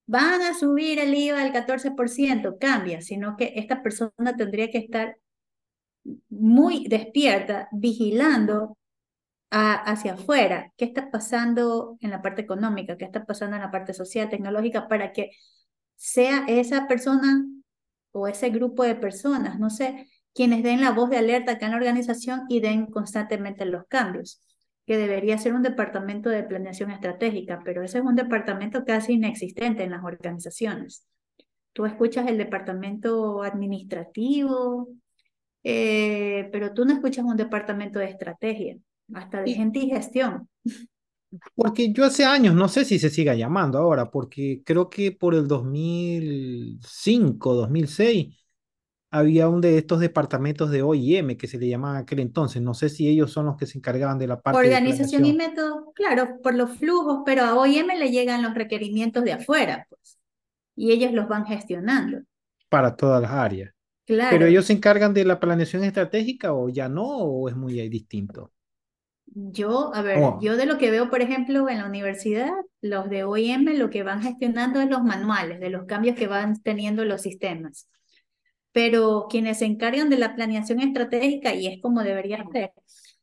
van 0.08 0.42
a 0.42 0.54
subir 0.54 1.00
el 1.00 1.14
IVA 1.14 1.42
al 1.42 1.54
14%, 1.54 2.58
cambia, 2.60 3.02
sino 3.02 3.36
que 3.38 3.54
esta 3.56 3.84
persona 3.84 4.36
tendría 4.38 4.72
que 4.72 4.80
estar 4.80 5.18
muy 6.30 6.88
despierta, 6.88 7.68
vigilando 7.72 8.78
hacia 9.50 10.14
afuera, 10.14 10.74
qué 10.78 10.86
está 10.86 11.10
pasando 11.12 11.98
en 12.02 12.12
la 12.12 12.22
parte 12.22 12.42
económica, 12.42 12.98
qué 12.98 13.06
está 13.06 13.26
pasando 13.26 13.56
en 13.56 13.62
la 13.62 13.72
parte 13.72 13.94
social, 13.94 14.30
tecnológica, 14.30 14.88
para 14.88 15.14
que 15.14 15.32
sea 15.96 16.46
esa 16.48 16.88
persona 16.88 17.46
o 18.12 18.28
ese 18.28 18.50
grupo 18.50 18.84
de 18.84 18.96
personas, 18.96 19.60
no 19.60 19.70
sé, 19.70 20.08
quienes 20.34 20.64
den 20.64 20.82
la 20.82 20.92
voz 20.92 21.10
de 21.10 21.18
alerta 21.18 21.54
acá 21.54 21.66
en 21.66 21.72
la 21.72 21.78
organización 21.78 22.44
y 22.50 22.60
den 22.60 22.88
constantemente 22.88 23.66
los 23.66 23.86
cambios, 23.88 24.42
que 24.88 24.98
debería 24.98 25.38
ser 25.38 25.54
un 25.54 25.64
departamento 25.64 26.30
de 26.30 26.44
planeación 26.44 26.92
estratégica, 26.92 27.62
pero 27.66 27.84
ese 27.84 27.98
es 27.98 28.06
un 28.06 28.16
departamento 28.16 28.86
casi 28.86 29.14
inexistente 29.14 29.84
en 29.84 29.92
las 29.92 30.04
organizaciones. 30.04 31.06
Tú 31.74 31.86
escuchas 31.86 32.26
el 32.28 32.38
departamento 32.38 33.44
administrativo, 33.44 34.88
eh, 35.62 36.48
pero 36.54 36.74
tú 36.74 36.86
no 36.86 36.94
escuchas 36.94 37.26
un 37.26 37.36
departamento 37.36 38.00
de 38.00 38.06
estrategia, 38.06 38.78
hasta 39.14 39.42
de 39.42 39.52
gente 39.52 39.80
y 39.80 39.90
gestión. 39.90 40.48
Porque 41.54 41.92
yo 41.92 42.06
hace 42.06 42.24
años, 42.24 42.56
no 42.56 42.70
sé 42.70 42.86
si 42.86 42.98
se 42.98 43.10
siga 43.10 43.36
llamando 43.36 43.80
ahora, 43.80 44.10
porque 44.10 44.62
creo 44.64 44.90
que 44.90 45.12
por 45.12 45.36
el 45.36 45.50
2005, 45.50 47.54
2006, 47.54 48.38
había 49.10 49.48
un 49.48 49.62
de 49.62 49.78
estos 49.78 50.00
departamentos 50.00 50.70
de 50.70 50.82
OIM 50.82 51.38
que 51.38 51.48
se 51.48 51.58
le 51.58 51.68
llamaba 51.68 52.00
aquel 52.00 52.20
entonces. 52.20 52.62
No 52.62 52.74
sé 52.74 52.90
si 52.90 53.08
ellos 53.08 53.32
son 53.32 53.46
los 53.46 53.58
que 53.58 53.66
se 53.66 53.78
encargaban 53.78 54.18
de 54.20 54.28
la 54.28 54.42
parte 54.42 54.60
Organización 54.60 55.24
de 55.24 55.30
y 55.30 55.34
método, 55.34 55.92
claro, 55.94 56.40
por 56.42 56.56
los 56.56 56.78
flujos, 56.78 57.20
pero 57.26 57.44
a 57.44 57.56
OIM 57.56 57.88
le 57.88 58.12
llegan 58.12 58.44
los 58.44 58.54
requerimientos 58.54 59.24
de 59.24 59.34
afuera, 59.34 59.88
pues, 59.90 60.18
y 60.76 60.92
ellos 60.92 61.14
los 61.14 61.28
van 61.28 61.46
gestionando. 61.46 62.20
Para 62.70 62.96
todas 62.96 63.22
las 63.22 63.32
áreas. 63.32 63.74
Claro. 64.06 64.30
Pero 64.32 64.46
ellos 64.46 64.66
se 64.66 64.74
encargan 64.74 65.14
de 65.14 65.26
la 65.26 65.40
planeación 65.40 65.84
estratégica 65.84 66.54
o 66.54 66.70
ya 66.70 66.88
no, 66.88 67.06
o 67.06 67.50
es 67.50 67.56
muy 67.56 67.74
distinto. 67.90 68.52
Yo, 69.26 69.94
a 69.94 70.02
ver, 70.02 70.20
oh. 70.24 70.40
yo 70.42 70.56
de 70.56 70.66
lo 70.66 70.78
que 70.78 70.90
veo, 70.90 71.10
por 71.10 71.22
ejemplo, 71.22 71.70
en 71.70 71.80
la 71.80 71.86
universidad, 71.86 72.52
los 72.82 73.10
de 73.10 73.26
OIM 73.26 73.78
lo 73.78 73.90
que 73.90 74.04
van 74.04 74.22
gestionando 74.22 74.80
es 74.80 74.90
los 74.90 75.04
manuales 75.04 75.60
de 75.60 75.70
los 75.70 75.86
cambios 75.86 76.16
que 76.16 76.28
van 76.28 76.62
teniendo 76.62 77.04
los 77.04 77.22
sistemas. 77.22 77.88
Pero 78.78 79.26
quienes 79.28 79.58
se 79.58 79.66
encargan 79.66 80.08
de 80.12 80.20
la 80.20 80.36
planeación 80.36 80.80
estratégica, 80.82 81.56
y 81.56 81.66
es 81.66 81.82
como 81.82 82.04
debería 82.04 82.46
ser, 82.52 82.72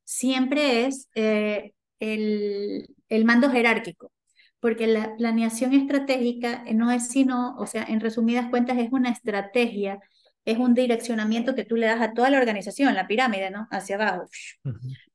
siempre 0.02 0.84
es 0.86 1.09
eh, 1.14 1.74
el, 2.00 2.88
el 3.09 3.24
mando 3.24 3.48
jerárquico, 3.50 4.11
porque 4.59 4.88
la 4.88 5.14
planeación 5.16 5.72
estratégica 5.72 6.64
no 6.72 6.90
es 6.90 7.07
sino, 7.07 7.55
o 7.57 7.68
sea, 7.68 7.84
en 7.84 8.00
resumidas 8.00 8.50
cuentas, 8.50 8.78
es 8.78 8.90
una 8.90 9.11
estrategia 9.11 10.00
es 10.44 10.59
un 10.59 10.74
direccionamiento 10.74 11.55
que 11.55 11.64
tú 11.64 11.76
le 11.76 11.86
das 11.86 12.00
a 12.02 12.12
toda 12.12 12.30
la 12.30 12.38
organización, 12.38 12.94
la 12.94 13.07
pirámide, 13.07 13.50
¿no? 13.50 13.66
Hacia 13.70 13.96
abajo. 13.96 14.28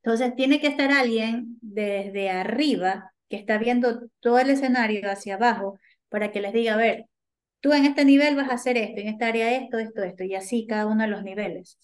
Entonces, 0.02 0.36
tiene 0.36 0.60
que 0.60 0.68
estar 0.68 0.92
alguien 0.92 1.58
desde 1.62 2.30
arriba 2.32 3.12
que 3.30 3.36
está 3.36 3.58
viendo 3.58 4.10
todo 4.22 4.40
el 4.40 4.50
escenario 4.50 5.02
hacia 5.12 5.36
abajo 5.36 5.78
para 6.08 6.32
que 6.32 6.42
les 6.42 6.54
diga, 6.54 6.74
a 6.74 6.78
ver, 6.78 7.06
tú 7.62 7.74
en 7.74 7.86
este 7.86 8.06
nivel 8.06 8.36
vas 8.36 8.50
a 8.50 8.54
hacer 8.54 8.78
esto, 8.78 9.02
en 9.02 9.08
esta 9.08 9.28
área 9.28 9.56
esto, 9.56 9.78
esto, 9.80 10.04
esto, 10.04 10.24
y 10.24 10.36
así 10.36 10.66
cada 10.68 10.86
uno 10.86 11.04
de 11.04 11.10
los 11.10 11.24
niveles. 11.24 11.78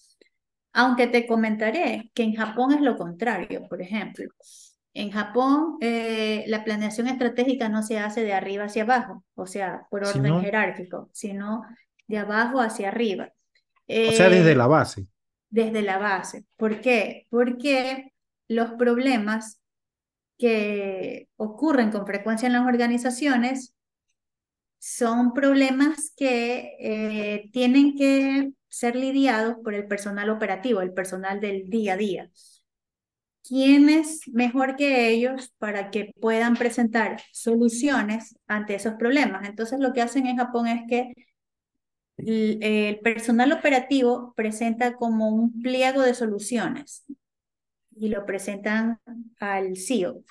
Aunque 0.72 1.06
te 1.06 1.26
comentaré 1.26 2.10
que 2.14 2.22
en 2.22 2.34
Japón 2.34 2.72
es 2.72 2.80
lo 2.80 2.96
contrario, 2.96 3.66
por 3.68 3.80
ejemplo. 3.80 4.26
En 4.92 5.10
Japón, 5.10 5.76
eh, 5.80 6.44
la 6.48 6.64
planeación 6.64 7.06
estratégica 7.06 7.68
no 7.68 7.82
se 7.82 7.98
hace 7.98 8.22
de 8.22 8.32
arriba 8.32 8.64
hacia 8.64 8.82
abajo, 8.82 9.24
o 9.34 9.46
sea, 9.46 9.86
por 9.90 10.04
orden 10.04 10.40
jerárquico, 10.40 11.10
sino 11.12 11.62
de 12.06 12.18
abajo 12.18 12.60
hacia 12.60 12.88
arriba. 12.88 13.32
o 13.86 14.12
sea, 14.12 14.28
desde 14.28 14.52
eh, 14.52 14.56
la 14.56 14.66
base. 14.66 15.06
Desde 15.50 15.82
la 15.82 15.98
base. 15.98 16.44
¿Por 16.56 16.80
qué? 16.80 17.26
Porque 17.30 18.12
los 18.48 18.72
problemas 18.72 19.60
que 20.38 21.28
ocurren 21.36 21.90
con 21.90 22.06
frecuencia 22.06 22.46
en 22.46 22.54
las 22.54 22.66
organizaciones 22.66 23.75
son 24.86 25.32
problemas 25.32 26.12
que 26.16 26.76
eh, 26.78 27.50
tienen 27.52 27.96
que 27.96 28.52
ser 28.68 28.94
lidiados 28.94 29.56
por 29.64 29.74
el 29.74 29.88
personal 29.88 30.30
operativo, 30.30 30.80
el 30.80 30.92
personal 30.92 31.40
del 31.40 31.68
día 31.68 31.94
a 31.94 31.96
día. 31.96 32.30
¿Quién 33.42 33.88
es 33.88 34.20
mejor 34.28 34.76
que 34.76 35.08
ellos 35.08 35.52
para 35.58 35.90
que 35.90 36.12
puedan 36.20 36.54
presentar 36.54 37.20
soluciones 37.32 38.38
ante 38.46 38.76
esos 38.76 38.94
problemas? 38.94 39.48
Entonces 39.48 39.80
lo 39.80 39.92
que 39.92 40.02
hacen 40.02 40.28
en 40.28 40.36
Japón 40.36 40.68
es 40.68 40.82
que 40.88 41.12
el 42.18 43.00
personal 43.00 43.50
operativo 43.50 44.34
presenta 44.36 44.94
como 44.94 45.30
un 45.30 45.62
pliego 45.62 46.02
de 46.02 46.14
soluciones 46.14 47.04
y 47.96 48.08
lo 48.08 48.24
presentan 48.24 49.00
al 49.40 49.76
CEO. 49.76 50.22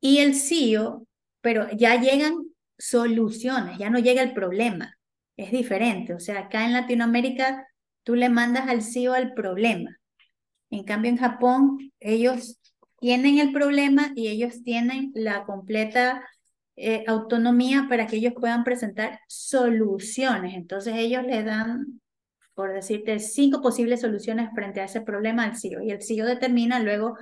Y 0.00 0.18
el 0.18 0.34
CEO, 0.34 1.06
pero 1.42 1.68
ya 1.76 2.00
llegan 2.00 2.51
soluciones, 2.82 3.78
ya 3.78 3.90
no 3.90 4.00
llega 4.00 4.22
el 4.22 4.34
problema. 4.34 4.98
Es 5.36 5.52
diferente. 5.52 6.14
O 6.14 6.20
sea, 6.20 6.40
acá 6.40 6.64
en 6.64 6.72
Latinoamérica 6.72 7.66
tú 8.02 8.16
le 8.16 8.28
mandas 8.28 8.68
al 8.68 8.82
CEO 8.82 9.14
el 9.14 9.34
problema. 9.34 9.96
En 10.70 10.84
cambio, 10.84 11.10
en 11.10 11.16
Japón, 11.16 11.92
ellos 12.00 12.58
tienen 12.98 13.38
el 13.38 13.52
problema 13.52 14.12
y 14.16 14.28
ellos 14.28 14.62
tienen 14.64 15.12
la 15.14 15.44
completa 15.44 16.24
eh, 16.76 17.04
autonomía 17.06 17.86
para 17.88 18.06
que 18.06 18.16
ellos 18.16 18.34
puedan 18.34 18.64
presentar 18.64 19.20
soluciones. 19.28 20.54
Entonces 20.54 20.94
ellos 20.96 21.22
le 21.24 21.44
dan, 21.44 22.00
por 22.54 22.72
decirte, 22.72 23.20
cinco 23.20 23.60
posibles 23.62 24.00
soluciones 24.00 24.50
frente 24.54 24.80
a 24.80 24.86
ese 24.86 25.02
problema 25.02 25.44
al 25.44 25.56
CEO 25.56 25.82
y 25.82 25.90
el 25.92 26.02
CEO 26.02 26.26
determina 26.26 26.80
luego 26.80 27.16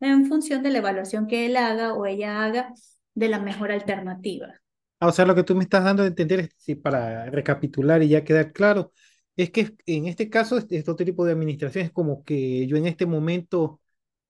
en 0.00 0.26
función 0.26 0.62
de 0.62 0.70
la 0.70 0.78
evaluación 0.78 1.26
que 1.28 1.46
él 1.46 1.56
haga 1.56 1.94
o 1.94 2.04
ella 2.06 2.42
haga 2.42 2.72
de 3.14 3.28
la 3.28 3.38
mejor 3.38 3.70
alternativa. 3.70 4.63
Ah, 5.00 5.08
o 5.08 5.12
sea, 5.12 5.26
lo 5.26 5.34
que 5.34 5.42
tú 5.42 5.54
me 5.54 5.64
estás 5.64 5.84
dando 5.84 6.02
a 6.02 6.06
entender, 6.06 6.50
para 6.82 7.28
recapitular 7.30 8.02
y 8.02 8.08
ya 8.08 8.24
quedar 8.24 8.52
claro, 8.52 8.92
es 9.36 9.50
que 9.50 9.74
en 9.86 10.06
este 10.06 10.30
caso, 10.30 10.56
este, 10.58 10.76
este, 10.76 10.90
otro 10.90 11.04
tipo 11.04 11.24
de 11.24 11.32
administración 11.32 11.84
es 11.84 11.92
como 11.92 12.24
que 12.24 12.66
yo 12.66 12.76
en 12.76 12.86
este 12.86 13.06
momento 13.06 13.80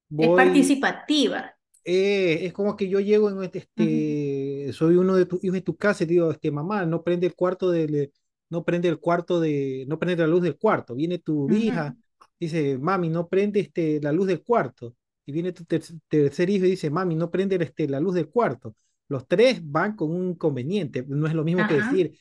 voy... 0.09 0.27
Es 0.27 0.33
participativa. 0.33 1.55
Eh, 1.85 2.47
es 2.47 2.53
como 2.55 2.77
que 2.77 2.89
yo 2.89 2.99
llego 3.01 3.31
en 3.31 3.43
este, 3.43 3.59
este 3.59 4.73
soy 4.73 4.97
uno 4.97 5.17
de 5.17 5.27
tus 5.27 5.45
hijos 5.45 5.59
en 5.59 5.65
tu 5.65 5.77
casa 5.77 6.05
y 6.05 6.07
digo, 6.07 6.31
este, 6.31 6.51
mamá, 6.51 6.87
no 6.87 7.05
prende 7.05 7.27
el 7.27 7.35
cuarto 7.35 7.71
de, 7.71 8.11
no 8.49 8.65
prende 8.65 8.89
el 8.89 8.99
cuarto 8.99 9.41
de, 9.41 9.85
no 9.87 9.99
prende 9.99 10.23
la 10.23 10.29
luz 10.29 10.43
del 10.43 10.57
cuarto. 10.57 10.95
Viene 10.95 11.19
tu 11.19 11.51
hija, 11.51 11.95
dice, 12.41 12.79
mami, 12.79 13.11
no 13.11 13.29
prende 13.29 13.61
este, 13.61 14.01
la 14.01 14.13
luz 14.13 14.29
del 14.29 14.43
cuarto. 14.43 14.95
Y 15.27 15.33
viene 15.33 15.53
tu 15.53 15.65
tercer 15.65 16.51
hijo 16.51 16.67
y 16.67 16.71
dice, 16.71 16.91
mami, 16.91 17.15
no 17.15 17.31
prende 17.31 17.57
este, 17.57 17.89
la 17.89 18.01
luz 18.01 18.15
del 18.15 18.29
cuarto. 18.29 18.75
Los 19.09 19.29
tres 19.29 19.61
van 19.63 19.97
con 19.97 20.11
un 20.11 20.31
inconveniente. 20.31 21.05
No 21.07 21.27
es 21.27 21.35
lo 21.35 21.45
mismo 21.45 21.67
que 21.69 21.75
decir, 21.75 22.19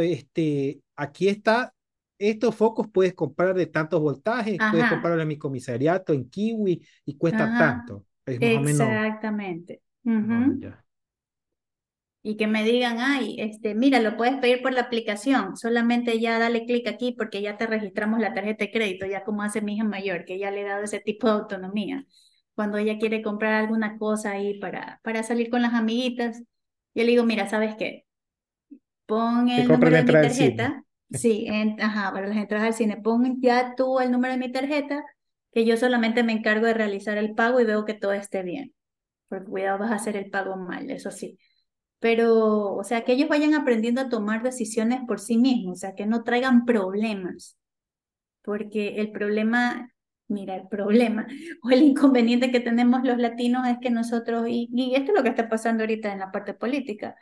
este, 0.00 0.80
aquí 0.96 1.28
está, 1.28 1.74
estos 2.18 2.54
focos 2.54 2.86
puedes 2.92 3.14
comprar 3.14 3.54
de 3.54 3.66
tantos 3.66 4.00
voltajes, 4.00 4.58
puedes 4.70 4.88
comprarlo 4.88 5.22
en 5.22 5.28
mi 5.28 5.38
comisariato, 5.38 6.12
en 6.12 6.28
Kiwi, 6.28 6.86
y 7.06 7.16
cuesta 7.16 7.56
tanto. 7.58 8.04
Exactamente. 8.26 9.82
Y 12.22 12.36
que 12.36 12.46
me 12.46 12.62
digan, 12.64 12.98
ay, 12.98 13.36
este, 13.38 13.74
mira, 13.74 13.98
lo 13.98 14.18
puedes 14.18 14.36
pedir 14.36 14.60
por 14.60 14.74
la 14.74 14.82
aplicación, 14.82 15.56
solamente 15.56 16.20
ya 16.20 16.38
dale 16.38 16.66
clic 16.66 16.86
aquí 16.86 17.12
porque 17.16 17.40
ya 17.40 17.56
te 17.56 17.66
registramos 17.66 18.20
la 18.20 18.34
tarjeta 18.34 18.66
de 18.66 18.70
crédito, 18.70 19.06
ya 19.06 19.24
como 19.24 19.42
hace 19.42 19.62
mi 19.62 19.76
hija 19.76 19.84
mayor, 19.84 20.26
que 20.26 20.38
ya 20.38 20.50
le 20.50 20.60
he 20.60 20.64
dado 20.64 20.84
ese 20.84 21.00
tipo 21.00 21.28
de 21.28 21.32
autonomía. 21.32 22.04
Cuando 22.60 22.78
ella 22.78 22.98
quiere 22.98 23.22
comprar 23.22 23.54
alguna 23.54 23.98
cosa 23.98 24.32
ahí 24.32 24.60
para, 24.60 25.00
para 25.02 25.22
salir 25.22 25.50
con 25.50 25.62
las 25.62 25.74
amiguitas, 25.74 26.40
yo 26.94 27.04
le 27.04 27.10
digo, 27.12 27.24
mira, 27.24 27.48
¿sabes 27.48 27.74
qué? 27.78 28.04
Pon 29.06 29.48
el 29.48 29.70
número 29.72 29.96
de 29.96 30.04
mi 30.04 30.20
tarjeta. 30.20 30.84
Sí, 31.12 31.48
ajá, 31.80 32.12
para 32.12 32.28
las 32.28 32.36
entradas 32.36 32.68
al 32.68 32.74
cine, 32.74 32.96
pon 33.02 33.40
ya 33.42 33.74
tú 33.76 33.98
el 33.98 34.12
número 34.12 34.34
de 34.34 34.38
mi 34.38 34.52
tarjeta 34.52 35.04
que 35.52 35.64
yo 35.64 35.76
solamente 35.76 36.22
me 36.22 36.32
encargo 36.32 36.66
de 36.66 36.74
realizar 36.74 37.18
el 37.18 37.34
pago 37.34 37.58
y 37.60 37.64
veo 37.64 37.84
que 37.84 37.94
todo 37.94 38.12
esté 38.12 38.44
bien. 38.44 38.72
Porque 39.28 39.46
cuidado, 39.46 39.78
vas 39.80 39.92
a 39.92 39.96
hacer 39.96 40.16
el 40.16 40.30
pago 40.30 40.56
mal, 40.56 40.90
eso 40.90 41.10
sí. 41.10 41.38
Pero, 42.00 42.74
o 42.74 42.84
sea, 42.84 43.04
que 43.04 43.12
ellos 43.12 43.28
vayan 43.28 43.54
aprendiendo 43.54 44.00
a 44.02 44.08
tomar 44.10 44.42
decisiones 44.42 45.00
por 45.08 45.20
sí 45.20 45.38
mismos, 45.38 45.78
o 45.78 45.80
sea, 45.80 45.94
que 45.96 46.06
no 46.06 46.24
traigan 46.24 46.66
problemas. 46.66 47.58
Porque 48.42 48.96
el 49.00 49.12
problema, 49.12 49.92
mira, 50.30 50.56
el 50.56 50.68
problema 50.68 51.26
o 51.62 51.70
el 51.70 51.82
inconveniente 51.82 52.50
que 52.50 52.60
tenemos 52.60 53.02
los 53.04 53.18
latinos 53.18 53.66
es 53.68 53.78
que 53.80 53.90
nosotros, 53.90 54.46
y, 54.48 54.68
y 54.72 54.94
esto 54.94 55.12
es 55.12 55.18
lo 55.18 55.22
que 55.22 55.30
está 55.30 55.48
pasando 55.48 55.82
ahorita 55.82 56.12
en 56.12 56.20
la 56.20 56.32
parte 56.32 56.54
política, 56.54 57.16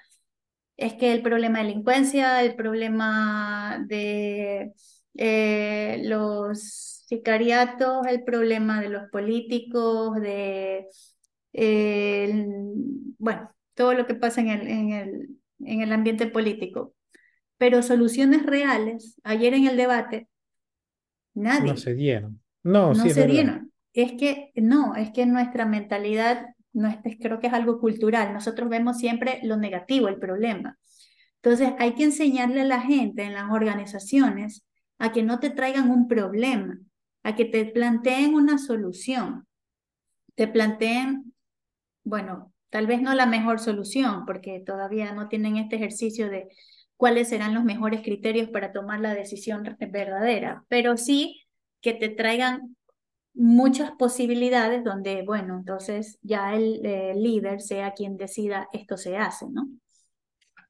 es 0.79 0.95
que 0.95 1.13
el 1.13 1.23
problema 1.23 1.59
de 1.59 1.67
delincuencia, 1.67 2.43
el 2.43 2.55
problema 2.55 3.85
de 3.89 4.73
eh, 5.15 6.01
los 6.05 6.63
sicariatos, 7.09 8.07
el 8.07 8.23
problema 8.23 8.81
de 8.81 8.89
los 8.89 9.11
políticos, 9.11 10.21
de, 10.21 10.87
bueno, 13.19 13.51
todo 13.75 13.95
lo 13.95 14.07
que 14.07 14.15
pasa 14.15 14.41
en 14.41 14.49
el, 14.51 14.69
en, 14.69 14.93
el, 14.93 15.29
en 15.65 15.81
el 15.81 15.93
ambiente 15.93 16.29
político. 16.29 16.95
Pero 17.57 17.83
soluciones 17.83 18.47
reales, 18.47 19.21
ayer 19.25 19.55
en 19.55 19.67
el 19.67 19.77
debate, 19.77 20.29
nadie. 21.35 21.73
No 21.73 21.77
se 21.77 21.95
dieron. 21.95 22.41
No, 22.63 22.93
no 22.93 23.09
se 23.09 23.27
dieron. 23.27 23.73
Es 23.93 24.13
que 24.13 24.53
no, 24.55 24.95
es 24.95 25.11
que 25.11 25.27
nuestra 25.27 25.67
mentalidad, 25.67 26.47
no 26.73 26.89
es, 26.89 26.99
creo 27.21 27.41
que 27.41 27.49
es 27.49 27.53
algo 27.53 27.81
cultural. 27.81 28.33
Nosotros 28.33 28.69
vemos 28.69 28.99
siempre 28.99 29.41
lo 29.43 29.57
negativo, 29.57 30.09
el 30.09 30.19
problema. 30.19 30.79
Entonces 31.43 31.73
hay 31.79 31.95
que 31.95 32.05
enseñarle 32.05 32.63
a 32.63 32.65
la 32.65 32.81
gente 32.81 33.23
en 33.23 33.35
las 33.35 33.51
organizaciones 33.51 34.65
a 34.99 35.13
que 35.13 35.23
no 35.23 35.39
te 35.39 35.51
traigan 35.51 35.91
un 35.91 36.09
problema, 36.09 36.79
a 37.23 37.35
que 37.35 37.45
te 37.45 37.65
planteen 37.65 38.35
una 38.35 38.59
solución, 38.59 39.47
te 40.35 40.49
planteen, 40.49 41.35
bueno, 42.05 42.53
tal 42.71 42.87
vez 42.87 43.01
no 43.01 43.15
la 43.15 43.27
mejor 43.27 43.61
solución, 43.61 44.25
porque 44.27 44.63
todavía 44.65 45.13
no 45.13 45.29
tienen 45.29 45.57
este 45.57 45.77
ejercicio 45.77 46.29
de 46.29 46.49
cuáles 46.97 47.29
serán 47.29 47.55
los 47.55 47.65
mejores 47.65 48.03
criterios 48.03 48.51
para 48.51 48.73
tomar 48.73 49.01
la 49.01 49.15
decisión 49.15 49.63
verdadera, 49.79 50.65
pero 50.69 50.97
sí 50.97 51.48
que 51.81 51.95
te 51.95 52.09
traigan 52.09 52.77
muchas 53.35 53.93
posibilidades 53.93 54.83
donde, 54.83 55.23
bueno, 55.23 55.57
entonces 55.57 56.19
ya 56.23 56.55
el, 56.55 56.83
líder 57.23 57.61
sea 57.61 57.93
quien 57.93 58.17
decida 58.17 58.69
esto 58.73 58.97
se 58.97 59.17
hace, 59.17 59.47
¿no? 59.49 59.69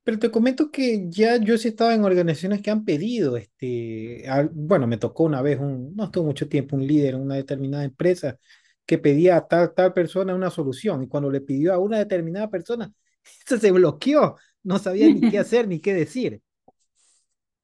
Pero 0.04 0.18
te 0.18 0.30
comento 0.30 0.70
que 0.70 1.06
ya 1.08 1.36
yo 1.36 1.58
sí 1.58 1.68
estaba 1.68 1.94
en 1.94 2.04
organizaciones 2.04 2.62
que 2.62 2.70
han 2.70 2.84
pedido, 2.84 3.36
este, 3.36 4.24
bueno, 4.52 4.86
me 4.86 4.96
tocó 4.96 5.24
una 5.24 5.42
vez, 5.42 5.58
un, 5.58 5.94
no 5.94 6.04
estuvo 6.04 6.24
mucho 6.24 6.48
tiempo, 6.48 6.76
un 6.76 6.86
líder 6.86 7.14
en 7.14 7.22
una 7.22 7.34
determinada 7.34 7.84
empresa 7.84 8.38
que 8.86 8.98
pedía 8.98 9.36
a 9.36 9.46
tal, 9.46 9.74
tal 9.74 9.92
persona 9.92 10.34
una 10.34 10.50
solución 10.50 11.02
y 11.02 11.08
cuando 11.08 11.30
le 11.30 11.42
pidió 11.42 11.74
a 11.74 11.78
una 11.78 11.98
determinada 11.98 12.48
persona, 12.48 12.90
se 13.46 13.70
bloqueó, 13.70 14.36
no 14.62 14.78
sabía 14.78 15.12
ni 15.12 15.30
qué 15.30 15.38
hacer 15.38 15.68
ni 15.68 15.80
qué 15.80 15.94
decir. 15.94 16.42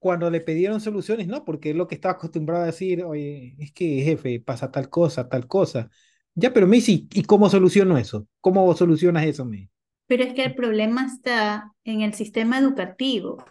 Cuando 0.04 0.28
le 0.28 0.42
pidieron 0.42 0.82
soluciones, 0.82 1.28
no, 1.28 1.46
porque 1.46 1.70
es 1.70 1.76
lo 1.76 1.88
que 1.88 1.94
estaba 1.94 2.16
acostumbrado 2.16 2.64
a 2.64 2.66
decir, 2.66 3.02
oye, 3.04 3.54
es 3.58 3.72
que 3.72 4.02
jefe, 4.02 4.38
pasa 4.38 4.70
tal 4.70 4.90
cosa, 4.90 5.30
tal 5.30 5.46
cosa. 5.46 5.88
Ya, 6.34 6.52
pero 6.52 6.66
me 6.66 6.76
dice, 6.76 7.06
¿y 7.10 7.22
cómo 7.22 7.48
soluciono 7.48 7.96
eso? 7.96 8.28
¿Cómo 8.42 8.74
solucionas 8.74 9.24
eso, 9.24 9.46
me? 9.46 9.70
Pero 10.06 10.24
es 10.24 10.34
que 10.34 10.44
el 10.44 10.54
problema 10.54 11.06
está 11.06 11.72
en 11.84 12.02
el 12.02 12.12
sistema 12.12 12.58
educativo. 12.58 13.42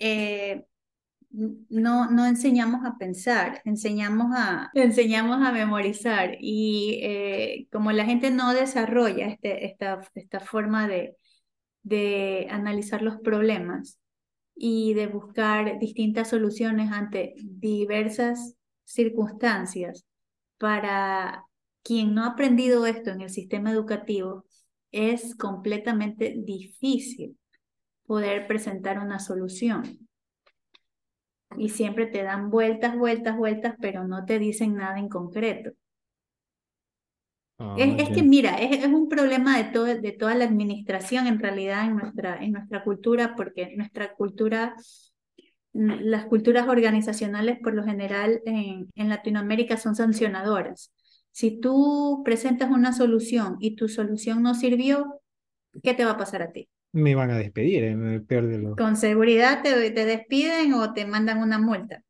Eh, 0.00 0.64
no, 1.30 2.10
no 2.10 2.26
enseñamos 2.26 2.84
a 2.84 2.98
pensar, 2.98 3.62
enseñamos 3.64 4.32
a, 4.34 4.72
enseñamos 4.74 5.46
a 5.46 5.52
memorizar 5.52 6.38
y 6.40 6.98
eh, 7.04 7.68
como 7.70 7.92
la 7.92 8.04
gente 8.04 8.32
no 8.32 8.52
desarrolla 8.52 9.28
este, 9.28 9.64
esta, 9.64 10.00
esta 10.16 10.40
forma 10.40 10.88
de, 10.88 11.14
de 11.84 12.48
analizar 12.50 13.00
los 13.00 13.18
problemas 13.18 14.00
y 14.60 14.92
de 14.94 15.06
buscar 15.06 15.78
distintas 15.78 16.30
soluciones 16.30 16.90
ante 16.90 17.34
diversas 17.38 18.56
circunstancias, 18.84 20.04
para 20.58 21.44
quien 21.84 22.14
no 22.14 22.24
ha 22.24 22.28
aprendido 22.28 22.84
esto 22.84 23.10
en 23.10 23.20
el 23.20 23.30
sistema 23.30 23.70
educativo, 23.70 24.44
es 24.90 25.36
completamente 25.36 26.34
difícil 26.36 27.38
poder 28.04 28.48
presentar 28.48 28.98
una 28.98 29.20
solución 29.20 30.08
y 31.56 31.68
siempre 31.68 32.06
te 32.06 32.24
dan 32.24 32.50
vueltas, 32.50 32.96
vueltas, 32.96 33.36
vueltas, 33.36 33.76
pero 33.80 34.08
no 34.08 34.24
te 34.24 34.38
dicen 34.40 34.74
nada 34.74 34.98
en 34.98 35.08
concreto. 35.08 35.70
Ah, 37.58 37.74
es, 37.76 38.08
que 38.10 38.22
mira, 38.22 38.56
es, 38.58 38.86
un 38.86 39.08
problema 39.08 39.56
de, 39.58 39.64
todo, 39.64 39.86
de 39.86 40.12
toda 40.12 40.34
la 40.34 40.44
administración 40.44 41.26
en 41.26 41.40
realidad 41.40 41.86
en 41.86 41.96
nuestra, 41.96 42.42
en 42.42 42.52
nuestra 42.52 42.84
cultura, 42.84 43.34
porque 43.36 43.74
nuestra 43.76 44.14
cultura, 44.14 44.76
las 45.72 46.26
culturas 46.26 46.68
organizacionales 46.68 47.58
por 47.60 47.74
lo 47.74 47.84
general 47.84 48.40
en, 48.46 48.88
en 48.94 49.08
Latinoamérica 49.08 49.76
son 49.76 49.96
sancionadoras. 49.96 50.92
Si 51.32 51.60
tú 51.60 52.22
presentas 52.24 52.70
una 52.70 52.92
solución 52.92 53.56
y 53.60 53.74
tu 53.74 53.88
solución 53.88 54.42
no 54.42 54.54
sirvió, 54.54 55.20
¿qué 55.82 55.94
te 55.94 56.04
va 56.04 56.12
a 56.12 56.18
pasar 56.18 56.42
a 56.42 56.52
ti? 56.52 56.68
me 56.92 57.14
van 57.14 57.30
a 57.30 57.38
despedir 57.38 57.84
en 57.84 58.06
el 58.06 58.24
peor 58.24 58.46
de 58.46 58.58
los... 58.58 58.76
Con 58.76 58.96
seguridad 58.96 59.62
te, 59.62 59.90
te 59.90 60.04
despiden 60.04 60.72
o 60.74 60.92
te 60.94 61.06
mandan 61.06 61.38
una 61.38 61.58
multa. 61.58 62.02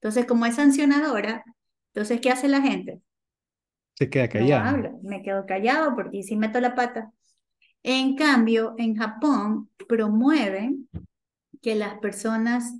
Entonces, 0.00 0.26
como 0.26 0.46
es 0.46 0.56
sancionadora, 0.56 1.44
entonces, 1.92 2.20
¿qué 2.20 2.30
hace 2.30 2.48
la 2.48 2.60
gente? 2.60 3.00
Se 4.04 4.10
queda 4.10 4.28
callado. 4.28 5.00
me 5.02 5.22
quedo 5.22 5.46
callado 5.46 5.94
porque 5.94 6.22
si 6.22 6.36
meto 6.36 6.60
la 6.60 6.74
pata. 6.74 7.12
En 7.82 8.14
cambio, 8.16 8.74
en 8.78 8.96
Japón 8.96 9.70
promueven 9.88 10.88
que 11.60 11.74
las 11.74 11.98
personas 11.98 12.74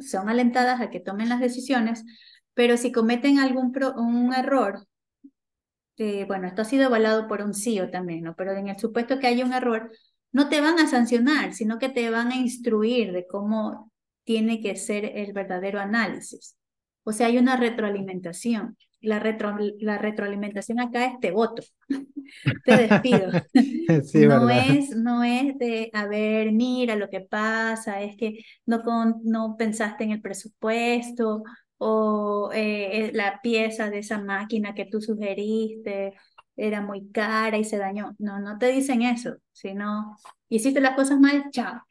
son 0.00 0.28
alentadas 0.28 0.80
a 0.80 0.90
que 0.90 1.00
tomen 1.00 1.28
las 1.28 1.40
decisiones, 1.40 2.04
pero 2.52 2.76
si 2.76 2.92
cometen 2.92 3.38
algún 3.38 3.72
un 3.96 4.34
error 4.34 4.86
eh, 5.96 6.24
bueno, 6.26 6.48
esto 6.48 6.62
ha 6.62 6.64
sido 6.64 6.86
avalado 6.86 7.28
por 7.28 7.40
un 7.42 7.54
CEO 7.54 7.90
también, 7.90 8.24
¿no? 8.24 8.34
Pero 8.34 8.52
en 8.52 8.68
el 8.68 8.78
supuesto 8.78 9.18
que 9.18 9.28
haya 9.28 9.44
un 9.44 9.52
error, 9.52 9.92
no 10.32 10.48
te 10.48 10.60
van 10.60 10.78
a 10.78 10.88
sancionar, 10.88 11.54
sino 11.54 11.78
que 11.78 11.88
te 11.88 12.10
van 12.10 12.32
a 12.32 12.36
instruir 12.36 13.12
de 13.12 13.26
cómo 13.26 13.92
tiene 14.24 14.60
que 14.60 14.74
ser 14.76 15.04
el 15.04 15.32
verdadero 15.32 15.78
análisis. 15.78 16.56
O 17.04 17.12
sea, 17.12 17.28
hay 17.28 17.38
una 17.38 17.56
retroalimentación. 17.56 18.76
La, 19.04 19.18
retro, 19.18 19.56
la 19.78 19.98
retroalimentación 19.98 20.80
acá 20.80 21.06
es 21.06 21.20
te 21.20 21.30
voto, 21.30 21.62
te 22.64 22.76
despido. 22.76 23.30
no, 24.14 24.50
es, 24.50 24.96
no 24.96 25.22
es 25.24 25.58
de, 25.58 25.90
a 25.92 26.06
ver, 26.06 26.52
mira 26.52 26.96
lo 26.96 27.08
que 27.08 27.20
pasa, 27.20 28.02
es 28.02 28.16
que 28.16 28.44
no, 28.66 28.82
no 29.22 29.56
pensaste 29.56 30.04
en 30.04 30.12
el 30.12 30.20
presupuesto, 30.20 31.42
o 31.78 32.50
eh, 32.54 33.10
la 33.14 33.40
pieza 33.42 33.90
de 33.90 33.98
esa 33.98 34.18
máquina 34.18 34.74
que 34.74 34.86
tú 34.86 35.00
sugeriste 35.00 36.14
era 36.56 36.80
muy 36.80 37.10
cara 37.10 37.58
y 37.58 37.64
se 37.64 37.78
dañó. 37.78 38.14
No, 38.18 38.38
no 38.38 38.58
te 38.58 38.70
dicen 38.72 39.02
eso, 39.02 39.36
sino 39.52 40.16
hiciste 40.48 40.80
las 40.80 40.94
cosas 40.94 41.18
mal, 41.20 41.44
chao. 41.50 41.82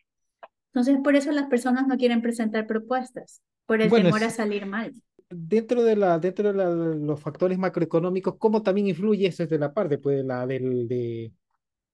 Entonces, 0.68 0.97
por 1.03 1.16
eso 1.16 1.32
las 1.32 1.47
personas 1.47 1.86
no 1.86 1.97
quieren 1.97 2.22
presentar 2.22 2.66
propuestas, 2.66 3.41
por 3.66 3.82
el 3.82 3.91
temor 3.91 4.24
a 4.24 4.30
salir 4.30 4.66
mal. 4.66 4.93
Dentro 5.36 5.84
de, 5.84 5.95
la, 5.95 6.19
dentro 6.19 6.51
de, 6.51 6.99
los 6.99 7.19
factores 7.19 7.57
macroeconómicos, 7.57 8.36
¿cómo 8.38 8.61
también 8.61 8.88
influye 8.88 9.27
eso 9.27 9.43
desde 9.43 9.59
la 9.59 9.73
parte 9.73 9.97
pues, 9.97 10.17
de, 10.17 10.23
la, 10.23 10.45
del, 10.45 10.88
de, 10.88 11.31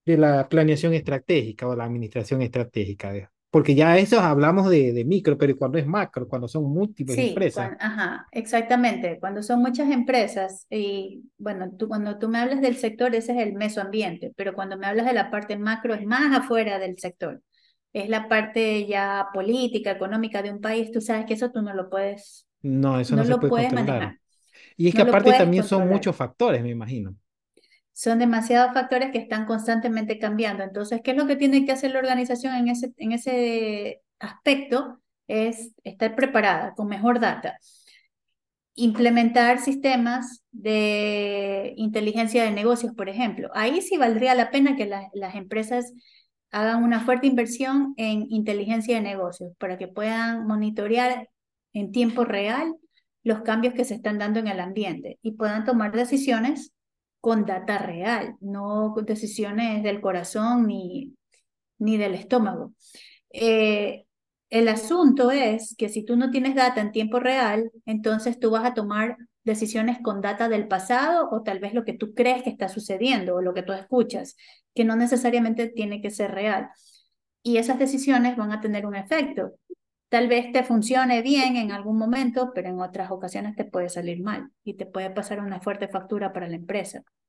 de 0.05 0.17
la 0.17 0.47
planeación 0.47 0.93
estratégica 0.93 1.67
o 1.67 1.75
la 1.75 1.85
administración 1.85 2.41
estratégica? 2.41 3.11
De, 3.11 3.27
porque 3.51 3.73
ya 3.73 3.97
eso 3.97 4.19
hablamos 4.19 4.69
de, 4.69 4.93
de, 4.93 5.05
micro, 5.05 5.37
pero 5.37 5.57
cuando 5.57 5.79
es 5.79 5.87
macro, 5.87 6.27
cuando 6.27 6.47
son 6.47 6.65
múltiples 6.65 7.17
empresas. 7.17 7.71
ajá, 7.79 8.27
exactamente. 8.31 9.17
Cuando 9.19 9.41
son 9.41 9.61
muchas 9.61 9.89
empresas, 9.89 10.67
y 10.69 11.23
bueno, 11.37 11.71
tú, 11.77 11.87
cuando 11.87 12.19
tú 12.19 12.29
me 12.29 12.37
hablas 12.37 12.61
del 12.61 12.75
sector, 12.75 13.15
ese 13.15 13.31
es 13.31 13.39
el 13.39 13.53
mesoambiente, 13.53 14.33
pero 14.35 14.53
cuando 14.53 14.77
me 14.77 14.85
hablas 14.85 15.07
de 15.07 15.13
la 15.13 15.31
parte 15.31 15.57
macro, 15.57 15.95
es 15.95 16.05
más 16.05 16.37
afuera 16.37 16.77
del 16.77 16.99
sector. 16.99 17.41
Es 17.91 18.07
la 18.07 18.27
parte 18.27 18.85
ya 18.85 19.29
política, 19.33 19.89
económica 19.91 20.43
de 20.43 20.51
un 20.51 20.61
país, 20.61 20.91
tú 20.91 21.01
sabes 21.01 21.25
que 21.25 21.33
eso 21.33 21.49
tú 21.51 21.63
no 21.63 21.73
lo 21.73 21.89
puedes. 21.89 22.47
No, 22.61 22.99
eso 22.99 23.15
no, 23.15 23.23
se 23.23 23.29
lo 23.29 23.39
puede 23.39 23.71
manejar. 23.71 24.19
Y 24.75 24.89
es 24.89 24.95
que 24.95 25.01
aparte 25.01 25.31
también 25.31 25.63
son 25.63 25.87
muchos 25.87 26.15
factores, 26.15 26.61
me 26.61 26.69
imagino 26.69 27.15
son 27.99 28.19
demasiados 28.19 28.73
factores 28.73 29.11
que 29.11 29.17
están 29.17 29.45
constantemente 29.45 30.19
cambiando. 30.19 30.63
Entonces, 30.63 31.01
¿qué 31.03 31.11
es 31.11 31.17
lo 31.17 31.27
que 31.27 31.35
tiene 31.35 31.65
que 31.65 31.73
hacer 31.73 31.91
la 31.91 31.99
organización 31.99 32.55
en 32.55 32.69
ese, 32.69 32.93
en 32.95 33.11
ese 33.11 34.01
aspecto? 34.19 35.01
Es 35.27 35.73
estar 35.83 36.15
preparada 36.15 36.73
con 36.75 36.87
mejor 36.87 37.19
data. 37.19 37.57
Implementar 38.75 39.59
sistemas 39.59 40.45
de 40.51 41.73
inteligencia 41.75 42.45
de 42.45 42.51
negocios, 42.51 42.93
por 42.95 43.09
ejemplo. 43.09 43.49
Ahí 43.53 43.81
sí 43.81 43.97
valdría 43.97 44.33
la 44.33 44.49
pena 44.49 44.77
que 44.77 44.85
las 44.85 45.35
empresas 45.35 45.91
hagan 46.51 46.81
una 46.81 47.01
fuerte 47.01 47.27
inversión 47.27 47.95
en 47.97 48.27
inteligencia 48.29 48.95
de 48.95 49.01
negocios 49.01 49.51
para 49.57 49.77
que 49.77 49.89
puedan 49.89 50.47
monitorear 50.47 51.27
en 51.73 51.91
tiempo 51.91 52.25
real 52.25 52.75
los 53.23 53.41
cambios 53.41 53.73
que 53.73 53.85
se 53.85 53.95
están 53.95 54.17
dando 54.17 54.39
en 54.39 54.47
el 54.47 54.59
ambiente 54.59 55.19
y 55.21 55.33
puedan 55.33 55.65
tomar 55.65 55.91
decisiones 55.91 56.73
con 57.21 57.45
data 57.45 57.77
real, 57.77 58.35
no 58.39 58.95
decisiones 59.05 59.83
del 59.83 60.01
corazón 60.01 60.67
ni, 60.67 61.15
ni 61.77 61.97
del 61.97 62.15
estómago. 62.15 62.73
Eh, 63.31 64.05
el 64.49 64.67
asunto 64.67 65.29
es 65.31 65.75
que 65.77 65.89
si 65.89 66.03
tú 66.03 66.15
no 66.15 66.31
tienes 66.31 66.55
data 66.55 66.81
en 66.81 66.91
tiempo 66.91 67.19
real, 67.19 67.71
entonces 67.85 68.39
tú 68.39 68.51
vas 68.51 68.65
a 68.65 68.73
tomar 68.73 69.17
decisiones 69.43 69.99
con 70.01 70.21
data 70.21 70.49
del 70.49 70.67
pasado 70.67 71.29
o 71.31 71.43
tal 71.43 71.59
vez 71.59 71.73
lo 71.73 71.85
que 71.85 71.93
tú 71.93 72.13
crees 72.13 72.43
que 72.43 72.49
está 72.49 72.69
sucediendo 72.69 73.35
o 73.35 73.41
lo 73.41 73.53
que 73.53 73.63
tú 73.63 73.73
escuchas, 73.73 74.35
que 74.73 74.85
no 74.85 74.95
necesariamente 74.95 75.67
tiene 75.67 76.01
que 76.01 76.09
ser 76.09 76.31
real. 76.31 76.69
Y 77.43 77.57
esas 77.57 77.79
decisiones 77.79 78.37
van 78.37 78.51
a 78.51 78.61
tener 78.61 78.85
un 78.85 78.95
efecto. 78.95 79.53
Tal 80.09 80.27
vez 80.27 80.51
te 80.51 80.63
funcione 80.63 81.21
bien 81.23 81.55
en 81.55 81.71
algún 81.71 81.97
momento, 81.97 82.51
pero 82.53 82.69
en 82.69 82.79
otras 82.79 83.09
ocasiones 83.11 83.55
te 83.55 83.65
puede 83.65 83.89
salir 83.89 84.21
mal 84.21 84.51
y 84.63 84.75
te 84.75 84.85
puede 84.85 85.09
pasar 85.09 85.39
una 85.39 85.61
fuerte 85.61 85.87
factura 85.87 86.31
para 86.33 86.47
la 86.47 86.55
empresa. 86.57 87.03